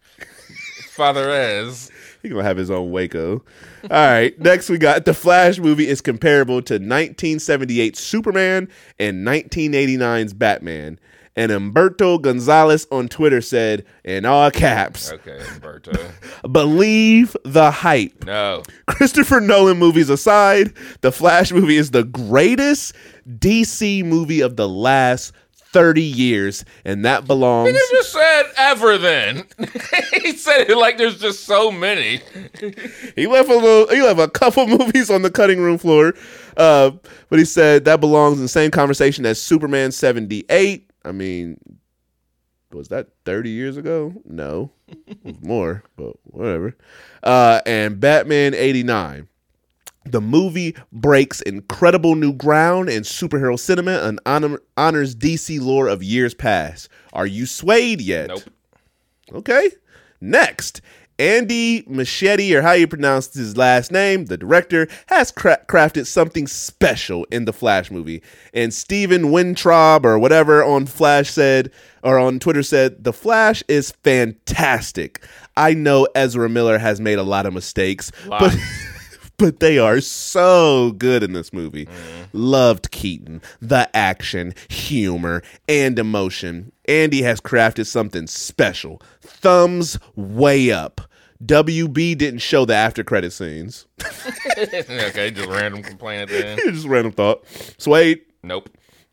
Father 0.90 1.30
Ez. 1.30 1.90
he 2.22 2.28
gonna 2.28 2.42
have 2.42 2.56
his 2.56 2.70
own 2.70 2.90
Waco. 2.90 3.42
All 3.84 3.88
right, 3.90 4.38
next 4.40 4.68
we 4.68 4.78
got 4.78 5.04
the 5.04 5.14
Flash 5.14 5.58
movie 5.58 5.88
is 5.88 6.00
comparable 6.00 6.62
to 6.62 6.74
1978 6.74 7.96
Superman 7.96 8.68
and 8.98 9.26
1989's 9.26 10.32
Batman. 10.34 10.98
And 11.36 11.50
Umberto 11.50 12.18
Gonzalez 12.18 12.86
on 12.92 13.08
Twitter 13.08 13.40
said, 13.40 13.84
in 14.04 14.24
all 14.24 14.50
caps, 14.52 15.10
Okay, 15.10 15.40
Umberto. 15.52 15.92
believe 16.52 17.36
the 17.44 17.70
hype. 17.72 18.24
No. 18.24 18.62
Christopher 18.86 19.40
Nolan 19.40 19.78
movies 19.78 20.10
aside, 20.10 20.72
the 21.00 21.10
Flash 21.10 21.50
movie 21.50 21.76
is 21.76 21.90
the 21.90 22.04
greatest 22.04 22.94
DC 23.28 24.04
movie 24.04 24.40
of 24.42 24.54
the 24.56 24.68
last 24.68 25.32
30 25.74 26.02
years, 26.02 26.64
and 26.84 27.04
that 27.04 27.26
belongs. 27.26 27.68
He 27.68 27.74
just 27.96 28.12
said 28.12 28.44
ever 28.56 28.96
then. 28.96 29.44
he 30.22 30.36
said 30.36 30.70
it 30.70 30.76
like 30.76 30.98
there's 30.98 31.18
just 31.20 31.44
so 31.44 31.70
many. 31.72 32.20
He 33.16 33.26
left 33.26 33.48
a 33.48 33.54
little. 33.56 33.94
He 33.94 34.02
left 34.02 34.18
a 34.20 34.28
couple 34.28 34.66
movies 34.66 35.10
on 35.10 35.22
the 35.22 35.30
cutting 35.30 35.60
room 35.60 35.78
floor, 35.78 36.14
uh, 36.56 36.92
but 37.28 37.38
he 37.38 37.44
said 37.44 37.84
that 37.84 38.00
belongs 38.00 38.38
in 38.38 38.42
the 38.42 38.48
same 38.48 38.70
conversation 38.70 39.26
as 39.26 39.40
Superman 39.40 39.92
78. 39.92 40.90
I 41.04 41.12
mean, 41.12 41.58
was 42.72 42.88
that 42.88 43.08
30 43.24 43.50
years 43.50 43.76
ago? 43.76 44.14
No, 44.24 44.72
more, 45.42 45.84
but 45.96 46.14
whatever. 46.24 46.76
Uh, 47.22 47.60
and 47.66 48.00
Batman 48.00 48.54
89. 48.54 49.28
The 50.06 50.20
movie 50.20 50.76
breaks 50.92 51.40
incredible 51.40 52.14
new 52.14 52.34
ground 52.34 52.90
in 52.90 53.04
superhero 53.04 53.58
cinema 53.58 54.00
and 54.02 54.20
honor, 54.26 54.60
honors 54.76 55.14
DC 55.16 55.58
lore 55.60 55.88
of 55.88 56.02
years 56.02 56.34
past. 56.34 56.90
Are 57.14 57.26
you 57.26 57.46
swayed 57.46 58.02
yet? 58.02 58.28
Nope. 58.28 58.42
Okay. 59.32 59.70
Next, 60.20 60.82
Andy 61.18 61.84
Machete, 61.86 62.54
or 62.54 62.62
how 62.62 62.72
you 62.72 62.88
pronounce 62.88 63.32
his 63.32 63.56
last 63.56 63.92
name, 63.92 64.26
the 64.26 64.36
director, 64.36 64.88
has 65.06 65.30
cra- 65.30 65.64
crafted 65.68 66.06
something 66.06 66.46
special 66.46 67.24
in 67.30 67.44
the 67.44 67.52
Flash 67.52 67.90
movie. 67.90 68.22
And 68.52 68.74
Steven 68.74 69.30
Weintraub, 69.30 70.04
or 70.04 70.18
whatever, 70.18 70.64
on 70.64 70.86
Flash 70.86 71.30
said, 71.30 71.70
or 72.02 72.18
on 72.18 72.38
Twitter 72.38 72.62
said, 72.62 73.04
The 73.04 73.12
Flash 73.12 73.62
is 73.68 73.92
fantastic. 74.02 75.24
I 75.56 75.74
know 75.74 76.08
Ezra 76.14 76.48
Miller 76.48 76.78
has 76.78 77.00
made 77.00 77.18
a 77.18 77.22
lot 77.22 77.46
of 77.46 77.54
mistakes, 77.54 78.10
but. 78.28 78.56
But 79.38 79.58
they 79.58 79.78
are 79.78 80.00
so 80.00 80.92
good 80.92 81.24
in 81.24 81.32
this 81.32 81.52
movie. 81.52 81.86
Mm-hmm. 81.86 82.22
Loved 82.32 82.92
Keaton, 82.92 83.42
the 83.60 83.94
action, 83.94 84.54
humor, 84.68 85.42
and 85.68 85.98
emotion. 85.98 86.70
Andy 86.86 87.22
has 87.22 87.40
crafted 87.40 87.86
something 87.86 88.28
special. 88.28 89.02
Thumbs 89.20 89.98
way 90.14 90.70
up. 90.70 91.00
WB 91.44 92.16
didn't 92.16 92.38
show 92.40 92.64
the 92.64 92.74
after 92.74 93.02
credit 93.02 93.32
scenes. 93.32 93.86
okay, 94.58 95.30
just 95.30 95.48
random 95.48 95.82
complaint 95.82 96.22
at 96.22 96.28
the 96.28 96.48
end. 96.48 96.60
Just 96.74 96.86
random 96.86 97.12
thought. 97.12 97.44
Swade. 97.78 98.20
Nope. 98.42 98.70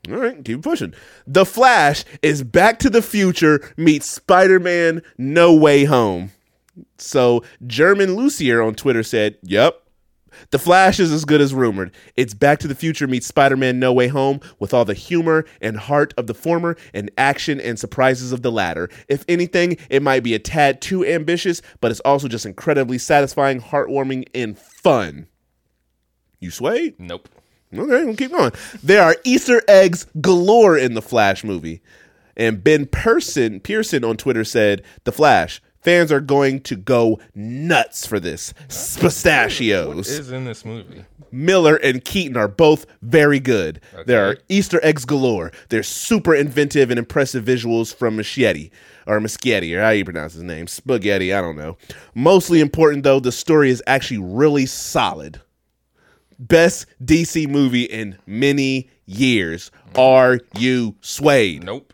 All 0.10 0.17
right, 0.17 0.43
keep 0.43 0.62
pushing. 0.62 0.93
The 1.27 1.45
Flash 1.45 2.05
is 2.21 2.43
Back 2.43 2.79
to 2.79 2.89
the 2.89 3.01
Future 3.01 3.73
meets 3.77 4.07
Spider 4.07 4.60
Man 4.60 5.01
No 5.17 5.53
Way 5.53 5.86
Home. 5.86 6.31
So, 6.97 7.43
Germain 7.67 8.10
Lussier 8.10 8.65
on 8.65 8.75
Twitter 8.75 9.03
said, 9.03 9.38
Yep. 9.43 9.81
The 10.50 10.60
Flash 10.60 11.00
is 11.00 11.12
as 11.12 11.26
good 11.26 11.41
as 11.41 11.54
rumored. 11.54 11.91
It's 12.15 12.34
Back 12.34 12.60
to 12.60 12.67
the 12.67 12.76
Future 12.76 13.08
meets 13.08 13.28
Spider 13.28 13.58
Man 13.58 13.80
No 13.80 13.94
Way 13.94 14.08
Home 14.08 14.39
with 14.60 14.74
all 14.74 14.86
the 14.86 14.94
humor 14.94 15.46
and 15.62 15.78
heart 15.78 16.13
of 16.17 16.28
the 16.28 16.34
former 16.34 16.76
and 16.94 17.12
action 17.17 17.60
and 17.60 17.80
surprises 17.80 18.32
of 18.32 18.41
the 18.41 18.52
latter. 18.52 18.89
If 19.08 19.26
anything, 19.28 19.78
it 19.89 20.02
might 20.02 20.24
be 20.24 20.34
a 20.34 20.39
tad 20.39 20.82
too 20.82 21.06
ambitious, 21.06 21.62
but 21.80 21.91
it's 21.91 22.00
also 22.02 22.28
just 22.28 22.46
incredibly 22.46 22.98
satisfying, 22.98 23.62
heartwarming, 23.62 24.28
and 24.34 24.58
fun. 24.58 25.28
You 26.39 26.52
swayed? 26.52 27.00
Nope. 27.00 27.30
Okay, 27.74 28.04
we'll 28.04 28.15
keep 28.15 28.32
going. 28.32 28.52
There 28.84 29.02
are 29.02 29.15
Easter 29.24 29.62
eggs 29.67 30.06
galore 30.20 30.78
in 30.78 30.94
the 30.94 31.02
Flash 31.02 31.44
movie. 31.44 31.82
And 32.36 32.63
Ben 32.63 32.86
Person 32.86 33.60
Pearson 33.60 34.04
on 34.04 34.17
Twitter 34.17 34.44
said, 34.44 34.84
The 35.04 35.12
Flash, 35.12 35.62
fans 35.82 36.12
are 36.12 36.22
going 36.22 36.62
to 36.62 36.76
go 36.76 37.20
nuts 37.36 38.06
for 38.06 38.20
this. 38.20 38.54
Pistachios. 38.67 40.10
Is 40.10 40.32
in 40.32 40.46
this 40.46 40.65
movie. 40.65 41.06
Miller 41.32 41.78
and 41.78 42.04
Keaton 42.04 42.36
are 42.36 42.48
both 42.48 42.86
very 43.02 43.39
good. 43.39 43.80
There 44.06 44.28
are 44.28 44.38
Easter 44.50 44.80
eggs 44.84 45.06
galore. 45.06 45.52
There's 45.70 45.88
super 45.88 46.36
inventive 46.36 46.89
and 46.89 47.00
impressive 47.00 47.46
visuals 47.46 47.96
from 47.96 48.17
Machete 48.17 48.70
or 49.08 49.20
Muschietti, 49.20 49.74
or 49.76 49.82
how 49.82 49.89
you 49.89 50.06
pronounce 50.06 50.34
his 50.34 50.44
name, 50.44 50.67
Spaghetti. 50.67 51.34
I 51.34 51.41
don't 51.41 51.56
know. 51.56 51.78
Mostly 52.13 52.60
important 52.60 53.04
though, 53.04 53.20
the 53.20 53.32
story 53.32 53.70
is 53.70 53.82
actually 53.88 54.20
really 54.20 54.65
solid. 54.65 55.41
Best 56.38 56.86
DC 57.04 57.48
movie 57.48 57.84
in 57.84 58.17
many 58.26 58.89
years. 59.06 59.72
Are 59.96 60.39
you 60.58 60.96
swayed? 61.02 61.63
Nope. 61.63 61.94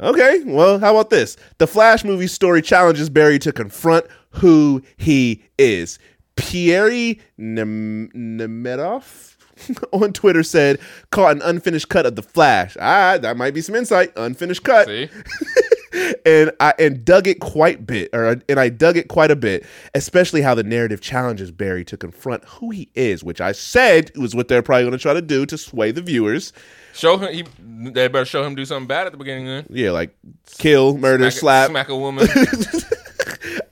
Okay, 0.00 0.42
well, 0.44 0.78
how 0.78 0.92
about 0.92 1.10
this? 1.10 1.36
The 1.58 1.66
Flash 1.66 2.04
movie 2.04 2.26
story 2.26 2.60
challenges 2.60 3.08
Barry 3.08 3.38
to 3.40 3.52
confront 3.52 4.06
who 4.30 4.82
he 4.96 5.42
is. 5.58 5.98
Perri 6.36 7.20
Nem- 7.38 8.10
Nemedov 8.14 9.36
on 9.92 10.12
Twitter 10.12 10.42
said, 10.42 10.78
caught 11.10 11.36
an 11.36 11.42
unfinished 11.42 11.88
cut 11.88 12.04
of 12.04 12.14
The 12.16 12.22
Flash. 12.22 12.76
Ah, 12.78 13.16
that 13.18 13.36
might 13.38 13.54
be 13.54 13.62
some 13.62 13.74
insight. 13.74 14.12
Unfinished 14.16 14.64
cut. 14.64 14.86
See? 14.86 15.08
And 16.24 16.50
I 16.60 16.72
and 16.78 17.04
dug 17.04 17.26
it 17.26 17.40
quite 17.40 17.86
bit, 17.86 18.10
or 18.12 18.40
and 18.48 18.60
I 18.60 18.68
dug 18.68 18.96
it 18.96 19.08
quite 19.08 19.30
a 19.30 19.36
bit, 19.36 19.64
especially 19.94 20.42
how 20.42 20.54
the 20.54 20.62
narrative 20.62 21.00
challenges 21.00 21.50
Barry 21.50 21.84
to 21.86 21.96
confront 21.96 22.44
who 22.44 22.70
he 22.70 22.90
is, 22.94 23.24
which 23.24 23.40
I 23.40 23.52
said 23.52 24.10
was 24.16 24.34
what 24.34 24.48
they're 24.48 24.62
probably 24.62 24.82
going 24.84 24.92
to 24.92 24.98
try 24.98 25.14
to 25.14 25.22
do 25.22 25.46
to 25.46 25.56
sway 25.58 25.90
the 25.90 26.02
viewers. 26.02 26.52
Show 26.94 27.18
him. 27.18 27.32
He, 27.32 27.44
they 27.90 28.08
better 28.08 28.24
show 28.24 28.42
him 28.44 28.54
do 28.54 28.64
something 28.64 28.86
bad 28.86 29.06
at 29.06 29.12
the 29.12 29.18
beginning. 29.18 29.46
Then 29.46 29.66
Yeah, 29.70 29.90
like 29.92 30.16
kill, 30.58 30.96
murder, 30.96 31.30
Smack 31.30 31.34
a- 31.34 31.38
slap, 31.38 31.70
smack 31.70 31.88
a 31.88 31.96
woman. 31.96 32.26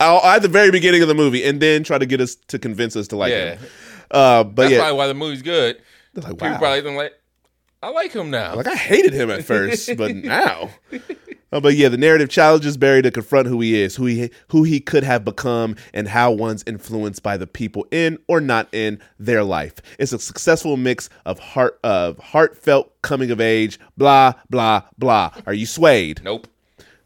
At 0.01 0.41
the 0.43 0.49
very 0.49 0.70
beginning 0.70 1.03
of 1.03 1.09
the 1.09 1.14
movie, 1.14 1.45
and 1.45 1.61
then 1.61 1.82
try 1.85 1.99
to 1.99 2.07
get 2.07 2.20
us 2.20 2.35
to 2.49 2.59
convince 2.59 2.97
us 2.97 3.09
to 3.09 3.16
like 3.16 3.30
Yeah. 3.30 3.55
him. 3.57 3.66
Uh, 4.11 4.45
but 4.45 4.62
That's 4.64 4.72
yeah, 4.72 4.78
probably 4.80 4.97
why 4.99 5.07
the 5.07 5.14
movie's 5.14 5.43
good. 5.43 5.80
like, 6.14 6.26
People 6.26 6.49
wow. 6.51 6.59
probably 6.59 6.82
think 6.82 6.97
like, 6.97 7.12
I 7.85 7.91
like 7.91 8.14
him 8.14 8.30
now. 8.30 8.55
Like 8.55 8.66
I 8.66 8.76
hated 8.76 9.12
him 9.12 9.30
at 9.30 9.45
first, 9.53 9.95
but 9.99 10.16
now. 10.16 10.70
Oh, 11.53 11.61
but 11.61 11.74
yeah, 11.74 11.91
the 11.91 11.99
narrative 11.99 12.30
challenges 12.30 12.78
Barry 12.78 13.03
to 13.03 13.11
confront 13.11 13.47
who 13.47 13.61
he 13.61 13.74
is, 13.78 13.95
who 13.97 14.07
he 14.07 14.30
who 14.49 14.62
he 14.62 14.80
could 14.80 15.05
have 15.05 15.22
become, 15.22 15.76
and 15.93 16.09
how 16.09 16.30
one's 16.30 16.64
influenced 16.66 17.22
by 17.22 17.37
the 17.37 17.47
people 17.47 17.87
in 17.91 18.18
or 18.26 18.41
not 18.41 18.68
in 18.72 19.01
their 19.18 19.45
life. 19.45 19.74
It's 19.99 20.14
a 20.14 20.18
successful 20.18 20.78
mix 20.78 21.11
of 21.26 21.39
heart 21.39 21.78
of 21.85 22.18
heartfelt 22.18 22.91
coming 23.03 23.30
of 23.30 23.39
age, 23.39 23.78
blah 23.99 24.32
blah 24.49 24.85
blah. 24.97 25.32
Are 25.47 25.53
you 25.53 25.66
swayed? 25.66 26.22
nope. 26.24 26.49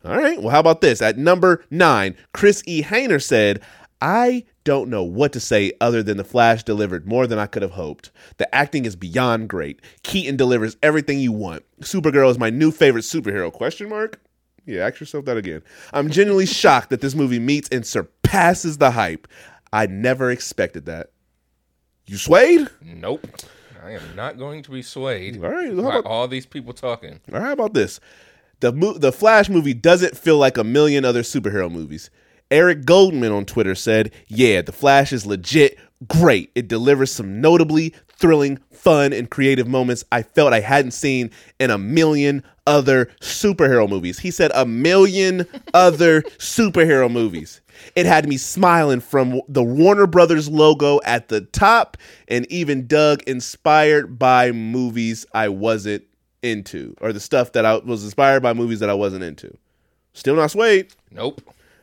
All 0.05 0.17
right. 0.17 0.41
Well, 0.41 0.51
how 0.51 0.61
about 0.61 0.81
this? 0.81 1.03
At 1.03 1.19
number 1.19 1.65
nine, 1.73 2.17
Chris 2.33 2.63
E. 2.67 2.85
Hayner 2.85 3.21
said, 3.21 3.61
I 4.01 4.45
don't 4.65 4.91
know 4.91 5.03
what 5.03 5.33
to 5.33 5.41
say 5.41 5.73
other 5.81 6.03
than 6.03 6.17
The 6.17 6.25
Flash 6.25 6.63
delivered 6.63 7.07
more 7.07 7.27
than 7.27 7.39
I 7.39 7.47
could 7.47 7.63
have 7.63 7.73
hoped. 7.73 8.11
The 8.37 8.53
acting 8.55 8.85
is 8.85 8.95
beyond 8.97 9.49
great. 9.49 9.81
Keaton 10.03 10.37
delivers 10.37 10.77
everything 10.83 11.19
you 11.19 11.33
want. 11.33 11.65
Supergirl 11.81 12.31
is 12.31 12.39
my 12.39 12.51
new 12.51 12.71
favorite 12.71 13.03
superhero. 13.03 13.53
Question 13.53 13.89
mark? 13.89 14.21
Yeah, 14.67 14.87
ask 14.87 15.01
yourself 15.01 15.25
that 15.25 15.37
again. 15.37 15.63
I'm 15.93 16.11
genuinely 16.11 16.47
shocked 16.63 16.91
that 16.91 17.01
this 17.01 17.15
movie 17.15 17.39
meets 17.39 17.69
and 17.71 17.85
surpasses 17.87 18.79
the 18.79 18.93
hype. 18.93 19.27
I 19.73 19.87
never 19.87 20.31
expected 20.31 20.87
that. 20.87 21.11
You 22.07 22.17
swayed? 22.17 22.69
Nope. 22.83 23.27
I 23.83 23.93
am 23.93 24.17
not 24.17 24.39
going 24.39 24.63
to 24.65 24.71
be 24.71 24.83
swayed 24.83 25.43
All 25.43 25.51
right. 25.51 25.75
By 25.75 25.83
about, 25.83 26.05
all 26.07 26.29
these 26.29 26.47
people 26.47 26.73
talking. 26.73 27.21
All 27.33 27.39
right, 27.39 27.47
how 27.47 27.53
about 27.53 27.75
this? 27.75 28.01
The 28.61 28.73
mo- 28.73 28.99
the 28.99 29.13
Flash 29.13 29.49
movie 29.49 29.75
doesn't 29.75 30.17
feel 30.17 30.37
like 30.37 30.59
a 30.59 30.65
million 30.65 31.05
other 31.05 31.23
superhero 31.23 31.71
movies. 31.71 32.11
Eric 32.51 32.85
Goldman 32.85 33.33
on 33.33 33.45
Twitter 33.45 33.75
said, 33.75 34.11
"Yeah, 34.27 34.63
The 34.63 34.73
Flash 34.73 35.13
is 35.13 35.27
legit 35.27 35.79
great. 36.07 36.51
It 36.55 36.69
delivers 36.69 37.11
some 37.11 37.41
notably 37.41 37.95
thrilling, 38.09 38.59
fun, 38.73 39.13
and 39.13 39.31
creative 39.31 39.69
moments 39.69 40.05
I 40.11 40.23
felt 40.23 40.53
I 40.53 40.61
hadn't 40.61 40.93
seen 40.93 41.31
in 41.59 41.71
a 41.71 41.79
million 41.79 42.43
other 42.67 43.11
superhero 43.21 43.89
movies." 43.89 44.19
He 44.21 44.31
said 44.31 44.51
a 44.55 44.65
million 44.65 45.47
other 45.75 46.23
superhero 46.39 47.11
movies. 47.11 47.61
It 47.95 48.07
had 48.07 48.29
me 48.29 48.37
smiling 48.37 49.01
from 49.01 49.41
the 49.49 49.63
Warner 49.63 50.07
Brothers 50.07 50.49
logo 50.49 51.01
at 51.05 51.29
the 51.29 51.43
top 51.43 51.97
and 52.27 52.51
even 52.51 52.87
Doug 52.87 53.23
inspired 53.25 54.19
by 54.19 54.53
movies 54.53 55.27
I 55.33 55.49
wasn't 55.49 56.05
into 56.43 56.95
or 57.01 57.13
the 57.13 57.21
stuff 57.21 57.53
that 57.53 57.65
I 57.65 57.77
was 57.77 58.05
inspired 58.05 58.43
by 58.43 58.53
movies 58.53 58.81
that 58.81 58.91
I 58.91 58.95
wasn't 58.95 59.25
into. 59.25 59.57
Still 60.13 60.37
not 60.37 60.51
swayed. 60.51 60.89
Nope. 61.11 61.41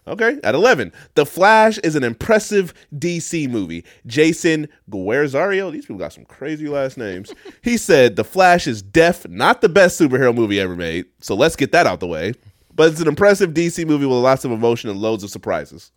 Okay, 0.08 0.40
at 0.44 0.54
11, 0.54 0.92
The 1.16 1.26
Flash 1.26 1.80
is 1.80 1.96
an 1.96 2.04
impressive 2.04 2.74
DC 2.94 3.50
movie. 3.50 3.84
Jason 4.06 4.68
Guerrasio, 4.90 5.72
these 5.72 5.86
people 5.86 5.98
got 5.98 6.14
some 6.14 6.26
crazy 6.26 6.68
last 6.68 6.96
names. 6.98 7.34
he 7.64 7.76
said, 7.76 8.16
The 8.16 8.24
Flash 8.24 8.68
is 8.68 8.84
def 8.84 9.28
not 9.28 9.62
the 9.62 9.70
best 9.70 10.00
superhero 10.00 10.34
movie 10.34 10.60
ever 10.60 10.76
made, 10.76 11.06
so 11.22 11.34
let's 11.34 11.56
get 11.56 11.72
that 11.72 11.88
out 11.88 12.00
the 12.00 12.08
way. 12.08 12.34
But 12.76 12.92
it's 12.92 13.02
an 13.02 13.08
impressive 13.08 13.52
DC 13.52 13.88
movie 13.88 14.06
with 14.06 14.18
lots 14.20 14.46
of 14.46 14.52
emotion 14.52 14.90
and 14.90 15.00
loads 15.00 15.24
of 15.24 15.32
surprises. 15.32 15.92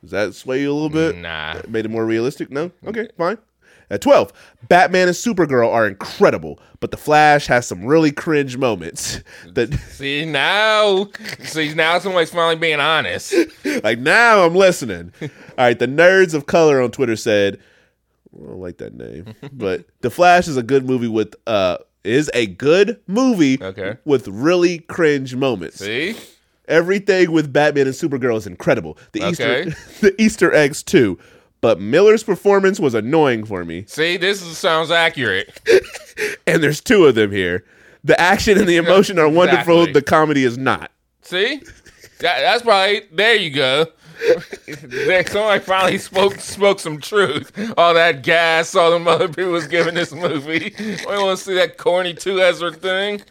Does 0.00 0.10
that 0.10 0.34
sway 0.34 0.62
you 0.62 0.72
a 0.72 0.74
little 0.74 0.88
bit? 0.88 1.16
Nah. 1.16 1.60
Made 1.68 1.84
it 1.84 1.90
more 1.90 2.04
realistic? 2.04 2.50
No? 2.50 2.72
Okay, 2.84 3.08
fine. 3.16 3.38
At 3.92 4.00
12, 4.00 4.32
Batman 4.68 5.06
and 5.08 5.14
Supergirl 5.16 5.70
are 5.72 5.86
incredible, 5.86 6.58
but 6.80 6.90
The 6.90 6.96
Flash 6.96 7.46
has 7.46 7.66
some 7.66 7.84
really 7.84 8.10
cringe 8.10 8.56
moments. 8.56 9.20
That 9.52 9.72
See 9.90 10.24
now, 10.24 11.08
see 11.44 11.74
now 11.74 11.98
somebody's 11.98 12.30
finally 12.30 12.56
being 12.56 12.80
honest. 12.80 13.34
like 13.84 13.98
now 13.98 14.44
I'm 14.46 14.54
listening. 14.54 15.12
All 15.20 15.28
right, 15.58 15.78
the 15.78 15.86
nerds 15.86 16.32
of 16.32 16.46
color 16.46 16.80
on 16.80 16.90
Twitter 16.90 17.16
said, 17.16 17.58
well, 18.30 18.46
I 18.48 18.50
don't 18.52 18.60
like 18.62 18.78
that 18.78 18.94
name, 18.94 19.34
but 19.52 19.84
The 20.00 20.10
Flash 20.10 20.48
is 20.48 20.56
a 20.56 20.62
good 20.62 20.86
movie 20.86 21.08
with 21.08 21.34
uh 21.46 21.76
is 22.02 22.30
a 22.34 22.46
good 22.46 22.98
movie 23.06 23.62
Okay. 23.62 23.96
with 24.06 24.26
really 24.26 24.78
cringe 24.80 25.36
moments. 25.36 25.76
See, 25.80 26.16
Everything 26.66 27.30
with 27.32 27.52
Batman 27.52 27.86
and 27.88 27.94
Supergirl 27.94 28.36
is 28.38 28.46
incredible. 28.46 28.96
The 29.12 29.22
Okay. 29.24 29.66
Easter 29.66 29.76
the 30.00 30.22
Easter 30.22 30.54
eggs 30.54 30.82
too. 30.82 31.18
But 31.62 31.80
Miller's 31.80 32.24
performance 32.24 32.80
was 32.80 32.92
annoying 32.92 33.44
for 33.44 33.64
me. 33.64 33.84
see, 33.86 34.16
this 34.16 34.42
is, 34.42 34.58
sounds 34.58 34.90
accurate. 34.90 35.58
And 36.46 36.62
there's 36.62 36.82
two 36.82 37.06
of 37.06 37.14
them 37.14 37.32
here. 37.32 37.64
The 38.04 38.20
action 38.20 38.58
and 38.58 38.68
the 38.68 38.76
emotion 38.76 39.18
are 39.18 39.28
wonderful. 39.30 39.84
Exactly. 39.84 39.92
The 39.92 40.02
comedy 40.02 40.44
is 40.44 40.58
not. 40.58 40.90
See, 41.22 41.56
that, 42.18 42.40
that's 42.40 42.62
probably 42.62 43.02
there. 43.12 43.36
You 43.36 43.50
go. 43.50 43.86
somebody 45.26 45.60
finally 45.60 45.98
spoke 45.98 46.34
spoke 46.34 46.80
some 46.80 47.00
truth. 47.00 47.52
All 47.78 47.94
that 47.94 48.22
gas, 48.22 48.74
all 48.74 48.90
them 48.90 49.08
other 49.08 49.28
people 49.28 49.52
was 49.52 49.66
giving 49.66 49.94
this 49.94 50.12
movie. 50.12 50.74
We 50.78 50.96
want 51.06 51.38
to 51.38 51.44
see 51.44 51.54
that 51.54 51.78
corny 51.78 52.12
two 52.12 52.40
Ezra 52.40 52.72
thing. 52.72 53.22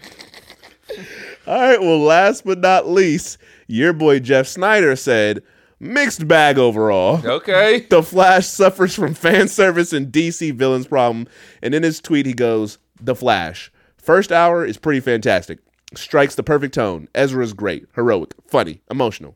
All 1.46 1.62
right. 1.62 1.80
Well, 1.80 2.00
last 2.00 2.46
but 2.46 2.60
not 2.60 2.88
least, 2.88 3.38
your 3.68 3.94
boy 3.94 4.20
Jeff 4.20 4.48
Sneider 4.48 4.96
said, 4.96 5.44
mixed 5.82 6.28
bag 6.28 6.58
overall. 6.58 7.20
Okay, 7.26 7.82
The 7.90 8.04
Flash 8.04 8.48
suffers 8.48 8.96
from 8.96 9.14
fan 9.14 9.48
service 9.48 9.92
and 9.92 10.12
DC 10.12 10.54
villains 10.54 10.88
problem. 10.88 11.28
And 11.62 11.74
in 11.74 11.84
his 11.84 12.00
tweet, 12.00 12.26
he 12.26 12.34
goes, 12.34 12.78
The 13.02 13.16
Flash. 13.16 13.72
First 13.98 14.32
hour 14.32 14.66
is 14.66 14.78
pretty 14.78 15.00
fantastic. 15.00 15.60
Strikes 15.96 16.36
the 16.36 16.44
perfect 16.44 16.74
tone. 16.74 17.08
Ezra's 17.14 17.54
great, 17.54 17.86
heroic, 17.96 18.34
funny, 18.48 18.82
emotional. 18.90 19.36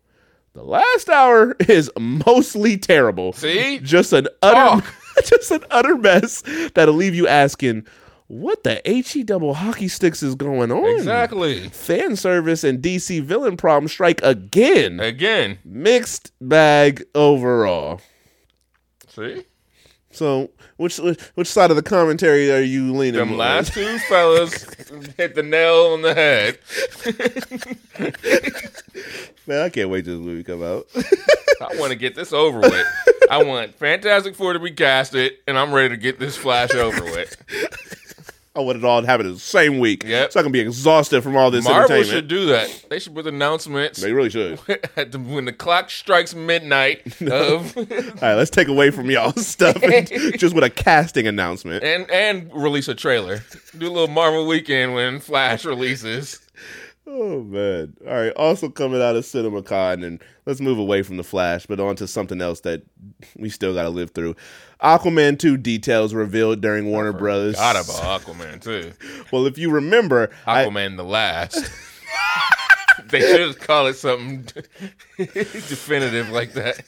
The 0.53 0.63
last 0.63 1.09
hour 1.09 1.55
is 1.67 1.91
mostly 1.99 2.77
terrible. 2.77 3.33
See? 3.33 3.79
Just 3.79 4.13
an 4.13 4.27
utter 4.41 4.85
just 5.25 5.51
an 5.51 5.65
utter 5.69 5.97
mess 5.97 6.43
that'll 6.75 6.93
leave 6.93 7.13
you 7.13 7.27
asking, 7.27 7.85
what 8.27 8.63
the 8.63 8.81
HE 8.85 9.23
double 9.23 9.53
hockey 9.53 9.87
sticks 9.87 10.23
is 10.23 10.35
going 10.35 10.71
on? 10.71 10.85
exactly. 10.97 11.69
Fan 11.69 12.15
service 12.15 12.63
and 12.63 12.81
DC 12.81 13.21
villain 13.23 13.57
problem 13.57 13.87
strike 13.87 14.21
again. 14.23 14.99
Again, 14.99 15.59
Mixed 15.63 16.31
bag 16.41 17.03
overall. 17.13 18.01
see 19.07 19.43
So, 20.11 20.49
which 20.77 20.97
which, 20.97 21.47
side 21.47 21.69
of 21.71 21.75
the 21.75 21.83
commentary 21.83 22.51
are 22.51 22.61
you 22.61 22.93
leaning? 22.93 23.19
them 23.19 23.31
on? 23.33 23.37
last 23.37 23.73
two 23.73 23.97
fellas 24.09 24.65
hit 25.17 25.35
the 25.35 25.43
nail 25.43 25.91
on 25.93 26.01
the 26.01 26.13
head. 26.13 26.57
Man, 29.47 29.61
I 29.61 29.69
can't 29.69 29.89
wait 29.89 30.05
till 30.05 30.17
this 30.17 30.25
movie 30.25 30.43
come 30.43 30.63
out. 30.63 30.87
I 31.61 31.77
want 31.79 31.91
to 31.91 31.97
get 31.97 32.15
this 32.15 32.33
over 32.33 32.59
with. 32.59 32.85
I 33.29 33.43
want 33.43 33.75
Fantastic 33.75 34.35
Four 34.35 34.53
to 34.53 34.59
be 34.59 34.71
casted, 34.71 35.33
and 35.47 35.57
I'm 35.57 35.73
ready 35.73 35.89
to 35.89 35.97
get 35.97 36.19
this 36.19 36.35
Flash 36.37 36.73
over 36.73 37.03
with. 37.03 37.35
I 38.55 38.61
want 38.61 38.77
it 38.77 38.85
all 38.85 39.01
to 39.01 39.07
happen 39.07 39.25
in 39.25 39.33
the 39.33 39.39
same 39.39 39.79
week. 39.79 40.03
Yep. 40.05 40.31
So 40.31 40.39
I 40.39 40.43
can 40.43 40.51
be 40.51 40.61
exhausted 40.61 41.21
from 41.21 41.35
all 41.35 41.51
this 41.51 41.65
Marvel 41.65 41.81
entertainment. 41.83 42.09
should 42.09 42.27
do 42.29 42.45
that. 42.47 42.85
They 42.89 42.99
should 42.99 43.13
put 43.13 43.27
announcements 43.27 43.99
They 44.01 44.13
really 44.13 44.29
should. 44.29 44.59
at 44.95 45.11
the, 45.11 45.19
when 45.19 45.43
the 45.45 45.51
clock 45.53 45.89
strikes 45.89 46.33
midnight 46.33 47.21
of 47.29 47.75
All 47.77 47.83
right, 47.85 48.35
let's 48.35 48.49
take 48.51 48.69
away 48.69 48.91
from 48.91 49.09
y'all 49.11 49.33
stuff 49.33 49.83
and 49.83 50.07
just 50.39 50.55
with 50.55 50.63
a 50.63 50.69
casting 50.69 51.27
announcement. 51.27 51.83
and 51.83 52.09
and 52.09 52.49
release 52.53 52.87
a 52.87 52.95
trailer. 52.95 53.43
Do 53.77 53.87
a 53.87 53.91
little 53.91 54.07
Marvel 54.07 54.47
weekend 54.47 54.93
when 54.93 55.19
Flash 55.19 55.65
releases. 55.65 56.39
Oh 57.07 57.43
man! 57.43 57.95
All 58.07 58.13
right. 58.13 58.33
Also 58.35 58.67
coming 58.69 58.99
out 58.99 59.15
of 59.15 59.23
CinemaCon, 59.25 60.03
and 60.03 60.19
let's 60.47 60.59
move 60.59 60.79
away 60.79 61.03
from 61.03 61.17
the 61.17 61.23
Flash, 61.23 61.67
but 61.67 61.79
on 61.79 61.95
to 61.97 62.07
something 62.07 62.41
else 62.41 62.61
that 62.61 62.81
we 63.37 63.49
still 63.49 63.75
got 63.75 63.83
to 63.83 63.89
live 63.89 64.09
through. 64.11 64.35
Aquaman 64.81 65.39
two 65.39 65.57
details 65.57 66.13
revealed 66.13 66.61
during 66.61 66.87
Warner 66.91 67.13
Brothers. 67.13 67.55
God 67.55 67.75
about 67.75 68.21
Aquaman 68.25 68.61
2. 68.61 68.91
Well, 69.31 69.45
if 69.45 69.57
you 69.57 69.71
remember, 69.71 70.29
I, 70.45 70.65
Aquaman 70.65 70.97
the 70.97 71.03
last. 71.03 71.71
they 73.05 73.21
should 73.21 73.59
call 73.59 73.87
it 73.87 73.95
something 73.95 74.43
definitive 75.17 76.29
like 76.29 76.53
that. 76.53 76.81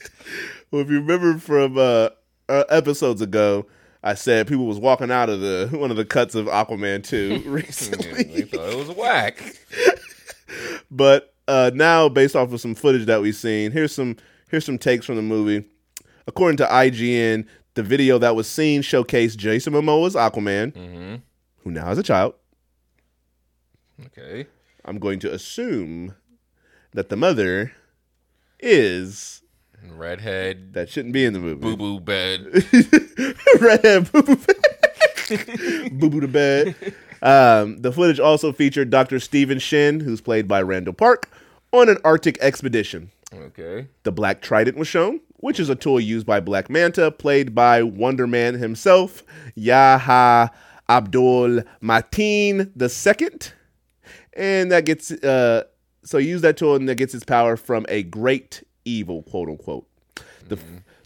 well, 0.70 0.82
if 0.82 0.88
you 0.90 1.00
remember 1.00 1.38
from 1.38 1.78
uh, 1.78 2.10
uh, 2.48 2.64
episodes 2.68 3.20
ago, 3.22 3.66
I 4.02 4.14
said 4.14 4.46
people 4.46 4.66
was 4.66 4.78
walking 4.78 5.10
out 5.10 5.28
of 5.28 5.40
the 5.40 5.68
one 5.72 5.90
of 5.90 5.96
the 5.96 6.04
cuts 6.04 6.34
of 6.34 6.46
Aquaman 6.46 7.02
two 7.02 7.42
recently. 7.46 8.22
they 8.22 8.42
thought 8.42 8.70
it 8.70 8.76
was 8.76 8.90
whack. 8.90 9.42
but 10.90 11.34
uh, 11.48 11.70
now 11.74 12.08
based 12.08 12.36
off 12.36 12.52
of 12.52 12.60
some 12.60 12.74
footage 12.74 13.06
that 13.06 13.20
we've 13.20 13.34
seen, 13.34 13.72
here's 13.72 13.94
some 13.94 14.16
here's 14.50 14.64
some 14.64 14.78
takes 14.78 15.06
from 15.06 15.16
the 15.16 15.22
movie. 15.22 15.64
According 16.28 16.58
to 16.58 16.66
IGN, 16.66 17.46
the 17.78 17.82
video 17.84 18.18
that 18.18 18.34
was 18.34 18.48
seen 18.50 18.82
showcased 18.82 19.36
Jason 19.36 19.72
Momoa's 19.72 20.16
Aquaman, 20.16 20.74
hmm 20.74 21.14
who 21.62 21.70
now 21.70 21.86
has 21.86 21.96
a 21.98 22.02
child. 22.02 22.34
Okay. 24.06 24.46
I'm 24.84 24.98
going 24.98 25.20
to 25.20 25.32
assume 25.32 26.14
that 26.92 27.08
the 27.08 27.14
mother 27.16 27.72
is 28.58 29.42
Redhead, 29.88 30.72
that 30.74 30.88
shouldn't 30.88 31.14
be 31.14 31.24
in 31.24 31.34
the 31.34 31.38
movie. 31.38 31.60
boo 31.60 31.76
boo 31.76 32.00
bed. 32.00 32.46
Redhead 33.60 34.10
boo 34.10 34.22
boo 34.22 34.36
boo 35.92 36.10
boo 36.10 36.20
to 36.20 36.28
bed. 36.28 36.74
Um, 37.22 37.76
the 37.82 37.92
footage 37.92 38.18
also 38.18 38.52
featured 38.52 38.90
Dr. 38.90 39.20
Stephen 39.20 39.60
Shin, 39.60 40.00
who's 40.00 40.20
played 40.20 40.48
by 40.48 40.62
Randall 40.62 40.94
Park, 40.94 41.30
on 41.72 41.88
an 41.88 41.98
Arctic 42.02 42.38
expedition. 42.40 43.12
Okay. 43.32 43.86
The 44.02 44.10
Black 44.12 44.42
Trident 44.42 44.76
was 44.76 44.88
shown, 44.88 45.20
which 45.38 45.58
is 45.58 45.68
a 45.68 45.74
tool 45.74 45.98
used 45.98 46.26
by 46.26 46.40
Black 46.40 46.68
Manta, 46.68 47.10
played 47.10 47.54
by 47.54 47.82
Wonder 47.82 48.26
Man 48.26 48.54
himself, 48.54 49.24
Yahya 49.54 50.50
Abdul 50.88 51.62
Mateen 51.82 52.70
II, 52.80 53.52
and 54.34 54.70
that 54.70 54.84
gets 54.84 55.10
uh, 55.10 55.64
so 56.04 56.18
use 56.18 56.40
that 56.42 56.56
tool 56.56 56.76
and 56.76 56.88
that 56.88 56.96
gets 56.96 57.14
its 57.14 57.24
power 57.24 57.56
from 57.56 57.84
a 57.88 58.02
great 58.02 58.62
evil, 58.84 59.22
quote 59.22 59.48
unquote. 59.48 59.86
The 60.48 60.58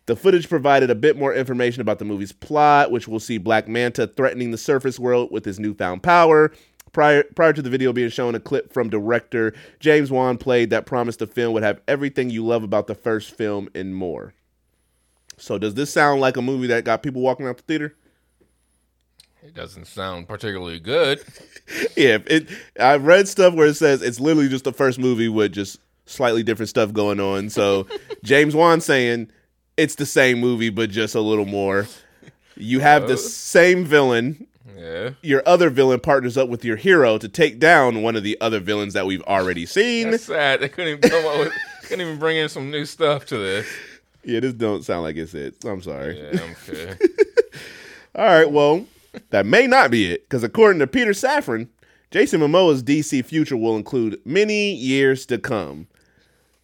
the 0.06 0.16
footage 0.16 0.48
provided 0.48 0.90
a 0.90 0.96
bit 0.96 1.16
more 1.16 1.32
information 1.32 1.80
about 1.80 1.98
the 2.00 2.04
movie's 2.04 2.32
plot, 2.32 2.90
which 2.90 3.06
will 3.06 3.20
see 3.20 3.38
Black 3.38 3.68
Manta 3.68 4.06
threatening 4.08 4.50
the 4.50 4.58
surface 4.58 4.98
world 4.98 5.30
with 5.30 5.44
his 5.44 5.60
newfound 5.60 6.02
power. 6.02 6.52
Prior, 6.93 7.24
prior 7.34 7.53
to 7.55 7.62
the 7.62 7.70
video 7.70 7.93
being 7.93 8.11
shown, 8.11 8.34
a 8.34 8.40
clip 8.40 8.72
from 8.72 8.90
director 8.90 9.55
James 9.80 10.11
Wan 10.11 10.36
played 10.36 10.70
that 10.70 10.84
promised 10.84 11.20
the 11.20 11.26
film 11.26 11.55
would 11.55 11.62
have 11.62 11.80
everything 11.88 12.28
you 12.28 12.45
love 12.45 12.62
about 12.62 12.86
the 12.86 12.95
first 12.95 13.34
film 13.34 13.68
and 13.74 13.95
more. 13.95 14.34
So, 15.38 15.59
does 15.59 15.74
this 15.74 15.93
sound 15.93 16.20
like 16.20 16.36
a 16.36 16.43
movie 16.43 16.66
that 16.68 16.84
got 16.84 17.03
people 17.03 17.22
walking 17.22 17.47
out 17.47 17.57
the 17.57 17.62
theater? 17.62 17.97
It 19.45 19.55
doesn't 19.55 19.86
sound 19.86 20.28
particularly 20.28 20.78
good. 20.78 21.20
yeah, 21.97 22.18
it. 22.26 22.49
I've 22.78 23.05
read 23.05 23.26
stuff 23.26 23.55
where 23.55 23.66
it 23.66 23.74
says 23.74 24.03
it's 24.03 24.20
literally 24.20 24.49
just 24.49 24.64
the 24.64 24.72
first 24.72 25.01
movie 25.01 25.28
with 25.28 25.53
just 25.53 25.80
slightly 26.07 26.45
different 26.45 26.68
stuff 26.68 26.93
going 26.93 27.18
on. 27.18 27.51
So 27.51 27.88
James 28.22 28.55
Wan 28.55 28.80
saying 28.80 29.32
it's 29.76 29.97
the 29.97 30.07
same 30.07 30.38
movie 30.38 30.70
but 30.70 30.90
just 30.90 31.14
a 31.14 31.20
little 31.20 31.45
more. 31.45 31.88
You 32.57 32.80
have 32.80 33.09
the 33.09 33.16
same 33.16 33.84
villain. 33.84 34.47
Yeah. 34.76 35.10
Your 35.22 35.42
other 35.46 35.70
villain 35.70 36.00
partners 36.00 36.36
up 36.36 36.48
with 36.48 36.64
your 36.64 36.76
hero 36.76 37.18
to 37.18 37.28
take 37.28 37.58
down 37.58 38.02
one 38.02 38.16
of 38.16 38.22
the 38.22 38.40
other 38.40 38.60
villains 38.60 38.94
that 38.94 39.06
we've 39.06 39.22
already 39.22 39.66
seen. 39.66 40.10
That's 40.10 40.24
sad. 40.24 40.60
They 40.60 40.68
couldn't 40.68 40.98
even 40.98 41.10
come 41.10 41.26
up 41.26 41.38
with 41.38 41.52
couldn't 41.82 42.00
even 42.00 42.18
bring 42.18 42.36
in 42.36 42.48
some 42.48 42.70
new 42.70 42.84
stuff 42.84 43.26
to 43.26 43.38
this. 43.38 43.66
Yeah, 44.24 44.40
this 44.40 44.54
don't 44.54 44.84
sound 44.84 45.02
like 45.02 45.16
it's 45.16 45.34
it. 45.34 45.56
I'm 45.64 45.82
sorry. 45.82 46.18
Yeah, 46.18 46.40
okay. 46.68 46.96
All 48.14 48.24
right, 48.24 48.50
well, 48.50 48.86
that 49.30 49.46
may 49.46 49.66
not 49.66 49.90
be 49.90 50.12
it 50.12 50.22
because 50.28 50.42
according 50.42 50.78
to 50.80 50.86
Peter 50.86 51.12
Safran, 51.12 51.68
Jason 52.10 52.40
Momoa's 52.40 52.82
DC 52.82 53.24
future 53.24 53.56
will 53.56 53.76
include 53.76 54.20
many 54.24 54.74
years 54.74 55.26
to 55.26 55.38
come. 55.38 55.86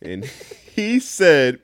And 0.01 0.25
he 0.75 1.01
said, 1.01 1.59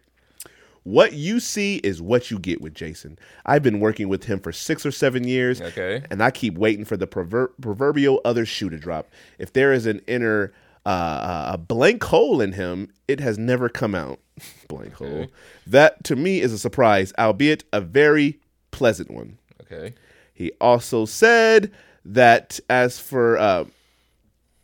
What 0.84 1.14
you 1.14 1.40
see 1.40 1.76
is 1.78 2.00
what 2.02 2.30
you 2.30 2.38
get 2.38 2.60
with 2.60 2.74
Jason. 2.74 3.18
I've 3.46 3.62
been 3.62 3.80
working 3.80 4.08
with 4.08 4.24
him 4.24 4.38
for 4.38 4.52
six 4.52 4.84
or 4.84 4.90
seven 4.92 5.26
years, 5.26 5.60
Okay. 5.60 6.02
and 6.10 6.22
I 6.22 6.30
keep 6.30 6.56
waiting 6.58 6.84
for 6.84 6.96
the 6.96 7.06
prover- 7.06 7.52
proverbial 7.60 8.20
other 8.24 8.44
shoe 8.44 8.68
to 8.70 8.78
drop. 8.78 9.08
If 9.38 9.52
there 9.54 9.72
is 9.72 9.86
an 9.86 10.00
inner 10.06 10.52
uh, 10.86 11.52
a 11.54 11.56
blank 11.58 12.04
hole 12.04 12.42
in 12.42 12.52
him, 12.52 12.92
it 13.08 13.18
has 13.18 13.38
never 13.38 13.70
come 13.70 13.94
out. 13.94 14.20
blank 14.68 14.92
hole. 14.92 15.28
That 15.66 16.04
to 16.04 16.16
me 16.16 16.42
is 16.42 16.52
a 16.52 16.58
surprise, 16.58 17.14
albeit 17.18 17.64
a 17.72 17.80
very 17.80 18.38
pleasant 18.70 19.10
one. 19.10 19.38
Okay. 19.62 19.94
He 20.34 20.52
also 20.60 21.06
said 21.06 21.70
that 22.04 22.60
as 22.68 22.98
for 22.98 23.38
uh 23.38 23.64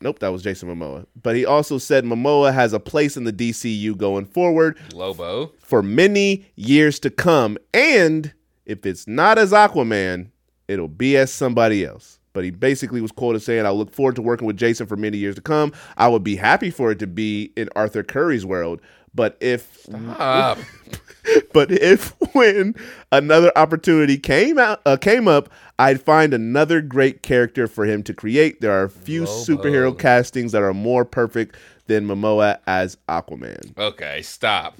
nope, 0.00 0.18
that 0.20 0.28
was 0.28 0.42
Jason 0.42 0.68
Momoa. 0.68 1.06
But 1.22 1.36
he 1.36 1.44
also 1.44 1.78
said 1.78 2.04
Momoa 2.04 2.52
has 2.52 2.72
a 2.72 2.80
place 2.80 3.16
in 3.16 3.24
the 3.24 3.32
DCU 3.32 3.96
going 3.96 4.24
forward 4.26 4.78
Lobo. 4.92 5.52
for 5.60 5.82
many 5.82 6.46
years 6.56 6.98
to 7.00 7.10
come. 7.10 7.58
And 7.74 8.32
if 8.66 8.86
it's 8.86 9.06
not 9.06 9.38
as 9.38 9.52
Aquaman, 9.52 10.30
it'll 10.68 10.88
be 10.88 11.16
as 11.16 11.32
somebody 11.32 11.84
else. 11.84 12.18
But 12.32 12.44
he 12.44 12.50
basically 12.50 13.00
was 13.00 13.10
quoted 13.10 13.40
saying, 13.42 13.66
I 13.66 13.70
look 13.70 13.92
forward 13.92 14.14
to 14.16 14.22
working 14.22 14.46
with 14.46 14.56
Jason 14.56 14.86
for 14.86 14.96
many 14.96 15.18
years 15.18 15.34
to 15.34 15.40
come. 15.40 15.72
I 15.96 16.06
would 16.06 16.22
be 16.22 16.36
happy 16.36 16.70
for 16.70 16.92
it 16.92 17.00
to 17.00 17.08
be 17.08 17.52
in 17.56 17.68
Arthur 17.74 18.04
Curry's 18.04 18.46
world. 18.46 18.80
But 19.12 19.36
if 19.40 19.88
Ah, 19.92 20.56
but 21.52 21.70
if 21.70 22.14
when 22.34 22.74
another 23.12 23.52
opportunity 23.56 24.18
came 24.18 24.58
out 24.58 24.80
uh, 24.86 24.96
came 24.96 25.28
up, 25.28 25.50
I'd 25.78 26.00
find 26.00 26.34
another 26.34 26.80
great 26.80 27.22
character 27.22 27.66
for 27.66 27.84
him 27.84 28.02
to 28.04 28.14
create. 28.14 28.60
There 28.60 28.72
are 28.72 28.88
few 28.88 29.24
Lobo. 29.24 29.32
superhero 29.32 29.98
castings 29.98 30.52
that 30.52 30.62
are 30.62 30.74
more 30.74 31.04
perfect 31.04 31.56
than 31.86 32.06
Momoa 32.06 32.58
as 32.66 32.96
Aquaman. 33.08 33.76
okay, 33.78 34.22
stop. 34.22 34.78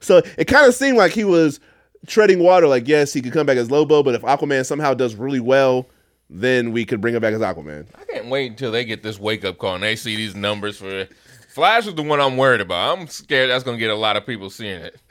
So 0.00 0.22
it 0.38 0.46
kind 0.46 0.66
of 0.66 0.74
seemed 0.74 0.96
like 0.96 1.12
he 1.12 1.24
was 1.24 1.60
treading 2.06 2.38
water. 2.38 2.68
Like, 2.68 2.88
yes, 2.88 3.12
he 3.12 3.20
could 3.20 3.32
come 3.32 3.46
back 3.46 3.56
as 3.56 3.70
Lobo, 3.70 4.02
but 4.02 4.14
if 4.14 4.22
Aquaman 4.22 4.64
somehow 4.64 4.94
does 4.94 5.14
really 5.16 5.40
well, 5.40 5.86
then 6.30 6.72
we 6.72 6.84
could 6.84 7.00
bring 7.00 7.14
him 7.14 7.20
back 7.20 7.34
as 7.34 7.40
Aquaman. 7.40 7.86
I 7.94 8.04
can't 8.04 8.26
wait 8.26 8.50
until 8.50 8.72
they 8.72 8.84
get 8.84 9.02
this 9.02 9.18
wake 9.18 9.44
up 9.44 9.58
call 9.58 9.74
and 9.74 9.82
they 9.82 9.96
see 9.96 10.16
these 10.16 10.34
numbers 10.34 10.78
for 10.78 11.08
Flash 11.56 11.86
is 11.86 11.94
the 11.94 12.02
one 12.02 12.20
I'm 12.20 12.36
worried 12.36 12.60
about. 12.60 12.98
I'm 12.98 13.06
scared 13.06 13.48
that's 13.48 13.64
gonna 13.64 13.78
get 13.78 13.90
a 13.90 13.94
lot 13.96 14.18
of 14.18 14.26
people 14.26 14.50
seeing 14.50 14.82
it. 14.82 15.00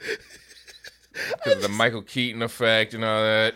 Because 1.32 1.54
of 1.56 1.62
the 1.62 1.70
Michael 1.70 2.02
Keaton 2.02 2.42
effect 2.42 2.92
and 2.92 3.02
all 3.02 3.22
that. 3.22 3.54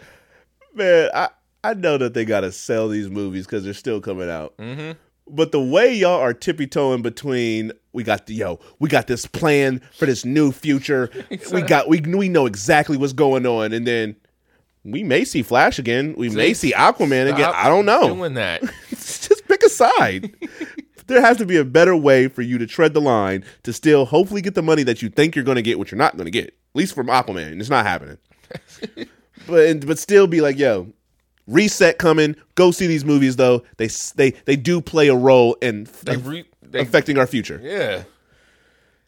Man, 0.75 1.11
I 1.15 1.29
I 1.63 1.75
know 1.75 1.99
that 1.99 2.15
they 2.15 2.25
gotta 2.25 2.51
sell 2.51 2.89
these 2.89 3.11
movies 3.11 3.45
because 3.45 3.65
they're 3.65 3.75
still 3.75 4.01
coming 4.01 4.31
out. 4.31 4.57
Mm-hmm. 4.57 4.93
But 5.29 5.53
the 5.53 5.61
way 5.61 5.95
y'all 5.95 6.19
are 6.19 6.33
tippy 6.33 6.67
toeing 6.67 7.03
between 7.03 7.73
we 7.93 8.03
got 8.03 8.27
the 8.27 8.35
yo, 8.35 8.61
we 8.79 8.89
got 8.89 9.09
this 9.09 9.27
plan 9.27 9.83
for 9.93 10.07
this 10.07 10.25
new 10.25 10.53
future. 10.53 11.11
we 11.53 11.61
got 11.61 11.87
we 11.87 12.01
we 12.01 12.31
know 12.31 12.47
exactly 12.47 12.97
what's 12.97 13.13
going 13.13 13.45
on, 13.47 13.75
and 13.75 13.87
then 13.87 14.17
we 14.85 15.05
may 15.05 15.25
see 15.27 15.43
Flash 15.43 15.79
again. 15.79 16.15
We 16.17 16.31
may 16.31 16.55
see 16.55 16.73
Aquaman 16.73 17.31
again. 17.31 17.53
I 17.55 17.69
don't 17.69 17.85
know. 17.85 18.15
Doing 18.15 18.35
that. 18.35 18.63
Just 18.89 19.47
pick 19.47 19.63
a 19.63 19.69
side. 19.69 20.35
There 21.11 21.21
has 21.21 21.37
to 21.39 21.47
be 21.47 21.57
a 21.57 21.65
better 21.65 21.95
way 21.97 22.29
for 22.29 22.43
you 22.43 22.59
to 22.59 22.67
tread 22.67 22.95
the 22.95 23.01
line 23.01 23.45
to 23.65 23.73
still 23.73 24.07
hopefully 24.07 24.41
get 24.41 24.55
the 24.55 24.63
money 24.63 24.83
that 24.85 25.03
you 25.03 25.09
think 25.09 25.35
you're 25.35 25.45
going 25.45 25.57
to 25.57 25.63
get, 25.63 25.79
which 25.79 25.91
you're 25.91 25.99
not 25.99 26.17
going 26.17 26.25
to 26.27 26.31
get. 26.31 26.47
At 26.47 26.55
least 26.75 26.95
from 26.95 27.09
Aquaman, 27.09 27.61
it's 27.61 27.71
not 27.71 27.85
happening. 27.85 28.19
but 29.47 29.67
and, 29.67 29.87
but 29.87 29.99
still 29.99 30.27
be 30.27 30.41
like, 30.41 30.59
yo, 30.59 30.93
reset 31.47 31.99
coming. 31.99 32.37
Go 32.55 32.71
see 32.71 32.87
these 32.87 33.05
movies 33.05 33.37
though. 33.37 33.63
They 33.77 33.89
they 34.17 34.31
they 34.45 34.57
do 34.57 34.81
play 34.81 35.09
a 35.09 35.15
role 35.15 35.55
in 35.61 35.87
They 36.05 36.17
re- 36.17 36.47
they, 36.63 36.81
affecting 36.81 37.19
our 37.19 37.27
future. 37.27 37.61
yeah. 37.63 38.05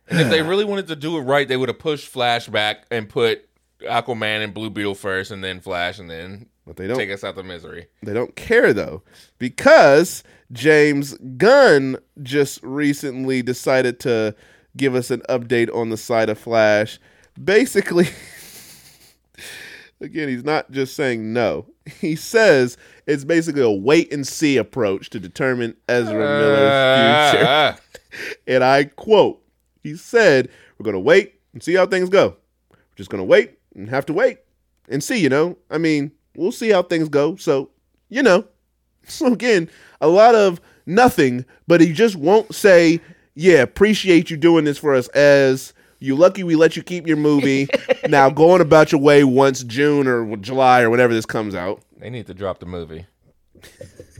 And 0.08 0.20
if 0.20 0.28
they 0.28 0.42
really 0.42 0.64
wanted 0.64 0.88
to 0.88 0.96
do 0.96 1.16
it 1.18 1.22
right, 1.22 1.46
they 1.46 1.56
would 1.56 1.68
have 1.68 1.78
pushed 1.78 2.08
Flash 2.08 2.48
back 2.48 2.84
and 2.90 3.08
put 3.08 3.48
Aquaman 3.82 4.44
and 4.44 4.52
Blue 4.54 4.70
Beetle 4.70 4.94
first, 4.94 5.30
and 5.30 5.42
then 5.42 5.60
Flash, 5.60 5.98
and 5.98 6.08
then 6.10 6.46
But 6.66 6.76
they 6.76 6.86
don't 6.86 6.96
take 6.96 7.10
us 7.10 7.24
out 7.24 7.34
the 7.36 7.42
misery. 7.42 7.86
They 8.02 8.12
don't 8.12 8.34
care 8.36 8.72
though, 8.72 9.02
because 9.38 10.22
James 10.52 11.14
Gunn 11.36 11.96
just 12.22 12.62
recently 12.62 13.42
decided 13.42 13.98
to 14.00 14.34
give 14.76 14.94
us 14.94 15.10
an 15.10 15.22
update 15.28 15.74
on 15.74 15.90
the 15.90 15.96
side 15.96 16.28
of 16.28 16.38
Flash. 16.38 16.98
Basically, 17.42 18.08
again, 20.00 20.28
he's 20.28 20.44
not 20.44 20.70
just 20.70 20.94
saying 20.94 21.32
no. 21.32 21.66
He 22.00 22.14
says 22.16 22.76
it's 23.06 23.24
basically 23.24 23.62
a 23.62 23.70
wait 23.70 24.12
and 24.12 24.26
see 24.26 24.56
approach 24.56 25.10
to 25.10 25.20
determine 25.20 25.76
Ezra 25.88 26.14
Miller's 26.14 27.30
future. 27.32 27.46
Ah, 27.48 27.78
And 28.46 28.62
I 28.62 28.84
quote, 28.84 29.42
he 29.82 29.96
said, 29.96 30.48
We're 30.78 30.84
going 30.84 30.94
to 30.94 31.00
wait 31.00 31.40
and 31.54 31.62
see 31.62 31.74
how 31.74 31.86
things 31.86 32.08
go. 32.08 32.36
We're 32.70 32.96
just 32.96 33.10
going 33.10 33.20
to 33.20 33.24
wait 33.24 33.58
and 33.74 33.88
have 33.88 34.06
to 34.06 34.12
wait 34.12 34.38
and 34.88 35.02
see, 35.02 35.18
you 35.18 35.30
know? 35.30 35.56
I 35.70 35.78
mean, 35.78 36.12
we'll 36.36 36.52
see 36.52 36.68
how 36.70 36.82
things 36.82 37.08
go. 37.08 37.36
So, 37.36 37.70
you 38.08 38.22
know. 38.22 38.44
So, 39.08 39.32
again, 39.32 39.68
a 40.00 40.08
lot 40.08 40.34
of 40.34 40.60
nothing, 40.86 41.44
but 41.66 41.80
he 41.80 41.92
just 41.92 42.16
won't 42.16 42.54
say, 42.54 43.00
Yeah, 43.34 43.62
appreciate 43.62 44.30
you 44.30 44.36
doing 44.36 44.64
this 44.64 44.78
for 44.78 44.94
us 44.94 45.08
as. 45.08 45.72
You 45.98 46.16
lucky 46.16 46.42
we 46.42 46.56
let 46.56 46.76
you 46.76 46.82
keep 46.82 47.06
your 47.06 47.16
movie. 47.16 47.68
now 48.08 48.28
going 48.28 48.60
about 48.60 48.90
your 48.90 49.00
way 49.00 49.22
once 49.22 49.62
June 49.62 50.08
or 50.08 50.36
July 50.36 50.82
or 50.82 50.90
whenever 50.90 51.14
this 51.14 51.24
comes 51.26 51.54
out. 51.54 51.80
They 51.96 52.10
need 52.10 52.26
to 52.26 52.34
drop 52.34 52.58
the 52.58 52.66
movie. 52.66 53.06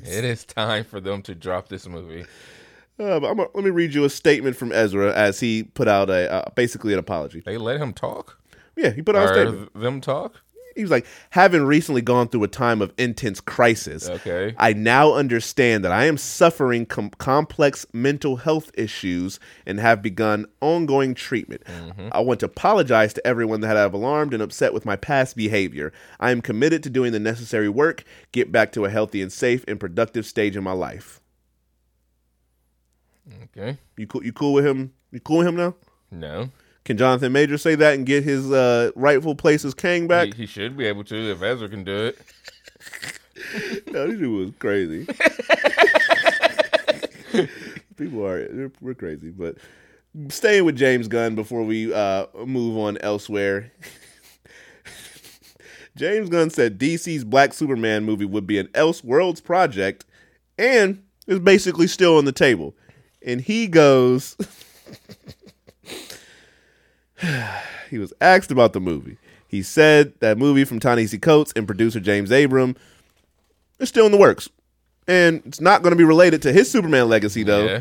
it 0.04 0.24
is 0.24 0.44
time 0.44 0.84
for 0.84 1.00
them 1.00 1.22
to 1.22 1.34
drop 1.34 1.66
this 1.68 1.88
movie. 1.88 2.22
Uh, 3.00 3.18
but 3.18 3.26
I'm 3.30 3.36
gonna- 3.36 3.48
let 3.54 3.64
me 3.64 3.70
read 3.70 3.94
you 3.94 4.04
a 4.04 4.10
statement 4.10 4.54
from 4.56 4.70
Ezra 4.70 5.12
as 5.12 5.40
he 5.40 5.64
put 5.64 5.88
out 5.88 6.08
a 6.08 6.30
uh, 6.32 6.50
basically 6.54 6.92
an 6.92 7.00
apology. 7.00 7.42
They 7.44 7.58
let 7.58 7.80
him 7.80 7.92
talk? 7.92 8.38
Yeah, 8.76 8.90
he 8.90 9.02
put 9.02 9.16
out 9.16 9.24
a 9.24 9.28
statement. 9.34 9.74
them 9.80 10.00
talk? 10.00 10.40
He 10.74 10.82
was 10.82 10.90
like, 10.90 11.06
having 11.30 11.62
recently 11.64 12.02
gone 12.02 12.28
through 12.28 12.44
a 12.44 12.48
time 12.48 12.82
of 12.82 12.92
intense 12.98 13.40
crisis, 13.40 14.08
Okay. 14.08 14.54
I 14.58 14.72
now 14.72 15.14
understand 15.14 15.84
that 15.84 15.92
I 15.92 16.04
am 16.06 16.16
suffering 16.16 16.86
com- 16.86 17.10
complex 17.10 17.86
mental 17.92 18.36
health 18.36 18.70
issues 18.74 19.38
and 19.66 19.80
have 19.80 20.02
begun 20.02 20.46
ongoing 20.60 21.14
treatment. 21.14 21.64
Mm-hmm. 21.64 22.08
I 22.12 22.20
want 22.20 22.40
to 22.40 22.46
apologize 22.46 23.12
to 23.14 23.26
everyone 23.26 23.60
that 23.60 23.76
I 23.76 23.80
have 23.80 23.94
alarmed 23.94 24.34
and 24.34 24.42
upset 24.42 24.72
with 24.72 24.84
my 24.84 24.96
past 24.96 25.36
behavior. 25.36 25.92
I 26.20 26.30
am 26.30 26.40
committed 26.42 26.82
to 26.84 26.90
doing 26.90 27.12
the 27.12 27.20
necessary 27.20 27.68
work, 27.68 28.04
get 28.32 28.52
back 28.52 28.72
to 28.72 28.84
a 28.84 28.90
healthy 28.90 29.22
and 29.22 29.32
safe 29.32 29.64
and 29.68 29.78
productive 29.80 30.26
stage 30.26 30.56
in 30.56 30.64
my 30.64 30.72
life. 30.72 31.20
Okay. 33.44 33.78
You 33.96 34.06
cool? 34.06 34.24
You 34.24 34.32
cool 34.32 34.52
with 34.52 34.66
him? 34.66 34.92
You 35.10 35.20
cool 35.20 35.38
with 35.38 35.46
him 35.46 35.56
now? 35.56 35.74
No. 36.10 36.50
Can 36.84 36.98
Jonathan 36.98 37.32
Major 37.32 37.58
say 37.58 37.76
that 37.76 37.94
and 37.94 38.04
get 38.04 38.24
his 38.24 38.50
uh, 38.50 38.90
rightful 38.96 39.36
place 39.36 39.64
as 39.64 39.74
Kang 39.74 40.08
back? 40.08 40.34
He, 40.34 40.42
he 40.42 40.46
should 40.46 40.76
be 40.76 40.86
able 40.86 41.04
to 41.04 41.30
if 41.30 41.40
Ezra 41.42 41.68
can 41.68 41.84
do 41.84 42.06
it. 42.06 42.18
No, 43.90 44.06
this 44.06 44.18
shit 44.18 44.30
was 44.30 44.52
crazy. 44.58 45.04
People 47.96 48.24
are 48.24 48.70
we're 48.80 48.94
crazy, 48.94 49.30
but 49.30 49.56
staying 50.28 50.64
with 50.64 50.76
James 50.76 51.08
Gunn 51.08 51.34
before 51.34 51.62
we 51.62 51.92
uh, 51.92 52.26
move 52.46 52.78
on 52.78 52.98
elsewhere. 52.98 53.72
James 55.96 56.28
Gunn 56.28 56.50
said 56.50 56.78
DC's 56.78 57.24
Black 57.24 57.52
Superman 57.52 58.04
movie 58.04 58.24
would 58.24 58.46
be 58.46 58.58
an 58.58 58.68
Elseworlds 58.68 59.42
project 59.42 60.04
and 60.58 61.02
is 61.26 61.38
basically 61.38 61.86
still 61.86 62.16
on 62.16 62.24
the 62.24 62.32
table. 62.32 62.74
And 63.24 63.40
he 63.40 63.66
goes, 63.66 64.36
he 67.90 67.98
was 67.98 68.12
asked 68.20 68.50
about 68.50 68.72
the 68.72 68.80
movie. 68.80 69.16
He 69.48 69.62
said 69.62 70.14
that 70.20 70.38
movie 70.38 70.64
from 70.64 70.80
Ta-Nehisi 70.80 71.20
Coates 71.20 71.52
and 71.54 71.66
producer 71.66 72.00
James 72.00 72.30
Abram 72.30 72.74
is 73.78 73.88
still 73.88 74.06
in 74.06 74.12
the 74.12 74.18
works. 74.18 74.48
And 75.06 75.42
it's 75.44 75.60
not 75.60 75.82
going 75.82 75.90
to 75.90 75.96
be 75.96 76.04
related 76.04 76.42
to 76.42 76.52
his 76.52 76.70
Superman 76.70 77.08
legacy, 77.08 77.42
though. 77.42 77.66
Yeah. 77.66 77.80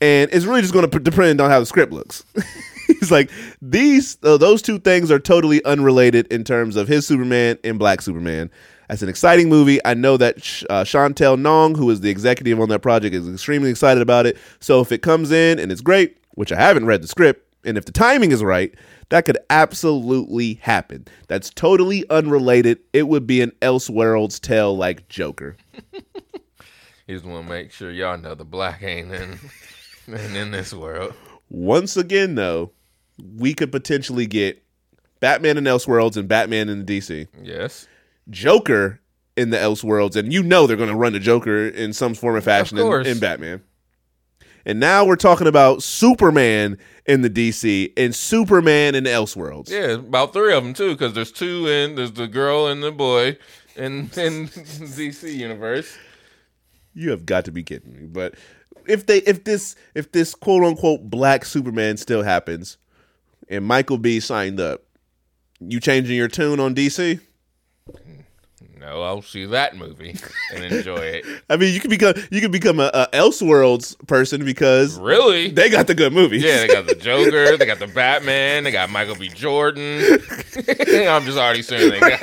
And 0.00 0.30
it's 0.32 0.46
really 0.46 0.62
just 0.62 0.72
going 0.72 0.90
to 0.90 0.98
depend 0.98 1.40
on 1.40 1.48
how 1.48 1.60
the 1.60 1.66
script 1.66 1.92
looks. 1.92 2.24
He's 2.86 3.12
like, 3.12 3.30
these, 3.60 4.18
uh, 4.24 4.36
those 4.36 4.62
two 4.62 4.78
things 4.78 5.10
are 5.10 5.20
totally 5.20 5.64
unrelated 5.64 6.26
in 6.32 6.44
terms 6.44 6.76
of 6.76 6.88
his 6.88 7.06
Superman 7.06 7.58
and 7.62 7.78
Black 7.78 8.02
Superman. 8.02 8.50
That's 8.88 9.02
an 9.02 9.08
exciting 9.08 9.48
movie. 9.48 9.78
I 9.84 9.94
know 9.94 10.16
that 10.16 10.42
Sh- 10.42 10.64
uh, 10.68 10.84
Chantal 10.84 11.36
Nong, 11.36 11.74
who 11.74 11.88
is 11.90 12.00
the 12.00 12.10
executive 12.10 12.58
on 12.60 12.68
that 12.70 12.80
project, 12.80 13.14
is 13.14 13.28
extremely 13.28 13.70
excited 13.70 14.02
about 14.02 14.26
it. 14.26 14.36
So 14.60 14.80
if 14.80 14.92
it 14.92 15.02
comes 15.02 15.30
in 15.30 15.58
and 15.58 15.70
it's 15.70 15.80
great, 15.80 16.18
which 16.34 16.52
I 16.52 16.56
haven't 16.60 16.86
read 16.86 17.02
the 17.02 17.08
script, 17.08 17.51
and 17.64 17.78
if 17.78 17.84
the 17.84 17.92
timing 17.92 18.32
is 18.32 18.42
right, 18.42 18.74
that 19.10 19.24
could 19.24 19.38
absolutely 19.50 20.54
happen. 20.54 21.06
That's 21.28 21.50
totally 21.50 22.08
unrelated. 22.10 22.80
It 22.92 23.08
would 23.08 23.26
be 23.26 23.40
an 23.40 23.52
Elseworlds 23.60 24.40
tale 24.40 24.76
like 24.76 25.08
Joker. 25.08 25.56
He 27.06 27.14
just 27.14 27.24
want 27.24 27.46
to 27.46 27.52
make 27.52 27.72
sure 27.72 27.90
y'all 27.90 28.16
know 28.16 28.34
the 28.34 28.44
black 28.44 28.82
ain't 28.82 29.12
in, 29.12 29.38
ain't 30.08 30.36
in 30.36 30.50
this 30.52 30.72
world. 30.72 31.12
Once 31.50 31.96
again, 31.96 32.36
though, 32.36 32.70
we 33.36 33.54
could 33.54 33.72
potentially 33.72 34.26
get 34.26 34.62
Batman 35.20 35.58
in 35.58 35.64
Elseworlds 35.64 36.16
and 36.16 36.28
Batman 36.28 36.68
in 36.68 36.84
the 36.84 36.98
DC. 36.98 37.26
Yes. 37.42 37.88
Joker 38.30 39.00
in 39.36 39.50
the 39.50 39.56
Elseworlds, 39.56 40.16
and 40.16 40.32
you 40.32 40.42
know 40.42 40.66
they're 40.66 40.76
going 40.76 40.88
to 40.88 40.96
run 40.96 41.12
the 41.12 41.18
Joker 41.18 41.66
in 41.66 41.92
some 41.92 42.14
form 42.14 42.36
or 42.36 42.40
fashion 42.40 42.78
in, 42.78 43.06
in 43.06 43.18
Batman. 43.18 43.62
And 44.64 44.78
now 44.78 45.04
we're 45.04 45.16
talking 45.16 45.46
about 45.46 45.82
Superman 45.82 46.78
in 47.06 47.22
the 47.22 47.30
DC 47.30 47.92
and 47.96 48.14
Superman 48.14 48.94
in 48.94 49.04
the 49.04 49.10
Elseworlds. 49.10 49.70
Yeah, 49.70 49.94
about 49.94 50.32
three 50.32 50.54
of 50.54 50.62
them 50.62 50.74
too, 50.74 50.92
because 50.92 51.14
there's 51.14 51.32
two 51.32 51.66
in 51.68 51.96
there's 51.96 52.12
the 52.12 52.28
girl 52.28 52.66
and 52.68 52.82
the 52.82 52.92
boy 52.92 53.38
in 53.76 54.10
in 54.16 54.48
DC 54.48 55.34
universe. 55.34 55.96
You 56.94 57.10
have 57.10 57.26
got 57.26 57.44
to 57.46 57.52
be 57.52 57.62
kidding 57.62 57.92
me. 57.92 58.06
But 58.06 58.34
if 58.86 59.06
they 59.06 59.18
if 59.18 59.44
this 59.44 59.74
if 59.94 60.12
this 60.12 60.34
quote 60.34 60.62
unquote 60.64 61.08
black 61.08 61.44
Superman 61.44 61.96
still 61.96 62.22
happens 62.22 62.76
and 63.48 63.64
Michael 63.64 63.98
B 63.98 64.20
signed 64.20 64.60
up, 64.60 64.82
you 65.60 65.80
changing 65.80 66.16
your 66.16 66.28
tune 66.28 66.60
on 66.60 66.74
DC? 66.74 67.20
No, 68.82 69.00
I'll 69.02 69.22
see 69.22 69.44
that 69.46 69.76
movie 69.76 70.16
and 70.52 70.64
enjoy 70.64 70.96
it. 70.96 71.24
I 71.48 71.56
mean, 71.56 71.72
you 71.72 71.78
can 71.78 71.88
become 71.88 72.14
you 72.32 72.40
can 72.40 72.50
become 72.50 72.80
a, 72.80 72.90
a 72.92 73.06
Elseworlds 73.16 73.96
person 74.08 74.44
because 74.44 74.98
Really? 74.98 75.50
they 75.50 75.70
got 75.70 75.86
the 75.86 75.94
good 75.94 76.12
movies. 76.12 76.42
Yeah, 76.42 76.58
they 76.58 76.66
got 76.66 76.86
the 76.88 76.94
Joker, 77.00 77.56
they 77.56 77.64
got 77.64 77.78
the 77.78 77.86
Batman, 77.86 78.64
they 78.64 78.72
got 78.72 78.90
Michael 78.90 79.14
B. 79.14 79.28
Jordan. 79.28 80.00
I'm 80.68 81.24
just 81.24 81.38
already 81.38 81.62
saying 81.62 81.92
they 81.92 82.00
got 82.00 82.20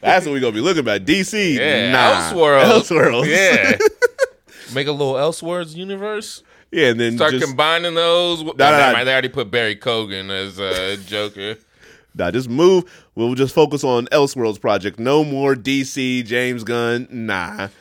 That's 0.00 0.24
what 0.24 0.32
we're 0.32 0.40
gonna 0.40 0.52
be 0.52 0.60
looking 0.62 0.88
at. 0.88 1.04
DC, 1.04 1.54
yeah, 1.56 1.92
nah, 1.92 2.30
Elseworlds. 2.32 2.80
Elseworlds, 2.80 3.26
Yeah. 3.26 3.76
Make 4.74 4.86
a 4.86 4.92
little 4.92 5.14
Elseworlds 5.14 5.74
universe. 5.76 6.42
yeah, 6.70 6.88
and 6.88 6.98
then 7.00 7.16
Start 7.16 7.32
just, 7.32 7.44
combining 7.46 7.94
those. 7.94 8.42
Nah, 8.42 8.52
nah, 8.54 8.92
nah. 8.92 9.04
They 9.04 9.12
already 9.12 9.28
put 9.28 9.50
Barry 9.50 9.76
Keoghan 9.76 10.30
as 10.30 10.58
uh, 10.60 10.96
Joker. 11.06 11.56
Nah, 12.14 12.30
just 12.30 12.48
move. 12.48 12.84
We'll 13.14 13.34
just 13.34 13.54
focus 13.54 13.84
on 13.84 14.06
Elseworlds 14.06 14.60
project. 14.60 14.98
No 14.98 15.24
more 15.24 15.54
DC, 15.54 16.24
James 16.24 16.64
Gunn, 16.64 17.08
nah. 17.10 17.68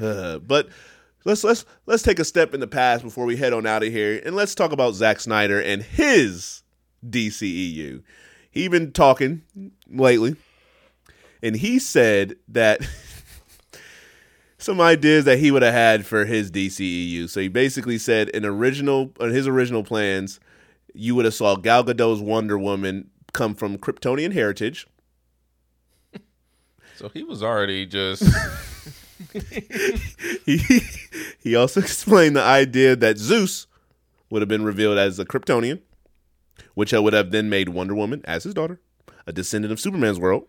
Uh, 0.00 0.38
but 0.38 0.68
let's 1.24 1.42
let's 1.42 1.64
let's 1.86 2.02
take 2.02 2.18
a 2.18 2.24
step 2.24 2.54
in 2.54 2.60
the 2.60 2.66
past 2.66 3.02
before 3.02 3.24
we 3.24 3.36
head 3.36 3.52
on 3.52 3.66
out 3.66 3.82
of 3.82 3.90
here, 3.90 4.20
and 4.24 4.36
let's 4.36 4.54
talk 4.54 4.72
about 4.72 4.94
Zack 4.94 5.20
Snyder 5.20 5.60
and 5.60 5.82
his 5.82 6.62
DCEU. 7.04 8.02
He 8.50 8.68
been 8.68 8.92
talking 8.92 9.42
lately, 9.88 10.36
and 11.42 11.56
he 11.56 11.78
said 11.78 12.36
that 12.48 12.80
some 14.58 14.80
ideas 14.80 15.24
that 15.26 15.38
he 15.38 15.50
would 15.50 15.62
have 15.62 15.74
had 15.74 16.06
for 16.06 16.24
his 16.24 16.50
DCEU. 16.50 17.28
So 17.28 17.40
he 17.40 17.48
basically 17.48 17.98
said 17.98 18.28
in 18.30 18.44
original 18.44 19.12
in 19.20 19.30
his 19.30 19.46
original 19.46 19.84
plans, 19.84 20.40
you 20.94 21.14
would 21.14 21.24
have 21.24 21.34
saw 21.34 21.56
Gal 21.56 21.84
Gadot's 21.84 22.20
Wonder 22.20 22.58
Woman 22.58 23.10
come 23.32 23.54
from 23.54 23.78
Kryptonian 23.78 24.32
heritage. 24.32 24.86
So 26.96 27.08
he 27.10 27.22
was 27.22 27.42
already 27.42 27.86
just 27.86 28.22
He 30.44 30.60
he 31.40 31.56
also 31.56 31.80
explained 31.88 32.36
the 32.36 32.42
idea 32.42 32.96
that 32.96 33.18
Zeus 33.18 33.66
would 34.30 34.42
have 34.42 34.48
been 34.48 34.64
revealed 34.64 34.98
as 34.98 35.18
a 35.18 35.24
Kryptonian, 35.24 35.80
which 36.74 36.92
would 36.92 37.12
have 37.12 37.30
then 37.30 37.48
made 37.48 37.70
Wonder 37.70 37.94
Woman 37.94 38.22
as 38.24 38.44
his 38.44 38.54
daughter, 38.54 38.80
a 39.26 39.32
descendant 39.32 39.72
of 39.72 39.80
Superman's 39.80 40.20
world. 40.20 40.46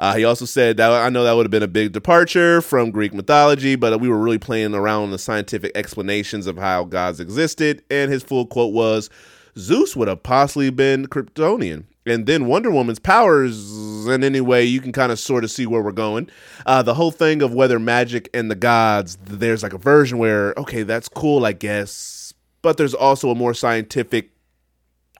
Uh, 0.00 0.16
he 0.16 0.24
also 0.24 0.44
said 0.44 0.78
that 0.78 0.90
I 0.90 1.08
know 1.10 1.22
that 1.22 1.34
would 1.34 1.44
have 1.44 1.50
been 1.52 1.62
a 1.62 1.68
big 1.68 1.92
departure 1.92 2.60
from 2.60 2.90
Greek 2.90 3.14
mythology, 3.14 3.76
but 3.76 4.00
we 4.00 4.08
were 4.08 4.18
really 4.18 4.38
playing 4.38 4.74
around 4.74 5.12
the 5.12 5.18
scientific 5.18 5.70
explanations 5.76 6.48
of 6.48 6.56
how 6.56 6.84
gods 6.84 7.20
existed. 7.20 7.84
And 7.88 8.10
his 8.10 8.24
full 8.24 8.46
quote 8.46 8.72
was 8.72 9.10
Zeus 9.56 9.94
would 9.96 10.08
have 10.08 10.22
possibly 10.22 10.70
been 10.70 11.06
Kryptonian. 11.06 11.84
And 12.04 12.26
then 12.26 12.46
Wonder 12.46 12.70
Woman's 12.70 12.98
powers, 12.98 14.08
any 14.08 14.40
way, 14.40 14.64
you 14.64 14.80
can 14.80 14.90
kind 14.90 15.12
of 15.12 15.20
sort 15.20 15.44
of 15.44 15.50
see 15.52 15.66
where 15.66 15.82
we're 15.82 15.92
going. 15.92 16.28
Uh, 16.66 16.82
the 16.82 16.94
whole 16.94 17.12
thing 17.12 17.42
of 17.42 17.54
whether 17.54 17.78
magic 17.78 18.28
and 18.34 18.50
the 18.50 18.56
gods, 18.56 19.16
there's 19.24 19.62
like 19.62 19.72
a 19.72 19.78
version 19.78 20.18
where, 20.18 20.52
okay, 20.56 20.82
that's 20.82 21.08
cool, 21.08 21.46
I 21.46 21.52
guess. 21.52 22.34
But 22.60 22.76
there's 22.76 22.94
also 22.94 23.30
a 23.30 23.36
more 23.36 23.54
scientific, 23.54 24.30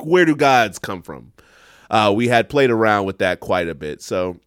where 0.01 0.25
do 0.25 0.35
gods 0.35 0.79
come 0.81 1.03
from? 1.03 1.33
Uh, 1.89 2.13
we 2.15 2.27
had 2.27 2.49
played 2.49 2.71
around 2.71 3.05
with 3.05 3.19
that 3.19 3.39
quite 3.39 3.69
a 3.69 3.75
bit. 3.75 4.03
So 4.03 4.41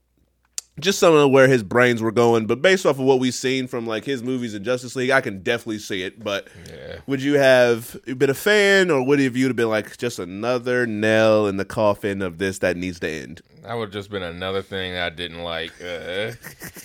just 0.80 1.00
some 1.00 1.14
of 1.14 1.32
where 1.32 1.48
his 1.48 1.64
brains 1.64 2.02
were 2.02 2.12
going, 2.12 2.48
but 2.48 2.62
based 2.62 2.86
off 2.86 3.00
of 3.00 3.06
what 3.06 3.20
we've 3.20 3.34
seen 3.34 3.68
from 3.68 3.88
like 3.88 4.04
his 4.06 4.22
movies 4.22 4.54
in 4.54 4.64
Justice 4.64 4.96
League, 4.96 5.10
I 5.10 5.22
can 5.22 5.42
definitely 5.42 5.80
see 5.80 6.04
it. 6.04 6.22
But 6.24 6.48
Yeah. 6.70 6.98
would 7.08 7.22
you 7.22 7.36
have 7.38 7.96
been 8.18 8.30
a 8.30 8.34
fan, 8.36 8.92
or 8.92 9.02
would 9.06 9.20
have 9.20 9.38
you 9.38 9.48
have 9.48 9.56
been 9.56 9.70
like 9.70 9.98
just 9.98 10.20
another 10.20 10.86
nail 10.86 11.48
in 11.48 11.58
the 11.58 11.66
coffin 11.66 12.22
of 12.22 12.38
this 12.40 12.60
that 12.60 12.76
needs 12.78 13.00
to 13.02 13.10
end? 13.10 13.42
that 13.64 13.74
would 13.76 13.86
have 13.86 13.94
just 13.94 14.12
been 14.12 14.22
another 14.22 14.62
thing 14.62 14.96
I 14.96 15.10
didn't 15.10 15.44
like 15.44 15.72
uh, 15.82 16.34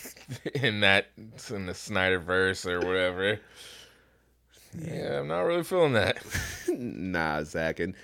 in 0.54 0.80
that 0.80 1.08
in 1.50 1.66
the 1.66 1.72
Snyderverse 1.74 2.64
or 2.66 2.80
whatever. 2.86 3.38
Yeah, 4.78 5.18
I'm 5.18 5.28
not 5.28 5.40
really 5.40 5.64
feeling 5.64 5.94
that. 5.94 6.18
nah, 6.68 7.42
Zack, 7.42 7.80
and 7.80 7.94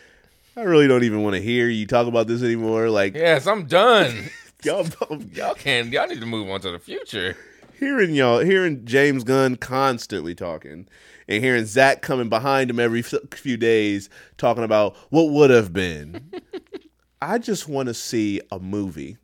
I 0.57 0.63
really 0.63 0.89
don't 0.89 1.05
even 1.05 1.23
want 1.23 1.37
to 1.37 1.41
hear 1.41 1.69
you 1.69 1.87
talk 1.87 2.07
about 2.09 2.27
this 2.27 2.43
anymore. 2.43 2.91
Like 2.91 3.15
Yes, 3.15 3.47
I'm 3.47 3.67
done. 3.67 4.29
y'all, 4.65 4.87
Y'all 5.33 5.55
can 5.55 5.93
y'all 5.93 6.07
need 6.07 6.21
to 6.21 6.27
move 6.27 6.49
on 6.51 6.61
to 6.61 6.71
the 6.71 6.79
future. 6.79 7.37
hearing 7.79 8.15
y'all, 8.15 8.41
hearing 8.41 8.85
James 8.85 9.25
Gunn 9.25 9.57
constantly 9.57 10.35
talking, 10.35 10.89
and 11.29 11.45
hearing 11.45 11.67
Zack 11.67 12.03
coming 12.03 12.29
behind 12.29 12.71
him 12.71 12.81
every 12.81 13.03
few 13.03 13.57
days 13.57 14.09
talking 14.39 14.65
about 14.65 14.97
what 15.11 15.31
would 15.31 15.51
have 15.51 15.73
been. 15.73 16.31
I 17.23 17.39
just 17.39 17.69
want 17.69 17.89
to 17.89 17.95
see 17.95 18.41
a 18.51 18.59
movie, 18.59 19.17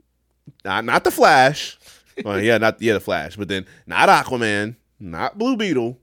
not 0.65 0.85
not 0.85 1.05
the 1.05 1.11
Flash. 1.11 1.79
Well, 2.25 2.41
yeah, 2.41 2.59
not 2.59 2.81
yeah 2.83 2.95
the 2.95 3.01
Flash, 3.01 3.37
but 3.37 3.49
then 3.49 3.67
not 3.87 4.09
Aquaman, 4.09 4.77
not 5.01 5.39
Blue 5.39 5.57
Beetle. 5.57 5.99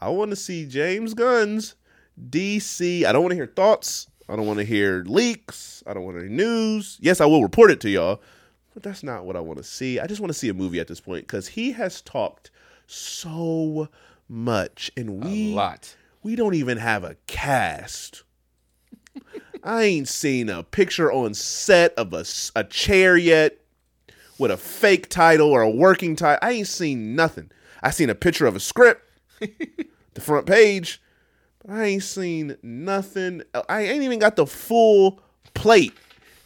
I 0.00 0.10
want 0.10 0.30
to 0.30 0.36
see 0.36 0.66
James 0.66 1.14
Gunn's 1.14 1.74
DC. 2.30 3.04
I 3.04 3.12
don't 3.12 3.22
want 3.22 3.32
to 3.32 3.36
hear 3.36 3.46
thoughts. 3.46 4.08
I 4.28 4.36
don't 4.36 4.46
want 4.46 4.58
to 4.58 4.64
hear 4.64 5.04
leaks. 5.06 5.82
I 5.86 5.94
don't 5.94 6.04
want 6.04 6.18
any 6.18 6.28
news. 6.28 6.98
Yes, 7.00 7.20
I 7.20 7.26
will 7.26 7.42
report 7.42 7.70
it 7.70 7.80
to 7.82 7.90
y'all, 7.90 8.20
but 8.76 8.82
that's 8.82 9.02
not 9.02 9.24
what 9.24 9.36
I 9.36 9.40
want 9.40 9.56
to 9.56 9.64
see. 9.64 9.98
I 9.98 10.06
just 10.06 10.20
want 10.20 10.28
to 10.28 10.38
see 10.38 10.50
a 10.50 10.54
movie 10.54 10.80
at 10.80 10.86
this 10.86 11.00
point 11.00 11.26
because 11.26 11.48
he 11.48 11.72
has 11.72 12.02
talked 12.02 12.50
so 12.86 13.88
much, 14.28 14.90
and 14.98 15.08
A 15.24 15.26
we 15.26 15.54
lot. 15.54 15.96
we 16.22 16.36
don't 16.36 16.52
even 16.52 16.76
have 16.76 17.02
a 17.02 17.16
cast. 17.26 18.22
I 19.64 19.84
ain't 19.84 20.08
seen 20.08 20.50
a 20.50 20.62
picture 20.62 21.10
on 21.10 21.32
set 21.32 21.94
of 21.94 22.12
a, 22.12 22.26
a 22.54 22.64
chair 22.64 23.16
yet 23.16 23.56
with 24.38 24.50
a 24.50 24.58
fake 24.58 25.08
title 25.08 25.48
or 25.48 25.62
a 25.62 25.70
working 25.70 26.14
title. 26.14 26.46
I 26.46 26.52
ain't 26.52 26.68
seen 26.68 27.16
nothing. 27.16 27.50
I 27.82 27.88
seen 27.88 28.10
a 28.10 28.14
picture 28.14 28.44
of 28.44 28.54
a 28.56 28.60
script, 28.60 29.00
the 29.40 30.20
front 30.20 30.44
page, 30.44 31.00
but 31.64 31.72
I 31.76 31.84
ain't 31.84 32.02
seen 32.02 32.58
nothing. 32.62 33.42
I 33.70 33.84
ain't 33.84 34.02
even 34.02 34.18
got 34.18 34.36
the 34.36 34.46
full 34.46 35.18
plate. 35.54 35.94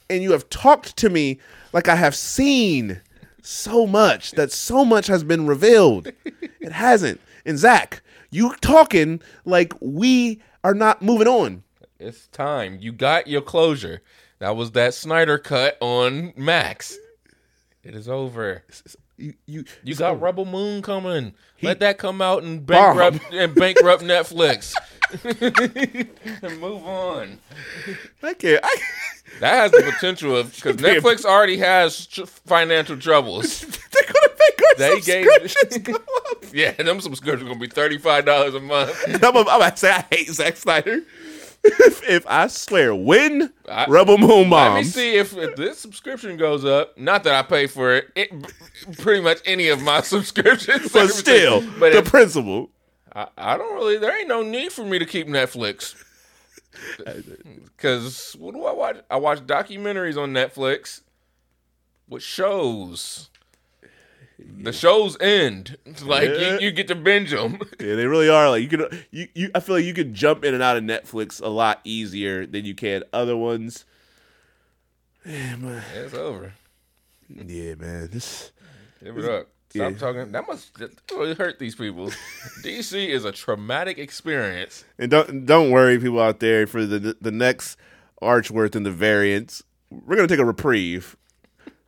And 0.09 0.23
you 0.23 0.31
have 0.31 0.49
talked 0.49 0.97
to 0.99 1.11
me 1.11 1.41
like 1.73 1.89
I 1.89 1.97
have 1.97 2.15
seen 2.15 3.01
so 3.43 3.87
much 3.87 4.33
that 4.33 4.53
so 4.53 4.85
much 4.85 5.07
has 5.07 5.25
been 5.25 5.47
revealed. 5.47 6.11
It 6.61 6.73
hasn't. 6.73 7.21
And 7.47 7.59
Zack, 7.59 8.03
you 8.31 8.55
talking 8.61 9.23
like 9.47 9.73
we 9.81 10.43
are 10.63 10.75
not 10.75 11.01
moving 11.01 11.27
on. 11.27 11.63
It's 11.99 12.27
time. 12.29 12.77
You 12.81 12.93
got 12.93 13.29
your 13.29 13.41
closure. 13.41 14.03
That 14.41 14.57
was 14.57 14.73
that 14.73 14.93
Snyder 14.93 15.39
cut 15.39 15.79
on 15.81 16.35
Max. 16.37 16.99
It 17.83 17.95
is 17.95 18.09
over. 18.11 18.63
You 19.21 19.35
you 19.47 19.65
You 19.85 19.95
got 19.95 20.21
Rebel 20.21 20.45
Moon 20.47 20.81
coming. 20.83 21.35
He- 21.57 21.67
Let 21.67 21.81
that 21.81 21.99
come 21.99 22.23
out 22.23 22.43
and 22.43 22.65
Bomb. 22.65 22.97
bankrupt 22.97 23.33
and 23.35 23.55
bankrupt 23.55 24.03
Netflix. 24.03 24.75
and 26.43 26.61
move 26.61 26.87
on. 26.87 27.39
I 28.23 28.35
can't. 28.35 28.61
I, 28.65 28.77
That 29.39 29.55
has 29.55 29.71
the 29.71 29.91
potential 29.93 30.37
of 30.37 30.55
because 30.55 30.77
Netflix 30.77 31.25
already 31.25 31.57
has 31.59 32.07
tr- 32.07 32.25
financial 32.27 32.97
troubles. 32.99 33.61
they're 33.61 34.03
gonna 34.03 34.29
make 34.39 34.61
our 34.69 34.75
They 34.77 35.01
gave- 35.01 35.25
subscriptions 35.51 35.79
go 35.79 35.95
up. 35.95 36.45
Yeah, 36.53 36.73
them 36.73 37.01
subscriptions 37.01 37.49
gonna 37.49 37.59
be 37.61 37.69
thirty 37.69 37.97
five 37.97 38.27
dollars 38.27 38.55
a 38.55 38.61
month. 38.61 38.93
I'm, 39.07 39.25
I'm 39.25 39.47
about 39.47 39.71
to 39.71 39.77
say 39.77 39.93
I 39.93 40.05
hate 40.11 40.29
Zack 40.31 40.57
Snyder. 40.57 41.03
If, 41.65 42.09
if 42.09 42.27
I 42.27 42.47
swear, 42.49 42.95
when 42.95 43.53
I- 43.69 43.87
Rebel 43.89 44.19
Moon 44.19 44.51
Let 44.51 44.75
me 44.75 44.85
see 44.85 45.17
if, 45.17 45.37
if 45.37 45.57
this 45.57 45.79
subscription 45.79 46.37
goes 46.37 46.65
up. 46.65 46.97
Not 46.99 47.25
that 47.25 47.35
I 47.35 47.43
pay 47.43 47.67
for 47.67 47.95
it. 47.95 48.09
it 48.15 48.31
pretty 48.99 49.21
much 49.23 49.41
any 49.45 49.69
of 49.69 49.83
my 49.83 50.01
subscriptions, 50.03 50.93
but 50.93 51.09
still, 51.09 51.61
But 51.79 51.93
the 51.93 51.99
if- 51.99 52.05
principle. 52.07 52.71
I, 53.13 53.27
I 53.37 53.57
don't 53.57 53.75
really. 53.75 53.99
There 53.99 54.17
ain't 54.17 54.29
no 54.29 54.43
need 54.43 54.71
for 54.73 54.85
me 54.85 54.99
to 55.01 55.07
keep 55.07 55.27
Netflix. 55.27 55.97
Because 57.77 58.37
what 58.39 58.55
do 58.55 58.65
I 58.65 58.73
watch? 58.73 58.99
I 59.11 59.17
watch 59.17 59.41
documentaries 59.41 60.17
on 60.17 60.33
Netflix 60.33 61.01
with 62.09 62.23
shows. 62.23 63.30
The 64.63 64.73
shows 64.73 65.17
end. 65.21 65.77
Like 66.05 66.29
Yeah. 66.31 66.55
you, 66.55 66.59
you 66.67 66.71
get 66.73 66.89
to 66.89 66.95
binge 66.95 67.31
them. 67.31 67.59
Yeah, 67.81 67.95
they 67.95 68.07
really 68.07 68.29
are. 68.29 68.51
Like 68.51 68.63
you 68.63 68.69
can, 68.69 68.87
you, 69.11 69.29
you. 69.35 69.51
I 69.55 69.61
feel 69.61 69.77
like 69.77 69.85
you 69.85 69.95
can 69.95 70.15
jump 70.15 70.45
in 70.45 70.55
and 70.55 70.63
out 70.63 70.77
of 70.77 70.85
Netflix 70.85 71.41
a 71.43 71.49
lot 71.49 71.81
easier 71.85 72.47
than 72.47 72.65
you 72.65 72.75
can 72.75 73.03
other 73.13 73.37
ones. 73.37 73.85
Yeah, 75.25 75.57
man. 75.57 75.83
it's 75.95 76.15
over. 76.15 76.55
Yeah, 77.29 77.75
man. 77.75 78.09
This. 78.11 78.53
Give 79.03 79.17
it 79.19 79.25
up. 79.25 79.49
Stop 79.71 79.93
Yeah. 79.93 79.99
talking. 79.99 80.33
That 80.33 80.47
must 80.49 80.75
that 80.79 80.91
really 81.13 81.35
hurt 81.35 81.59
these 81.59 81.75
people. 81.75 82.11
DC 82.63 83.09
is 83.09 83.25
a 83.25 83.33
traumatic 83.33 83.99
experience. 83.99 84.85
And 84.99 85.11
don't 85.11 85.47
don't 85.47 85.71
worry, 85.71 85.99
people 85.99 86.21
out 86.21 86.41
there, 86.41 86.67
for 86.67 86.85
the 86.87 87.17
the 87.21 87.31
next 87.31 87.77
Archworth 88.23 88.75
and 88.75 88.85
the 88.85 88.91
variants, 88.91 89.63
we're 89.91 90.17
gonna 90.17 90.29
take 90.29 90.39
a 90.41 90.45
reprieve 90.45 91.17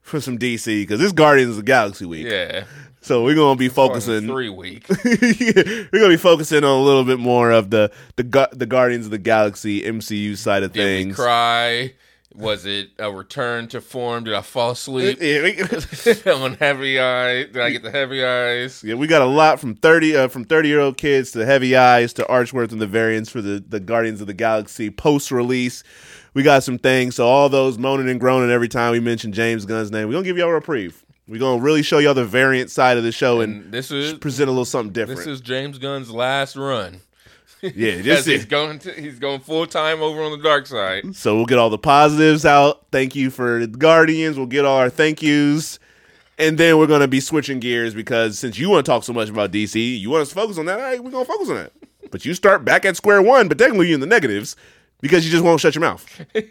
for 0.03 0.21
some 0.21 0.39
DC 0.39 0.83
because 0.83 1.01
this 1.01 1.13
Guardians 1.13 1.51
of 1.53 1.57
the 1.57 1.63
Galaxy 1.63 2.05
week. 2.05 2.27
Yeah. 2.27 2.65
So 3.01 3.25
we're 3.25 3.35
gonna 3.35 3.57
be 3.57 3.69
focusing. 3.69 4.27
three 4.29 4.49
week. 4.49 4.87
we're 5.05 5.89
gonna 5.93 6.09
be 6.09 6.17
focusing 6.17 6.59
on 6.63 6.79
a 6.79 6.83
little 6.83 7.05
bit 7.05 7.19
more 7.19 7.51
of 7.51 7.71
the 7.71 7.91
the 8.17 8.49
the 8.53 8.67
Guardians 8.67 9.07
of 9.07 9.11
the 9.11 9.19
Galaxy 9.19 9.83
MCU 9.83 10.37
side 10.37 10.63
of 10.63 10.73
Did 10.73 10.83
things. 10.83 11.17
cry? 11.17 11.95
Was 12.35 12.65
it 12.65 12.91
a 12.99 13.13
return 13.13 13.69
to 13.69 13.81
form? 13.83 14.25
Did 14.25 14.33
I 14.35 14.41
fall 14.41 14.71
asleep 14.71 15.19
Yeah, 15.21 15.43
we, 15.43 15.61
on 16.33 16.55
heavy 16.55 16.99
eyes? 16.99 17.47
Did 17.53 17.61
I 17.61 17.71
get 17.71 17.83
the 17.83 17.91
heavy 17.91 18.25
eyes? 18.25 18.83
yeah, 18.83 18.95
we 18.95 19.07
got 19.07 19.21
a 19.21 19.27
lot 19.27 19.61
from 19.61 19.75
thirty 19.75 20.17
uh, 20.17 20.29
from 20.29 20.45
thirty 20.45 20.69
year 20.69 20.81
old 20.81 20.97
kids 20.97 21.33
to 21.33 21.45
Heavy 21.45 21.77
Eyes 21.77 22.13
to 22.15 22.23
Archworth 22.25 22.73
and 22.73 22.81
the 22.81 22.87
variants 22.87 23.31
for 23.31 23.43
the 23.43 23.63
the 23.67 23.81
Guardians 23.81 24.21
of 24.21 24.29
the 24.29 24.35
Galaxy 24.35 24.91
post 24.91 25.31
release. 25.31 25.83
We 26.35 26.43
got 26.43 26.62
some 26.64 26.78
things. 26.78 27.16
So 27.16 27.26
all 27.26 27.49
those 27.49 27.78
moaning 27.78 28.09
and 28.09 28.18
groaning 28.18 28.51
every 28.51 28.68
time 28.68 28.93
we 28.93 29.01
mention 29.01 29.33
James 29.33 29.66
Gunn's 29.66 29.91
name, 29.91 30.09
we're 30.09 30.14
gonna 30.14 30.24
give 30.24 30.39
y'all 30.39 30.49
a 30.49 30.55
reprieve. 30.55 31.05
We're 31.28 31.39
gonna 31.39 31.62
really 31.62 31.83
show 31.83 31.99
y'all 31.99 32.14
the 32.14 32.24
variant 32.24 32.70
side 32.70 32.97
of 32.97 33.05
the 33.05 33.12
show 33.12 33.41
and, 33.41 33.64
And 33.64 33.72
this 33.72 33.91
is 33.91 34.14
present 34.14 34.49
a 34.49 34.53
little 34.53 34.64
something 34.64 34.93
different. 34.93 35.18
this 35.18 35.26
is 35.26 35.41
James 35.41 35.78
Gunn's 35.78 36.11
last 36.11 36.57
run. 36.57 37.01
yeah, 37.61 37.70
this 38.03 38.20
is 38.20 38.26
he's 38.26 38.45
going 38.45 38.78
to, 38.80 38.93
he's 38.93 39.18
going 39.18 39.41
full 39.41 39.66
time 39.66 40.03
over 40.03 40.22
on 40.22 40.33
the 40.33 40.43
dark 40.43 40.66
side. 40.66 41.14
So 41.14 41.37
we'll 41.37 41.47
get 41.47 41.59
all 41.59 41.70
the 41.70 41.78
positives 41.78 42.45
out. 42.45 42.87
Thank 42.91 43.14
you 43.14 43.30
for 43.30 43.61
the 43.61 43.78
Guardians. 43.78 44.37
We'll 44.37 44.47
get 44.47 44.64
all 44.64 44.78
our 44.78 44.91
thank 44.91 45.22
yous. 45.22 45.78
And 46.39 46.59
then 46.59 46.78
we're 46.78 46.87
going 46.89 47.03
to 47.03 47.09
be 47.09 47.20
switching 47.20 47.61
gears 47.61 47.95
because 47.95 48.39
since 48.39 48.59
you 48.59 48.68
want 48.68 48.85
to 48.85 48.91
talk 48.91 49.05
so 49.05 49.12
much 49.12 49.28
about 49.28 49.53
DC, 49.53 50.01
you 50.01 50.11
want 50.11 50.22
us 50.22 50.30
to 50.30 50.35
focus 50.35 50.59
on 50.59 50.64
that. 50.66 50.78
All 50.80 50.85
right, 50.85 51.03
we're 51.03 51.11
going 51.11 51.24
to 51.24 51.30
focus 51.30 51.51
on 51.51 51.57
that. 51.57 51.72
But 52.11 52.24
you 52.24 52.35
start 52.35 52.64
back 52.64 52.85
at 52.85 52.97
square 52.97 53.22
one, 53.22 53.47
but 53.49 53.59
technically 53.59 53.89
you're 53.89 53.95
in 53.95 54.01
the 54.01 54.07
negatives 54.07 54.57
because 55.03 55.27
you 55.27 55.31
just 55.31 55.45
won't 55.45 55.61
shut 55.61 55.75
your 55.75 55.83
mouth. 55.83 56.25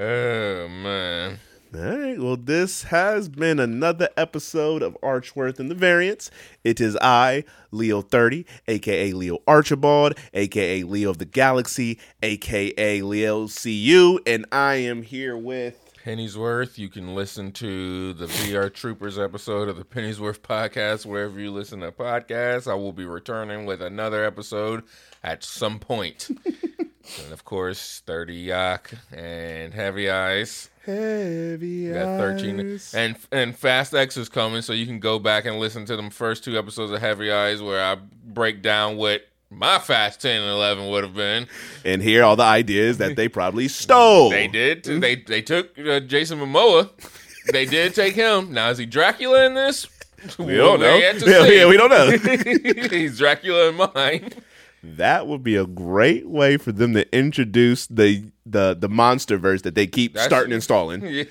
Oh 0.00 0.68
man. 0.68 1.40
All 1.74 1.80
right. 1.80 2.18
Well, 2.20 2.36
this 2.36 2.84
has 2.84 3.28
been 3.28 3.58
another 3.58 4.08
episode 4.16 4.80
of 4.80 4.96
Archworth 5.02 5.58
and 5.58 5.68
the 5.68 5.74
Variants. 5.74 6.30
It 6.62 6.80
is 6.80 6.96
I, 7.02 7.42
Leo 7.72 8.00
30, 8.00 8.46
aka 8.68 9.12
Leo 9.12 9.38
Archibald, 9.48 10.14
aka 10.34 10.84
Leo 10.84 11.10
of 11.10 11.18
the 11.18 11.24
Galaxy, 11.24 11.98
aka 12.22 13.02
Leo 13.02 13.48
CU, 13.48 14.20
and 14.24 14.46
I 14.52 14.76
am 14.76 15.02
here 15.02 15.36
with. 15.36 15.84
Pennyworth. 16.04 16.78
You 16.78 16.88
can 16.88 17.14
listen 17.16 17.50
to 17.52 18.12
the 18.14 18.26
VR 18.26 18.72
Troopers 18.72 19.18
episode 19.18 19.68
of 19.68 19.76
the 19.76 19.84
Pennyworth 19.84 20.42
podcast 20.42 21.04
wherever 21.04 21.38
you 21.40 21.50
listen 21.50 21.80
to 21.80 21.90
podcasts. 21.90 22.70
I 22.70 22.74
will 22.74 22.92
be 22.92 23.04
returning 23.04 23.66
with 23.66 23.82
another 23.82 24.24
episode 24.24 24.84
at 25.24 25.42
some 25.42 25.80
point. 25.80 26.28
and 27.24 27.32
of 27.32 27.44
course, 27.44 28.02
30 28.06 28.34
Yak 28.34 28.90
and 29.12 29.72
Heavy 29.74 30.10
Eyes. 30.10 30.70
Heavy 30.84 31.88
We 31.88 31.92
got 31.94 32.18
13 32.18 32.60
eyes. 32.74 32.94
and 32.94 33.16
and 33.30 33.56
Fast 33.56 33.94
X 33.94 34.16
is 34.16 34.28
coming, 34.28 34.62
so 34.62 34.72
you 34.72 34.86
can 34.86 34.98
go 35.00 35.18
back 35.18 35.44
and 35.44 35.58
listen 35.58 35.84
to 35.86 35.96
them 35.96 36.10
first 36.10 36.44
two 36.44 36.58
episodes 36.58 36.92
of 36.92 37.00
Heavy 37.00 37.30
Eyes 37.30 37.60
where 37.62 37.82
I 37.84 37.96
break 38.24 38.62
down 38.62 38.96
what 38.96 39.22
my 39.50 39.78
Fast 39.78 40.20
10 40.22 40.42
and 40.42 40.50
11 40.50 40.88
would 40.90 41.04
have 41.04 41.14
been. 41.14 41.46
and 41.84 42.02
hear 42.02 42.22
all 42.24 42.36
the 42.36 42.42
ideas 42.42 42.98
that 42.98 43.16
they 43.16 43.28
probably 43.28 43.68
stole. 43.68 44.30
They 44.30 44.46
did. 44.48 44.84
too. 44.84 45.00
They 45.00 45.16
they 45.16 45.42
took 45.42 45.78
uh, 45.78 46.00
Jason 46.00 46.38
Momoa. 46.38 46.90
They 47.52 47.64
did 47.64 47.94
take 47.94 48.14
him. 48.14 48.52
Now 48.52 48.68
is 48.70 48.78
he 48.78 48.84
Dracula 48.86 49.46
in 49.46 49.54
this? 49.54 49.86
We 50.38 50.56
don't 50.56 50.80
know. 50.80 50.96
Yeah, 51.26 51.46
yeah, 51.46 51.66
we 51.68 51.76
don't 51.76 51.90
know. 51.90 52.10
He's 52.90 53.18
Dracula 53.18 53.68
in 53.68 53.76
mine. 53.76 54.32
That 54.82 55.26
would 55.26 55.42
be 55.42 55.56
a 55.56 55.66
great 55.66 56.28
way 56.28 56.56
for 56.56 56.72
them 56.72 56.94
to 56.94 57.16
introduce 57.16 57.86
the 57.86 58.30
the 58.46 58.76
the 58.78 58.88
monster 58.88 59.36
verse 59.36 59.62
that 59.62 59.74
they 59.74 59.86
keep 59.86 60.14
That's- 60.14 60.28
starting 60.28 60.52
installing. 60.52 61.00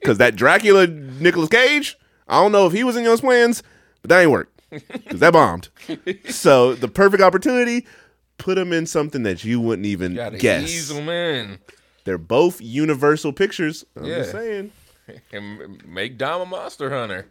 Because 0.00 0.18
that 0.18 0.36
Dracula 0.36 0.86
Nicolas 0.86 1.48
Cage, 1.50 1.96
I 2.28 2.40
don't 2.40 2.52
know 2.52 2.66
if 2.66 2.72
he 2.72 2.84
was 2.84 2.96
in 2.96 3.04
those 3.04 3.20
plans, 3.20 3.62
but 4.00 4.08
that 4.10 4.20
ain't 4.20 4.30
work. 4.30 4.50
Because 4.70 5.20
that 5.20 5.32
bombed. 5.32 5.68
so 6.30 6.74
the 6.74 6.88
perfect 6.88 7.22
opportunity, 7.22 7.86
put 8.38 8.54
them 8.54 8.72
in 8.72 8.86
something 8.86 9.22
that 9.24 9.44
you 9.44 9.60
wouldn't 9.60 9.86
even 9.86 10.14
Gotta 10.14 10.38
guess. 10.38 10.62
ease 10.70 10.90
him 10.90 11.08
in 11.08 11.58
They're 12.04 12.16
both 12.16 12.60
Universal 12.60 13.32
Pictures. 13.34 13.84
I'm 13.96 14.04
Yeah. 14.06 14.18
just 14.18 14.30
saying. 14.32 14.72
and 15.32 15.84
make 15.86 16.16
Dom 16.16 16.42
a 16.42 16.46
monster 16.46 16.90
hunter, 16.90 17.26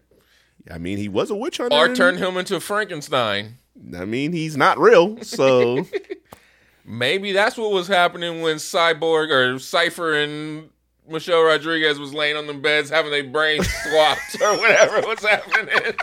I 0.70 0.78
mean, 0.78 0.98
he 0.98 1.08
was 1.08 1.30
a 1.32 1.36
witch 1.36 1.58
hunter. 1.58 1.76
or 1.76 1.96
turn 1.96 2.18
him 2.18 2.38
into 2.38 2.60
Frankenstein. 2.60 3.58
I 3.98 4.06
mean, 4.06 4.34
he's 4.34 4.58
not 4.58 4.78
real, 4.80 5.22
so 5.24 5.86
Maybe 6.86 7.34
that's 7.34 7.58
what 7.58 7.72
was 7.72 7.88
happening 7.88 8.42
when 8.42 8.56
Cyborg 8.58 9.30
or 9.30 9.60
Cipher 9.60 10.14
and 10.14 10.70
Michelle 11.10 11.42
Rodriguez 11.44 12.00
was 12.00 12.14
laying 12.14 12.38
on 12.38 12.48
the 12.48 12.54
beds 12.54 12.90
having 12.90 13.12
their 13.12 13.26
brains 13.26 13.68
swapped 13.84 14.42
or 14.42 14.58
whatever 14.58 15.02
was 15.08 15.20
happening. 15.20 15.96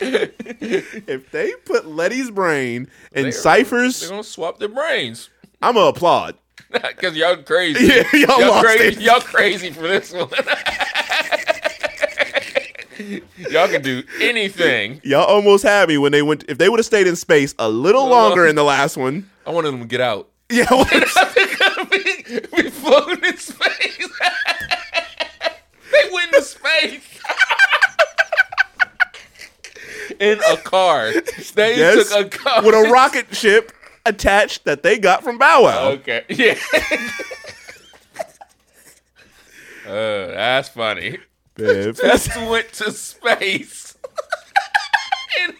if 0.00 1.30
they 1.32 1.52
put 1.64 1.86
Letty's 1.88 2.30
brain 2.30 2.88
in 3.12 3.24
They're- 3.24 3.32
ciphers, 3.32 4.00
They're 4.00 4.10
gonna 4.10 4.22
swap 4.22 4.58
their 4.58 4.68
brains. 4.68 5.30
I'm 5.60 5.74
gonna 5.74 5.88
applaud. 5.88 6.36
Because 6.70 7.16
y'all 7.16 7.36
crazy. 7.38 7.86
Yeah, 7.86 8.04
y'all 8.12 8.40
lost 8.48 8.64
crazy. 8.64 8.96
it. 8.96 9.00
Y'all 9.00 9.20
crazy 9.20 9.70
for 9.72 9.82
this 9.82 10.12
one. 10.12 10.28
y'all 13.50 13.68
can 13.68 13.82
do 13.82 14.02
anything. 14.20 15.00
Y'all 15.04 15.24
almost 15.24 15.64
had 15.64 15.88
me 15.88 15.98
when 15.98 16.12
they 16.12 16.22
went. 16.22 16.44
If 16.48 16.58
they 16.58 16.68
would 16.68 16.78
have 16.78 16.86
stayed 16.86 17.06
in 17.06 17.16
space 17.16 17.54
a 17.58 17.68
little 17.68 18.06
longer 18.06 18.46
in 18.46 18.56
the 18.56 18.64
last 18.64 18.96
one, 18.96 19.28
I 19.46 19.50
wanted 19.50 19.72
them 19.72 19.80
to 19.80 19.86
get 19.86 20.00
out. 20.00 20.28
yeah, 20.50 20.66
well, 20.70 20.84
be, 21.90 22.40
be 22.56 22.70
floating 22.70 23.24
in 23.24 23.36
space. 23.36 24.08
they 25.92 26.10
went 26.12 26.34
into 26.34 26.42
space. 26.42 27.20
in 30.18 30.40
a 30.50 30.56
car. 30.56 31.12
They 31.54 31.76
yes, 31.76 32.10
took 32.10 32.26
a 32.26 32.28
car. 32.38 32.64
with 32.64 32.74
a 32.74 32.90
rocket 32.90 33.34
ship 33.34 33.72
attached 34.04 34.64
that 34.64 34.82
they 34.82 34.98
got 34.98 35.22
from 35.22 35.38
Bow 35.38 35.62
Wow. 35.62 35.88
Okay. 35.90 36.24
Yeah. 36.28 36.58
uh, 39.86 40.26
that's 40.26 40.68
funny. 40.68 41.18
Just 41.94 42.36
went 42.36 42.72
to 42.74 42.90
space. 42.92 43.96
And- 45.40 45.54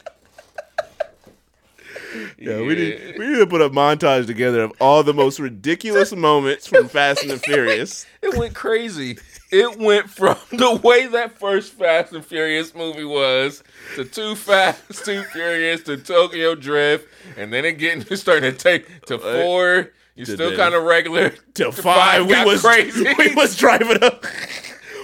yeah, 2.39 2.59
we 2.61 2.75
need 2.75 3.15
we 3.19 3.27
need 3.29 3.39
to 3.39 3.47
put 3.47 3.61
a 3.63 3.71
montage 3.71 4.27
together 4.27 4.63
of 4.63 4.73
all 4.81 5.03
the 5.03 5.15
most 5.15 5.39
ridiculous 5.39 6.13
moments 6.17 6.67
from 6.67 6.89
Fast 6.89 7.23
and 7.23 7.31
the 7.31 7.39
Furious. 7.39 8.07
It 8.23 8.37
went 8.37 8.55
crazy. 8.55 9.19
It 9.53 9.79
went 9.79 10.09
from 10.09 10.37
the 10.51 10.77
way 10.83 11.07
that 11.09 11.39
first 11.39 11.73
Fast 11.73 12.13
and 12.13 12.25
Furious 12.25 12.75
movie 12.75 13.05
was 13.05 13.63
to 13.97 14.05
Too 14.05 14.35
Fast, 14.37 15.05
Too 15.05 15.23
Furious 15.25 15.83
to 15.85 15.97
Tokyo 15.97 16.55
Drift, 16.55 17.09
and 17.37 17.53
then 17.53 17.65
it 17.65 17.73
getting 17.79 18.05
starting 18.17 18.53
to 18.53 18.57
take 18.57 19.07
to 19.07 19.17
uh, 19.17 19.43
four 19.43 19.91
You 20.15 20.25
To 20.25 20.33
still 20.33 20.57
kind 20.57 20.75
of 20.75 20.85
regular. 20.85 21.31
To 21.31 21.65
The 21.65 21.73
five, 21.73 22.27
we 22.27 22.45
was 22.45 22.63
crazy. 22.63 23.07
we 23.19 23.35
was 23.35 23.57
driving 23.57 24.03
up. 24.03 24.25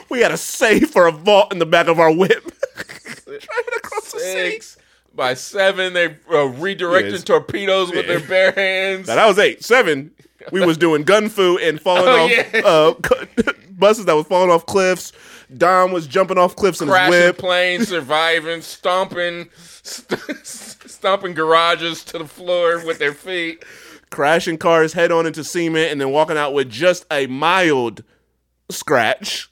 We 0.08 0.20
had 0.20 0.30
a 0.32 0.36
safe 0.36 0.90
for 0.90 1.06
a 1.06 1.12
vault 1.12 1.52
in 1.52 1.58
the 1.58 1.66
back 1.66 1.88
of 1.88 1.98
our 1.98 2.12
whip. 2.12 2.30
driving 3.24 3.40
across 3.76 4.12
the 4.12 4.18
six. 4.20 4.66
six. 4.66 4.76
By 5.14 5.34
seven, 5.34 5.94
they 5.94 6.06
uh, 6.06 6.52
redirecting 6.58 7.12
Yes. 7.12 7.24
torpedoes 7.24 7.90
with 7.90 8.06
their 8.06 8.20
bare 8.20 8.52
hands. 8.52 9.08
Now 9.08 9.14
that 9.16 9.26
was 9.26 9.38
eight. 9.38 9.64
Seven, 9.64 10.10
we 10.52 10.64
was 10.64 10.76
doing 10.76 11.04
gun 11.04 11.28
fu 11.30 11.56
and 11.58 11.80
falling 11.80 12.04
Oh, 12.06 12.24
off 12.24 12.30
yeah. 12.54 12.60
uh, 12.64 12.94
cu- 12.94 13.52
buses 13.70 14.04
that 14.04 14.14
was 14.14 14.26
falling 14.26 14.50
off 14.50 14.66
cliffs. 14.66 15.12
Dom 15.56 15.90
was 15.92 16.06
jumping 16.06 16.36
off 16.38 16.54
cliffs 16.56 16.80
in 16.82 16.88
his 16.88 16.94
crashing 16.94 17.10
whip. 17.12 17.38
planes, 17.38 17.88
surviving, 17.88 18.60
stomping, 18.60 19.48
st- 19.54 20.20
stomping 20.44 21.32
garages 21.34 22.04
to 22.04 22.18
the 22.18 22.26
floor 22.26 22.84
with 22.84 22.98
their 22.98 23.14
feet. 23.14 23.64
crashing 24.10 24.58
cars 24.58 24.92
head 24.92 25.10
on 25.12 25.24
into 25.24 25.42
cement 25.44 25.92
and 25.92 26.00
then 26.00 26.10
walking 26.10 26.36
out 26.36 26.52
with 26.52 26.68
just 26.68 27.06
a 27.10 27.26
mild 27.28 28.02
scratch. 28.70 29.48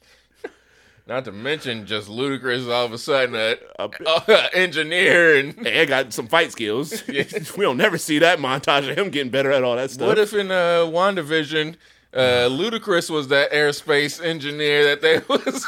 Not 1.07 1.27
to 1.27 1.33
mention 1.33 1.85
just 1.85 2.09
Ludacris 2.09 2.67
all 2.73 2.87
of 2.87 2.93
a 2.93 2.99
sudden 2.99 3.35
a, 3.35 3.57
a 3.79 4.49
engineer 4.57 5.37
and 5.37 5.55
Hey, 5.67 5.83
I 5.83 5.85
got 5.85 6.13
some 6.15 6.27
fight 6.29 6.51
skills. 6.51 7.07
we 7.09 7.25
don't 7.65 7.77
never 7.77 7.99
see 7.99 8.19
that 8.21 8.39
montage 8.39 8.91
of 8.91 8.97
him 8.97 9.11
getting 9.11 9.31
better 9.31 9.53
at 9.53 9.63
all 9.63 9.77
that 9.77 9.91
stuff. 9.91 10.09
what 10.09 10.19
if 10.19 10.33
in 10.33 10.51
uh 10.51 10.85
WandaVision 10.87 11.77
uh 12.15 12.19
Ludacris 12.49 13.11
was 13.11 13.29
that 13.29 13.53
aerospace 13.53 14.25
engineer 14.25 14.85
that 14.85 15.03
they 15.03 15.19
was 15.29 15.67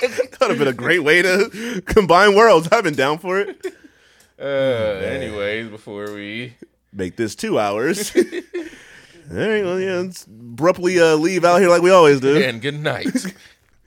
that 0.00 0.36
would 0.40 0.50
have 0.50 0.58
been 0.58 0.68
a 0.68 0.72
great 0.72 1.02
way 1.02 1.22
to 1.22 1.82
combine 1.86 2.34
worlds. 2.36 2.68
I've 2.70 2.84
been 2.84 2.94
down 2.94 3.18
for 3.18 3.40
it. 3.40 3.66
uh 4.38 4.42
anyways 4.44 5.68
before 5.70 6.12
we 6.12 6.54
Make 6.92 7.16
this 7.16 7.34
two 7.34 7.58
hours. 7.58 8.14
all 8.14 8.22
right, 9.30 9.64
well, 9.64 9.80
yeah, 9.80 9.94
let's 9.96 10.24
abruptly 10.26 11.00
uh, 11.00 11.14
leave 11.16 11.42
out 11.42 11.58
here 11.58 11.70
like 11.70 11.80
we 11.80 11.90
always 11.90 12.20
do. 12.20 12.36
and 12.36 12.60
good 12.60 12.78
night. 12.78 13.34